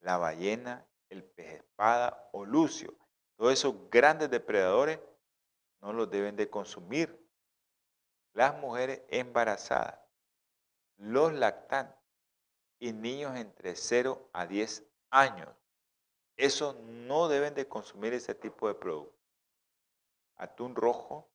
la 0.00 0.16
ballena, 0.16 0.86
el 1.10 1.24
pez 1.24 1.54
espada 1.54 2.28
o 2.32 2.44
lucio. 2.44 2.94
Todos 3.36 3.52
esos 3.52 3.90
grandes 3.90 4.30
depredadores 4.30 5.00
no 5.80 5.92
los 5.92 6.10
deben 6.10 6.36
de 6.36 6.48
consumir 6.48 7.20
las 8.32 8.56
mujeres 8.58 9.02
embarazadas, 9.08 10.00
los 10.96 11.32
lactantes 11.32 12.00
y 12.78 12.92
niños 12.92 13.36
entre 13.36 13.76
0 13.76 14.30
a 14.32 14.46
10 14.46 14.84
años. 15.10 15.48
Esos 16.36 16.76
no 16.76 17.28
deben 17.28 17.54
de 17.54 17.68
consumir 17.68 18.12
ese 18.12 18.34
tipo 18.34 18.68
de 18.68 18.74
productos. 18.74 19.14
Atún 20.36 20.74
rojo, 20.74 21.30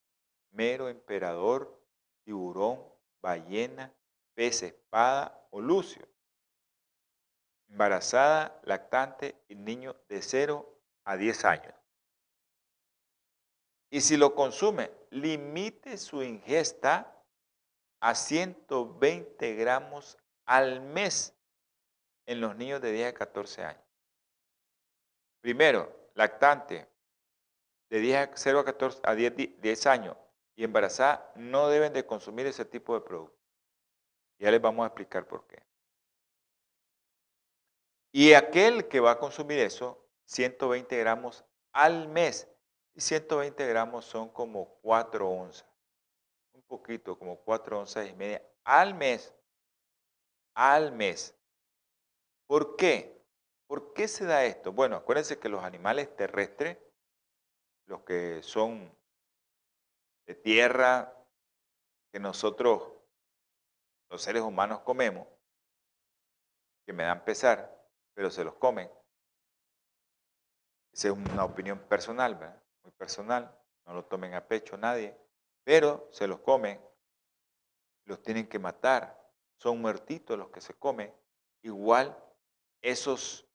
mero, 0.51 0.89
emperador, 0.89 1.81
tiburón, 2.23 2.83
ballena, 3.21 3.93
pez 4.33 4.63
espada 4.63 5.47
o 5.51 5.61
lucio. 5.61 6.07
Embarazada, 7.69 8.59
lactante 8.63 9.41
y 9.47 9.55
niño 9.55 9.95
de 10.09 10.21
0 10.21 10.67
a 11.05 11.15
10 11.15 11.45
años. 11.45 11.73
Y 13.91 14.01
si 14.01 14.17
lo 14.17 14.35
consume, 14.35 14.91
limite 15.11 15.97
su 15.97 16.21
ingesta 16.21 17.15
a 17.99 18.15
120 18.15 19.55
gramos 19.55 20.17
al 20.45 20.81
mes 20.81 21.35
en 22.25 22.41
los 22.41 22.55
niños 22.55 22.81
de 22.81 22.91
10 22.91 23.09
a 23.09 23.13
14 23.13 23.63
años. 23.63 23.88
Primero, 25.41 26.09
lactante 26.15 26.87
de 27.89 27.99
10 27.99 28.17
a 28.17 28.31
0 28.35 28.59
a 28.59 28.65
14 28.65 28.99
a 29.03 29.15
10, 29.15 29.61
10 29.61 29.87
años 29.87 30.17
y 30.55 30.63
embarazada 30.63 31.31
no 31.35 31.69
deben 31.69 31.93
de 31.93 32.05
consumir 32.05 32.45
ese 32.45 32.65
tipo 32.65 32.93
de 32.93 33.01
productos. 33.01 33.39
Ya 34.39 34.51
les 34.51 34.61
vamos 34.61 34.83
a 34.83 34.87
explicar 34.87 35.27
por 35.27 35.47
qué. 35.47 35.63
Y 38.11 38.33
aquel 38.33 38.87
que 38.87 38.99
va 38.99 39.11
a 39.11 39.19
consumir 39.19 39.59
eso, 39.59 40.05
120 40.25 40.97
gramos 40.97 41.45
al 41.71 42.07
mes. 42.07 42.47
Y 42.93 43.01
120 43.01 43.67
gramos 43.67 44.05
son 44.05 44.29
como 44.29 44.79
4 44.81 45.29
onzas. 45.29 45.67
Un 46.53 46.61
poquito, 46.63 47.17
como 47.17 47.37
4 47.37 47.79
onzas 47.79 48.07
y 48.07 48.13
media 48.13 48.43
al 48.63 48.93
mes. 48.93 49.33
Al 50.53 50.91
mes. 50.91 51.35
¿Por 52.47 52.75
qué? 52.75 53.18
¿Por 53.69 53.93
qué 53.93 54.07
se 54.07 54.25
da 54.25 54.45
esto? 54.45 54.71
Bueno, 54.71 54.95
acuérdense 54.95 55.37
que 55.37 55.47
los 55.47 55.63
animales 55.63 56.15
terrestres, 56.15 56.79
los 57.85 58.01
que 58.01 58.41
son 58.41 58.91
de 60.25 60.33
tierra, 60.33 61.15
que 62.11 62.19
nosotros, 62.19 62.91
los 64.09 64.23
seres 64.23 64.41
humanos, 64.41 64.79
comemos, 64.79 65.27
que 66.83 66.93
me 66.93 67.03
dan 67.03 67.23
pesar, 67.23 67.79
pero 68.15 68.31
se 68.31 68.43
los 68.43 68.55
comen. 68.55 68.91
Esa 70.91 71.09
es 71.09 71.13
una 71.13 71.45
opinión 71.45 71.77
personal, 71.77 72.33
¿verdad? 72.33 72.63
muy 72.81 72.91
personal, 72.93 73.55
no 73.85 73.93
lo 73.93 74.03
tomen 74.05 74.33
a 74.33 74.47
pecho 74.47 74.77
nadie, 74.77 75.15
pero 75.63 76.09
se 76.11 76.25
los 76.25 76.39
comen, 76.39 76.83
los 78.05 78.19
tienen 78.23 78.49
que 78.49 78.57
matar, 78.57 79.31
son 79.57 79.79
muertitos 79.79 80.39
los 80.39 80.49
que 80.49 80.59
se 80.59 80.73
comen, 80.73 81.13
igual 81.61 82.17
esos 82.81 83.45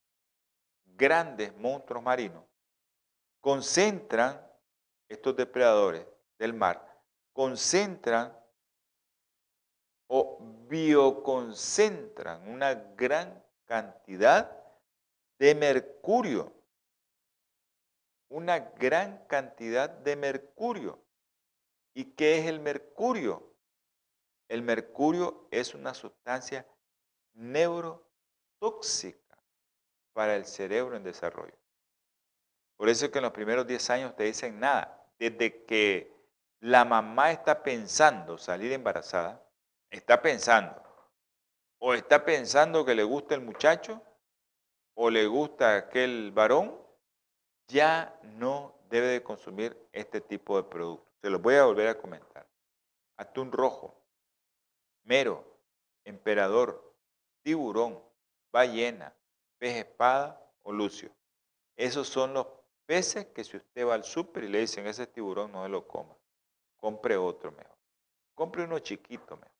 grandes 0.96 1.54
monstruos 1.56 2.02
marinos 2.02 2.44
concentran, 3.44 4.40
estos 5.06 5.36
depredadores 5.36 6.06
del 6.38 6.54
mar, 6.54 6.82
concentran 7.34 8.34
o 10.06 10.38
bioconcentran 10.66 12.48
una 12.48 12.72
gran 12.72 13.44
cantidad 13.66 14.50
de 15.38 15.54
mercurio. 15.54 16.54
Una 18.30 18.58
gran 18.60 19.26
cantidad 19.26 19.90
de 19.90 20.16
mercurio. 20.16 21.04
¿Y 21.92 22.12
qué 22.12 22.38
es 22.38 22.46
el 22.46 22.60
mercurio? 22.60 23.54
El 24.48 24.62
mercurio 24.62 25.46
es 25.50 25.74
una 25.74 25.92
sustancia 25.92 26.66
neurotóxica 27.34 29.23
para 30.14 30.36
el 30.36 30.46
cerebro 30.46 30.96
en 30.96 31.04
desarrollo. 31.04 31.54
Por 32.76 32.88
eso 32.88 33.04
es 33.04 33.10
que 33.10 33.18
en 33.18 33.24
los 33.24 33.32
primeros 33.32 33.66
10 33.66 33.90
años 33.90 34.16
te 34.16 34.24
dicen 34.24 34.58
nada. 34.58 35.06
Desde 35.18 35.64
que 35.64 36.12
la 36.60 36.84
mamá 36.84 37.30
está 37.30 37.62
pensando 37.62 38.38
salir 38.38 38.72
embarazada, 38.72 39.46
está 39.90 40.22
pensando 40.22 40.82
o 41.78 41.92
está 41.92 42.24
pensando 42.24 42.84
que 42.84 42.94
le 42.94 43.04
gusta 43.04 43.34
el 43.34 43.42
muchacho 43.42 44.02
o 44.94 45.10
le 45.10 45.26
gusta 45.26 45.76
aquel 45.76 46.32
varón, 46.32 46.80
ya 47.68 48.18
no 48.22 48.78
debe 48.88 49.08
de 49.08 49.22
consumir 49.22 49.76
este 49.92 50.20
tipo 50.20 50.56
de 50.56 50.68
productos. 50.68 51.12
Se 51.20 51.30
los 51.30 51.42
voy 51.42 51.56
a 51.56 51.64
volver 51.64 51.88
a 51.88 51.98
comentar. 51.98 52.46
Atún 53.16 53.52
rojo, 53.52 54.00
mero, 55.02 55.44
emperador, 56.04 56.94
tiburón, 57.42 58.02
ballena, 58.52 59.14
pez 59.58 59.76
espada 59.76 60.40
o 60.62 60.72
lucio. 60.72 61.10
Esos 61.76 62.08
son 62.08 62.34
los 62.34 62.46
peces 62.86 63.26
que 63.26 63.44
si 63.44 63.56
usted 63.56 63.86
va 63.86 63.94
al 63.94 64.04
súper 64.04 64.44
y 64.44 64.48
le 64.48 64.60
dicen 64.60 64.86
ese 64.86 65.06
tiburón 65.06 65.52
no 65.52 65.62
se 65.64 65.68
lo 65.68 65.86
coma, 65.86 66.16
compre 66.76 67.16
otro 67.16 67.52
mejor. 67.52 67.76
Compre 68.34 68.64
uno 68.64 68.78
chiquito 68.78 69.36
mejor. 69.36 69.52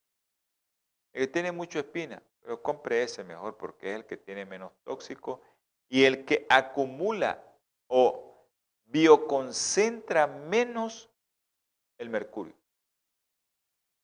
El 1.12 1.26
que 1.26 1.32
tiene 1.32 1.52
mucho 1.52 1.78
espina, 1.78 2.22
pero 2.40 2.60
compre 2.60 3.02
ese 3.02 3.22
mejor 3.22 3.56
porque 3.56 3.90
es 3.90 3.96
el 3.96 4.06
que 4.06 4.16
tiene 4.16 4.44
menos 4.44 4.72
tóxico 4.82 5.40
y 5.88 6.04
el 6.04 6.24
que 6.24 6.46
acumula 6.48 7.42
o 7.86 8.46
bioconcentra 8.86 10.26
menos 10.26 11.08
el 11.98 12.10
mercurio. 12.10 12.54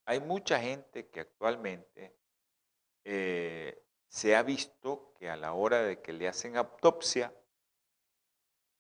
Hay 0.04 0.20
mucha 0.20 0.58
gente 0.60 1.08
que 1.08 1.20
actualmente 1.20 2.16
eh, 3.04 3.82
se 4.10 4.34
ha 4.34 4.42
visto 4.42 5.14
que 5.14 5.30
a 5.30 5.36
la 5.36 5.52
hora 5.52 5.82
de 5.82 6.02
que 6.02 6.12
le 6.12 6.26
hacen 6.26 6.56
autopsia 6.56 7.32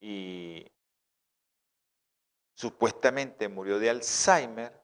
y 0.00 0.66
supuestamente 2.54 3.48
murió 3.48 3.78
de 3.78 3.90
Alzheimer 3.90 4.82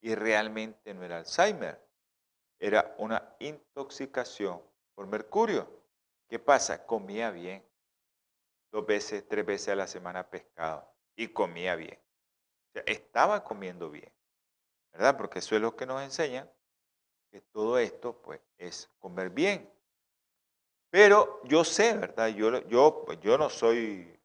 y 0.00 0.14
realmente 0.16 0.92
no 0.92 1.04
era 1.04 1.18
Alzheimer, 1.18 1.80
era 2.58 2.94
una 2.98 3.36
intoxicación 3.38 4.60
por 4.94 5.06
mercurio. 5.06 5.70
¿Qué 6.28 6.40
pasa? 6.40 6.84
Comía 6.84 7.30
bien. 7.30 7.64
Dos 8.72 8.84
veces, 8.84 9.28
tres 9.28 9.46
veces 9.46 9.68
a 9.68 9.76
la 9.76 9.86
semana 9.86 10.28
pescado. 10.28 10.92
Y 11.14 11.28
comía 11.28 11.76
bien. 11.76 11.98
O 11.98 12.72
sea, 12.72 12.82
estaba 12.86 13.44
comiendo 13.44 13.90
bien. 13.90 14.12
¿Verdad? 14.92 15.16
Porque 15.16 15.38
eso 15.38 15.54
es 15.54 15.62
lo 15.62 15.76
que 15.76 15.86
nos 15.86 16.02
enseña 16.02 16.50
que 17.30 17.40
todo 17.40 17.78
esto 17.78 18.20
pues 18.22 18.40
es 18.58 18.90
comer 18.98 19.30
bien. 19.30 19.70
Pero 20.90 21.40
yo 21.44 21.64
sé, 21.64 21.96
¿verdad? 21.96 22.28
Yo, 22.28 22.66
yo, 22.68 23.04
pues, 23.04 23.20
yo 23.20 23.36
no 23.36 23.50
soy, 23.50 24.18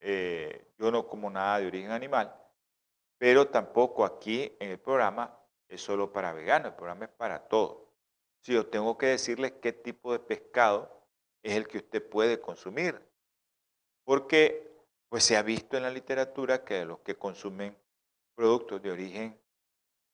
eh, 0.00 0.72
yo 0.78 0.90
no 0.90 1.06
como 1.06 1.28
nada 1.30 1.58
de 1.58 1.66
origen 1.66 1.90
animal, 1.90 2.34
pero 3.18 3.48
tampoco 3.48 4.04
aquí 4.04 4.56
en 4.60 4.70
el 4.70 4.78
programa 4.78 5.38
es 5.68 5.82
solo 5.82 6.12
para 6.12 6.32
veganos, 6.32 6.70
el 6.70 6.76
programa 6.76 7.04
es 7.06 7.10
para 7.10 7.46
todos. 7.48 7.88
Si 8.40 8.54
yo 8.54 8.66
tengo 8.66 8.96
que 8.96 9.06
decirles 9.06 9.52
qué 9.60 9.72
tipo 9.72 10.12
de 10.12 10.20
pescado 10.20 11.04
es 11.42 11.54
el 11.54 11.66
que 11.66 11.78
usted 11.78 12.08
puede 12.08 12.40
consumir. 12.40 13.00
Porque 14.04 14.66
pues 15.08 15.24
se 15.24 15.36
ha 15.36 15.42
visto 15.42 15.76
en 15.76 15.82
la 15.82 15.90
literatura 15.90 16.64
que 16.64 16.84
los 16.84 17.00
que 17.00 17.16
consumen 17.16 17.76
productos 18.34 18.80
de 18.82 18.90
origen 18.90 19.40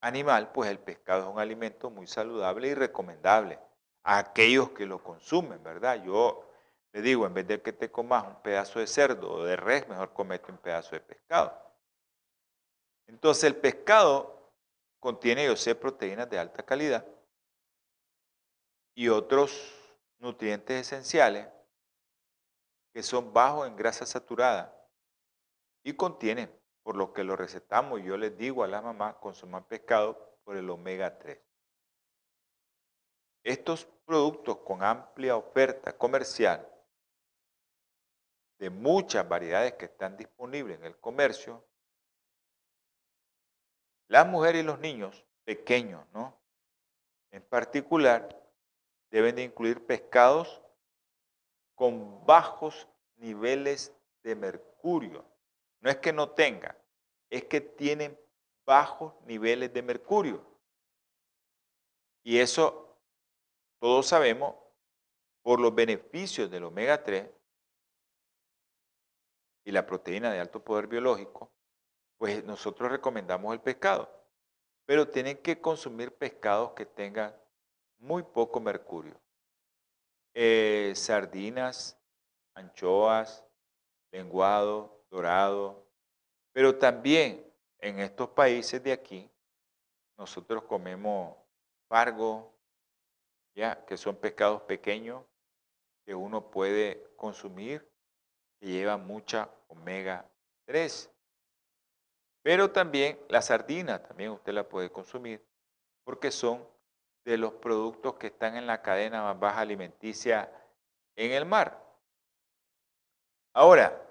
animal, 0.05 0.53
pues 0.53 0.71
el 0.71 0.79
pescado 0.79 1.23
es 1.23 1.35
un 1.35 1.41
alimento 1.41 1.91
muy 1.91 2.07
saludable 2.07 2.69
y 2.69 2.75
recomendable 2.75 3.59
a 4.03 4.19
aquellos 4.19 4.71
que 4.71 4.87
lo 4.87 5.03
consumen, 5.03 5.63
¿verdad? 5.63 6.03
Yo 6.05 6.47
le 6.93 7.01
digo, 7.01 7.27
en 7.27 7.35
vez 7.35 7.47
de 7.47 7.63
que 7.63 7.73
te 7.73 7.91
comas 7.91 8.27
un 8.27 8.43
pedazo 8.43 8.79
de 8.79 8.87
cerdo 8.87 9.33
o 9.33 9.45
de 9.45 9.57
res, 9.57 9.89
mejor 9.89 10.13
comete 10.13 10.53
un 10.53 10.59
pedazo 10.59 10.91
de 10.91 11.01
pescado. 11.01 11.59
Entonces 13.07 13.45
el 13.45 13.57
pescado 13.57 14.53
contiene, 15.01 15.47
yo 15.47 15.57
sé, 15.57 15.75
proteínas 15.75 16.29
de 16.29 16.39
alta 16.39 16.63
calidad 16.63 17.07
y 18.95 19.09
otros 19.09 19.75
nutrientes 20.19 20.87
esenciales 20.87 21.49
que 22.93 23.03
son 23.03 23.33
bajos 23.33 23.67
en 23.67 23.75
grasa 23.75 24.07
saturada 24.07 24.73
y 25.83 25.95
contienen, 25.95 26.51
por 26.85 26.97
lo 26.97 27.13
que 27.13 27.25
lo 27.25 27.35
recetamos, 27.35 28.03
yo 28.03 28.17
les 28.17 28.37
digo 28.37 28.63
a 28.63 28.69
la 28.69 28.83
mamá, 28.83 29.19
consuman 29.19 29.65
pescado 29.65 30.39
por 30.45 30.57
el 30.57 30.69
omega 30.69 31.19
3. 31.19 31.41
Estos 33.43 33.87
productos 34.05 34.59
con 34.59 34.85
amplia 34.85 35.37
oferta 35.37 35.97
comercial 35.97 36.71
de 38.59 38.71
muchas 38.71 39.27
variedades 39.27 39.73
que 39.75 39.87
están 39.87 40.17
disponibles 40.17 40.79
en 40.79 40.85
el 40.85 40.97
comercio 40.99 41.65
las 44.09 44.27
mujeres 44.27 44.63
y 44.63 44.67
los 44.67 44.79
niños 44.79 45.25
pequeños, 45.45 46.07
¿no? 46.13 46.39
En 47.31 47.43
particular, 47.43 48.29
deben 49.11 49.35
de 49.37 49.43
incluir 49.43 49.85
pescados 49.87 50.63
con 51.75 52.25
bajos 52.27 52.87
niveles 53.17 53.93
de 54.23 54.37
mercurio. 54.37 55.25
No 55.85 55.91
es 55.91 55.99
que 55.99 56.15
no 56.15 56.31
tengan, 56.31 56.75
es 57.29 57.45
que 57.45 57.61
tienen 57.61 58.19
bajos 58.65 59.13
niveles 59.27 59.71
de 59.71 59.83
mercurio. 59.83 60.43
Y 62.23 62.39
eso 62.39 62.97
todos 63.79 64.07
sabemos 64.07 64.55
por 65.43 65.61
los 65.61 65.75
beneficios 65.75 66.51
del 66.51 66.65
omega 66.65 67.05
3 67.05 67.29
y 69.67 69.73
la 69.73 69.85
proteína 69.85 70.33
de 70.33 70.41
alto 70.41 70.65
poder 70.65 70.87
biológico, 70.87 71.53
pues 72.17 72.43
nosotros 72.45 72.91
recomendamos 72.91 73.53
el 73.53 73.61
pescado. 73.61 74.09
Pero 74.87 75.11
tienen 75.11 75.37
que 75.37 75.61
consumir 75.61 76.17
pescados 76.17 76.73
que 76.73 76.87
tengan 76.87 77.37
muy 77.99 78.23
poco 78.23 78.59
mercurio. 78.59 79.21
Eh, 80.33 80.95
sardinas, 80.97 82.01
anchoas, 82.55 83.45
lenguado, 84.13 84.94
dorado. 85.15 85.87
Pero 86.53 86.77
también 86.77 87.49
en 87.79 88.01
estos 88.01 88.29
países 88.31 88.83
de 88.83 88.93
aquí, 88.93 89.31
nosotros 90.19 90.65
comemos 90.65 91.37
pargo, 91.89 92.53
ya, 93.55 93.85
que 93.87 93.97
son 93.97 94.17
pescados 94.17 94.63
pequeños 94.63 95.25
que 96.05 96.15
uno 96.15 96.51
puede 96.51 97.15
consumir, 97.17 97.89
que 98.61 98.67
llevan 98.67 99.07
mucha 99.07 99.49
omega 99.69 100.29
3. 100.67 101.11
Pero 102.43 102.73
también 102.73 103.19
la 103.29 103.41
sardina, 103.41 104.03
también 104.03 104.33
usted 104.33 104.53
la 104.53 104.69
puede 104.69 104.91
consumir, 104.91 105.47
porque 106.05 106.31
son 106.31 106.67
de 107.25 107.39
los 107.39 107.55
productos 107.55 108.15
que 108.15 108.27
están 108.27 108.57
en 108.57 108.67
la 108.67 108.83
cadena 108.83 109.23
más 109.23 109.39
baja 109.39 109.61
alimenticia 109.61 110.53
en 111.17 111.33
el 111.33 111.47
mar. 111.47 111.81
Ahora, 113.55 114.04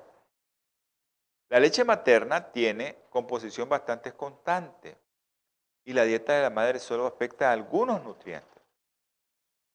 la 1.53 1.59
leche 1.59 1.83
materna 1.83 2.51
tiene 2.51 2.97
composición 3.11 3.69
bastante 3.69 4.11
constante 4.13 4.97
y 5.85 5.93
la 5.93 6.03
dieta 6.03 6.33
de 6.33 6.41
la 6.41 6.49
madre 6.49 6.79
solo 6.79 7.05
afecta 7.05 7.49
a 7.49 7.53
algunos 7.53 8.03
nutrientes. 8.03 8.63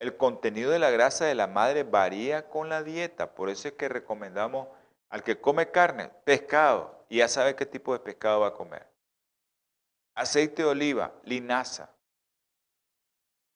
El 0.00 0.16
contenido 0.16 0.72
de 0.72 0.80
la 0.80 0.90
grasa 0.90 1.26
de 1.26 1.36
la 1.36 1.46
madre 1.46 1.84
varía 1.84 2.48
con 2.48 2.68
la 2.68 2.82
dieta, 2.82 3.32
por 3.32 3.48
eso 3.48 3.68
es 3.68 3.74
que 3.74 3.88
recomendamos 3.88 4.66
al 5.08 5.22
que 5.22 5.40
come 5.40 5.70
carne, 5.70 6.10
pescado, 6.24 7.04
y 7.08 7.18
ya 7.18 7.28
sabe 7.28 7.54
qué 7.54 7.64
tipo 7.64 7.92
de 7.92 8.00
pescado 8.00 8.40
va 8.40 8.48
a 8.48 8.54
comer. 8.54 8.84
Aceite 10.16 10.62
de 10.62 10.68
oliva, 10.70 11.12
linaza, 11.22 11.94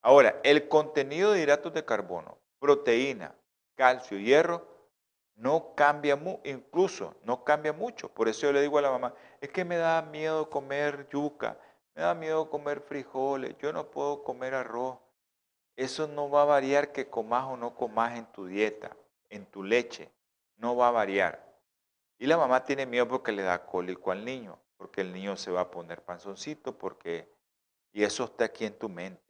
Ahora, 0.00 0.38
el 0.44 0.68
contenido 0.68 1.32
de 1.32 1.40
hidratos 1.40 1.74
de 1.74 1.84
carbono, 1.84 2.38
proteína, 2.60 3.34
calcio, 3.74 4.16
hierro, 4.16 4.71
no 5.36 5.74
cambia, 5.74 6.18
incluso 6.44 7.14
no 7.24 7.44
cambia 7.44 7.72
mucho. 7.72 8.08
Por 8.08 8.28
eso 8.28 8.42
yo 8.42 8.52
le 8.52 8.62
digo 8.62 8.78
a 8.78 8.82
la 8.82 8.90
mamá, 8.90 9.14
es 9.40 9.50
que 9.50 9.64
me 9.64 9.76
da 9.76 10.02
miedo 10.02 10.48
comer 10.48 11.08
yuca, 11.10 11.58
me 11.94 12.02
da 12.02 12.14
miedo 12.14 12.48
comer 12.48 12.80
frijoles, 12.80 13.56
yo 13.58 13.72
no 13.72 13.90
puedo 13.90 14.22
comer 14.22 14.54
arroz. 14.54 14.98
Eso 15.76 16.06
no 16.06 16.30
va 16.30 16.42
a 16.42 16.46
variar 16.46 16.92
que 16.92 17.08
comas 17.08 17.44
o 17.44 17.56
no 17.56 17.74
comas 17.74 18.18
en 18.18 18.26
tu 18.26 18.46
dieta, 18.46 18.94
en 19.30 19.46
tu 19.46 19.64
leche, 19.64 20.10
no 20.56 20.76
va 20.76 20.88
a 20.88 20.92
variar. 20.92 21.52
Y 22.18 22.26
la 22.26 22.36
mamá 22.36 22.64
tiene 22.64 22.86
miedo 22.86 23.08
porque 23.08 23.32
le 23.32 23.42
da 23.42 23.66
cólico 23.66 24.12
al 24.12 24.24
niño, 24.24 24.58
porque 24.76 25.00
el 25.00 25.12
niño 25.12 25.36
se 25.36 25.50
va 25.50 25.62
a 25.62 25.70
poner 25.70 26.02
panzoncito, 26.02 26.76
porque... 26.76 27.30
Y 27.94 28.04
eso 28.04 28.24
está 28.24 28.46
aquí 28.46 28.64
en 28.64 28.78
tu 28.78 28.88
mente. 28.88 29.22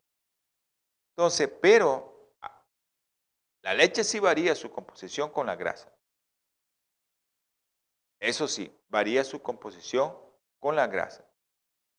Entonces, 1.17 1.51
pero 1.61 2.12
la 3.63 3.75
leche 3.75 4.03
sí 4.03 4.19
varía 4.19 4.55
su 4.57 4.73
composición 4.73 5.31
con 5.31 5.47
la 5.47 5.55
grasa. 5.55 5.93
Eso 8.19 8.49
sí, 8.49 8.77
varía 8.89 9.23
su 9.23 9.41
composición 9.41 10.17
con 10.59 10.75
la 10.75 10.89
grasa. 10.89 11.25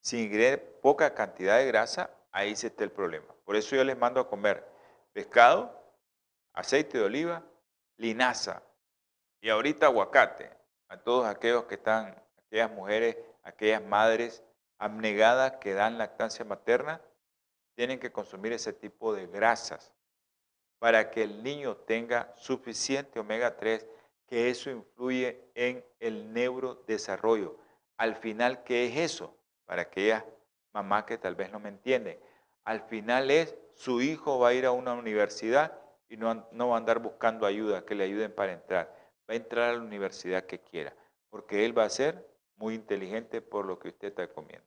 Si 0.00 0.22
ingiere 0.22 0.58
poca 0.58 1.14
cantidad 1.14 1.58
de 1.58 1.66
grasa, 1.66 2.10
ahí 2.32 2.54
se 2.54 2.66
está 2.66 2.84
el 2.84 2.92
problema. 2.92 3.34
Por 3.44 3.56
eso 3.56 3.76
yo 3.76 3.84
les 3.84 3.96
mando 3.96 4.20
a 4.20 4.28
comer 4.28 4.66
pescado, 5.14 5.82
aceite 6.52 6.98
de 6.98 7.04
oliva, 7.04 7.42
linaza 7.96 8.62
y 9.40 9.48
ahorita 9.48 9.86
aguacate. 9.86 10.50
A 10.88 10.98
todos 10.98 11.26
aquellos 11.26 11.64
que 11.64 11.76
están, 11.76 12.22
aquellas 12.46 12.70
mujeres, 12.70 13.16
aquellas 13.42 13.82
madres 13.82 14.42
abnegadas 14.78 15.56
que 15.56 15.72
dan 15.72 15.96
lactancia 15.96 16.44
materna, 16.44 17.00
tienen 17.74 17.98
que 17.98 18.12
consumir 18.12 18.52
ese 18.52 18.74
tipo 18.74 19.14
de 19.14 19.26
grasas 19.26 19.93
para 20.78 21.10
que 21.10 21.22
el 21.22 21.42
niño 21.42 21.76
tenga 21.76 22.32
suficiente 22.36 23.20
omega 23.20 23.56
3, 23.56 23.86
que 24.26 24.50
eso 24.50 24.70
influye 24.70 25.50
en 25.54 25.84
el 26.00 26.32
neurodesarrollo. 26.32 27.56
Al 27.96 28.16
final, 28.16 28.64
¿qué 28.64 28.86
es 28.86 29.12
eso? 29.12 29.36
Para 29.64 29.82
aquellas 29.82 30.24
mamás 30.72 31.04
que 31.04 31.18
tal 31.18 31.34
vez 31.34 31.50
no 31.50 31.60
me 31.60 31.68
entienden. 31.68 32.18
Al 32.64 32.82
final 32.82 33.30
es 33.30 33.56
su 33.74 34.00
hijo 34.00 34.38
va 34.38 34.48
a 34.48 34.54
ir 34.54 34.66
a 34.66 34.72
una 34.72 34.94
universidad 34.94 35.78
y 36.08 36.16
no, 36.16 36.46
no 36.52 36.68
va 36.68 36.74
a 36.76 36.78
andar 36.78 36.98
buscando 36.98 37.46
ayuda, 37.46 37.84
que 37.84 37.94
le 37.94 38.04
ayuden 38.04 38.34
para 38.34 38.52
entrar. 38.52 38.94
Va 39.28 39.34
a 39.34 39.36
entrar 39.36 39.70
a 39.70 39.72
la 39.74 39.82
universidad 39.82 40.44
que 40.44 40.60
quiera, 40.60 40.94
porque 41.30 41.64
él 41.64 41.76
va 41.76 41.84
a 41.84 41.90
ser 41.90 42.28
muy 42.56 42.74
inteligente 42.74 43.40
por 43.40 43.66
lo 43.66 43.78
que 43.78 43.88
usted 43.88 44.08
está 44.08 44.28
comiendo. 44.28 44.66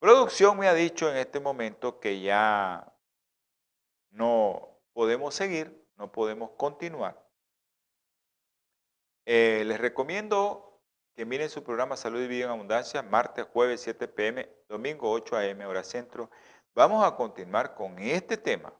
Producción 0.00 0.58
me 0.58 0.68
ha 0.68 0.74
dicho 0.74 1.10
en 1.10 1.16
este 1.16 1.40
momento 1.40 1.98
que 1.98 2.20
ya 2.20 2.92
no 4.10 4.57
podemos 5.08 5.34
seguir, 5.34 5.88
no 5.96 6.12
podemos 6.12 6.50
continuar. 6.58 7.26
Eh, 9.24 9.62
les 9.64 9.80
recomiendo 9.80 10.82
que 11.16 11.24
miren 11.24 11.48
su 11.48 11.64
programa 11.64 11.96
Salud 11.96 12.20
y 12.20 12.26
Vida 12.26 12.44
en 12.44 12.50
Abundancia, 12.50 13.02
martes, 13.02 13.46
jueves, 13.50 13.80
7 13.80 14.06
pm, 14.06 14.46
domingo, 14.68 15.10
8 15.10 15.38
am, 15.38 15.60
hora 15.66 15.82
centro. 15.82 16.30
Vamos 16.74 17.02
a 17.06 17.16
continuar 17.16 17.74
con 17.74 17.98
este 17.98 18.36
tema, 18.36 18.70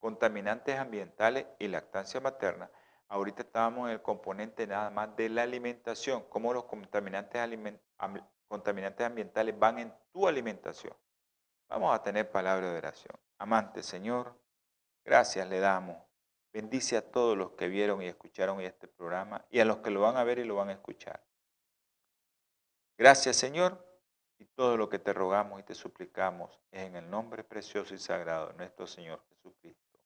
contaminantes 0.00 0.78
ambientales 0.78 1.46
y 1.58 1.68
lactancia 1.68 2.20
materna. 2.20 2.70
Ahorita 3.08 3.40
estábamos 3.40 3.88
en 3.88 3.94
el 3.94 4.02
componente 4.02 4.66
nada 4.66 4.90
más 4.90 5.16
de 5.16 5.30
la 5.30 5.44
alimentación, 5.44 6.26
cómo 6.28 6.52
los 6.52 6.64
contaminantes 6.64 7.40
contaminantes 8.48 9.06
ambientales 9.06 9.58
van 9.58 9.78
en 9.78 9.94
tu 10.12 10.28
alimentación. 10.28 10.94
Vamos 11.70 11.94
a 11.94 12.02
tener 12.02 12.30
palabra 12.30 12.70
de 12.70 12.76
oración. 12.76 13.18
Amante 13.38 13.82
Señor, 13.82 14.36
gracias 15.08 15.48
le 15.48 15.58
damos. 15.58 15.96
Bendice 16.52 16.96
a 16.98 17.10
todos 17.10 17.36
los 17.36 17.52
que 17.52 17.68
vieron 17.68 18.02
y 18.02 18.06
escucharon 18.06 18.60
este 18.60 18.88
programa 18.88 19.44
y 19.50 19.58
a 19.60 19.64
los 19.64 19.78
que 19.78 19.90
lo 19.90 20.02
van 20.02 20.18
a 20.18 20.24
ver 20.24 20.38
y 20.38 20.44
lo 20.44 20.56
van 20.56 20.68
a 20.68 20.72
escuchar. 20.72 21.24
Gracias 22.96 23.36
Señor 23.36 23.82
y 24.38 24.44
todo 24.44 24.76
lo 24.76 24.88
que 24.90 24.98
te 24.98 25.14
rogamos 25.14 25.60
y 25.60 25.62
te 25.62 25.74
suplicamos 25.74 26.60
es 26.70 26.82
en 26.82 26.96
el 26.96 27.08
nombre 27.08 27.42
precioso 27.42 27.94
y 27.94 27.98
sagrado 27.98 28.48
de 28.48 28.54
nuestro 28.54 28.86
Señor 28.86 29.22
Jesucristo. 29.30 29.98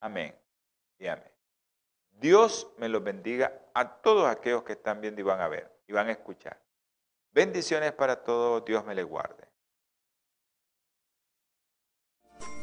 Amén 0.00 0.34
y 0.98 1.08
amén. 1.08 1.32
Dios 2.10 2.72
me 2.78 2.88
los 2.88 3.04
bendiga 3.04 3.52
a 3.74 4.00
todos 4.00 4.28
aquellos 4.28 4.62
que 4.62 4.72
están 4.72 5.00
viendo 5.00 5.20
y 5.20 5.24
van 5.24 5.40
a 5.40 5.48
ver 5.48 5.70
y 5.86 5.92
van 5.92 6.08
a 6.08 6.12
escuchar. 6.12 6.58
Bendiciones 7.32 7.92
para 7.92 8.22
todos, 8.24 8.64
Dios 8.64 8.84
me 8.84 8.94
le 8.94 9.02
guarde. 9.02 9.47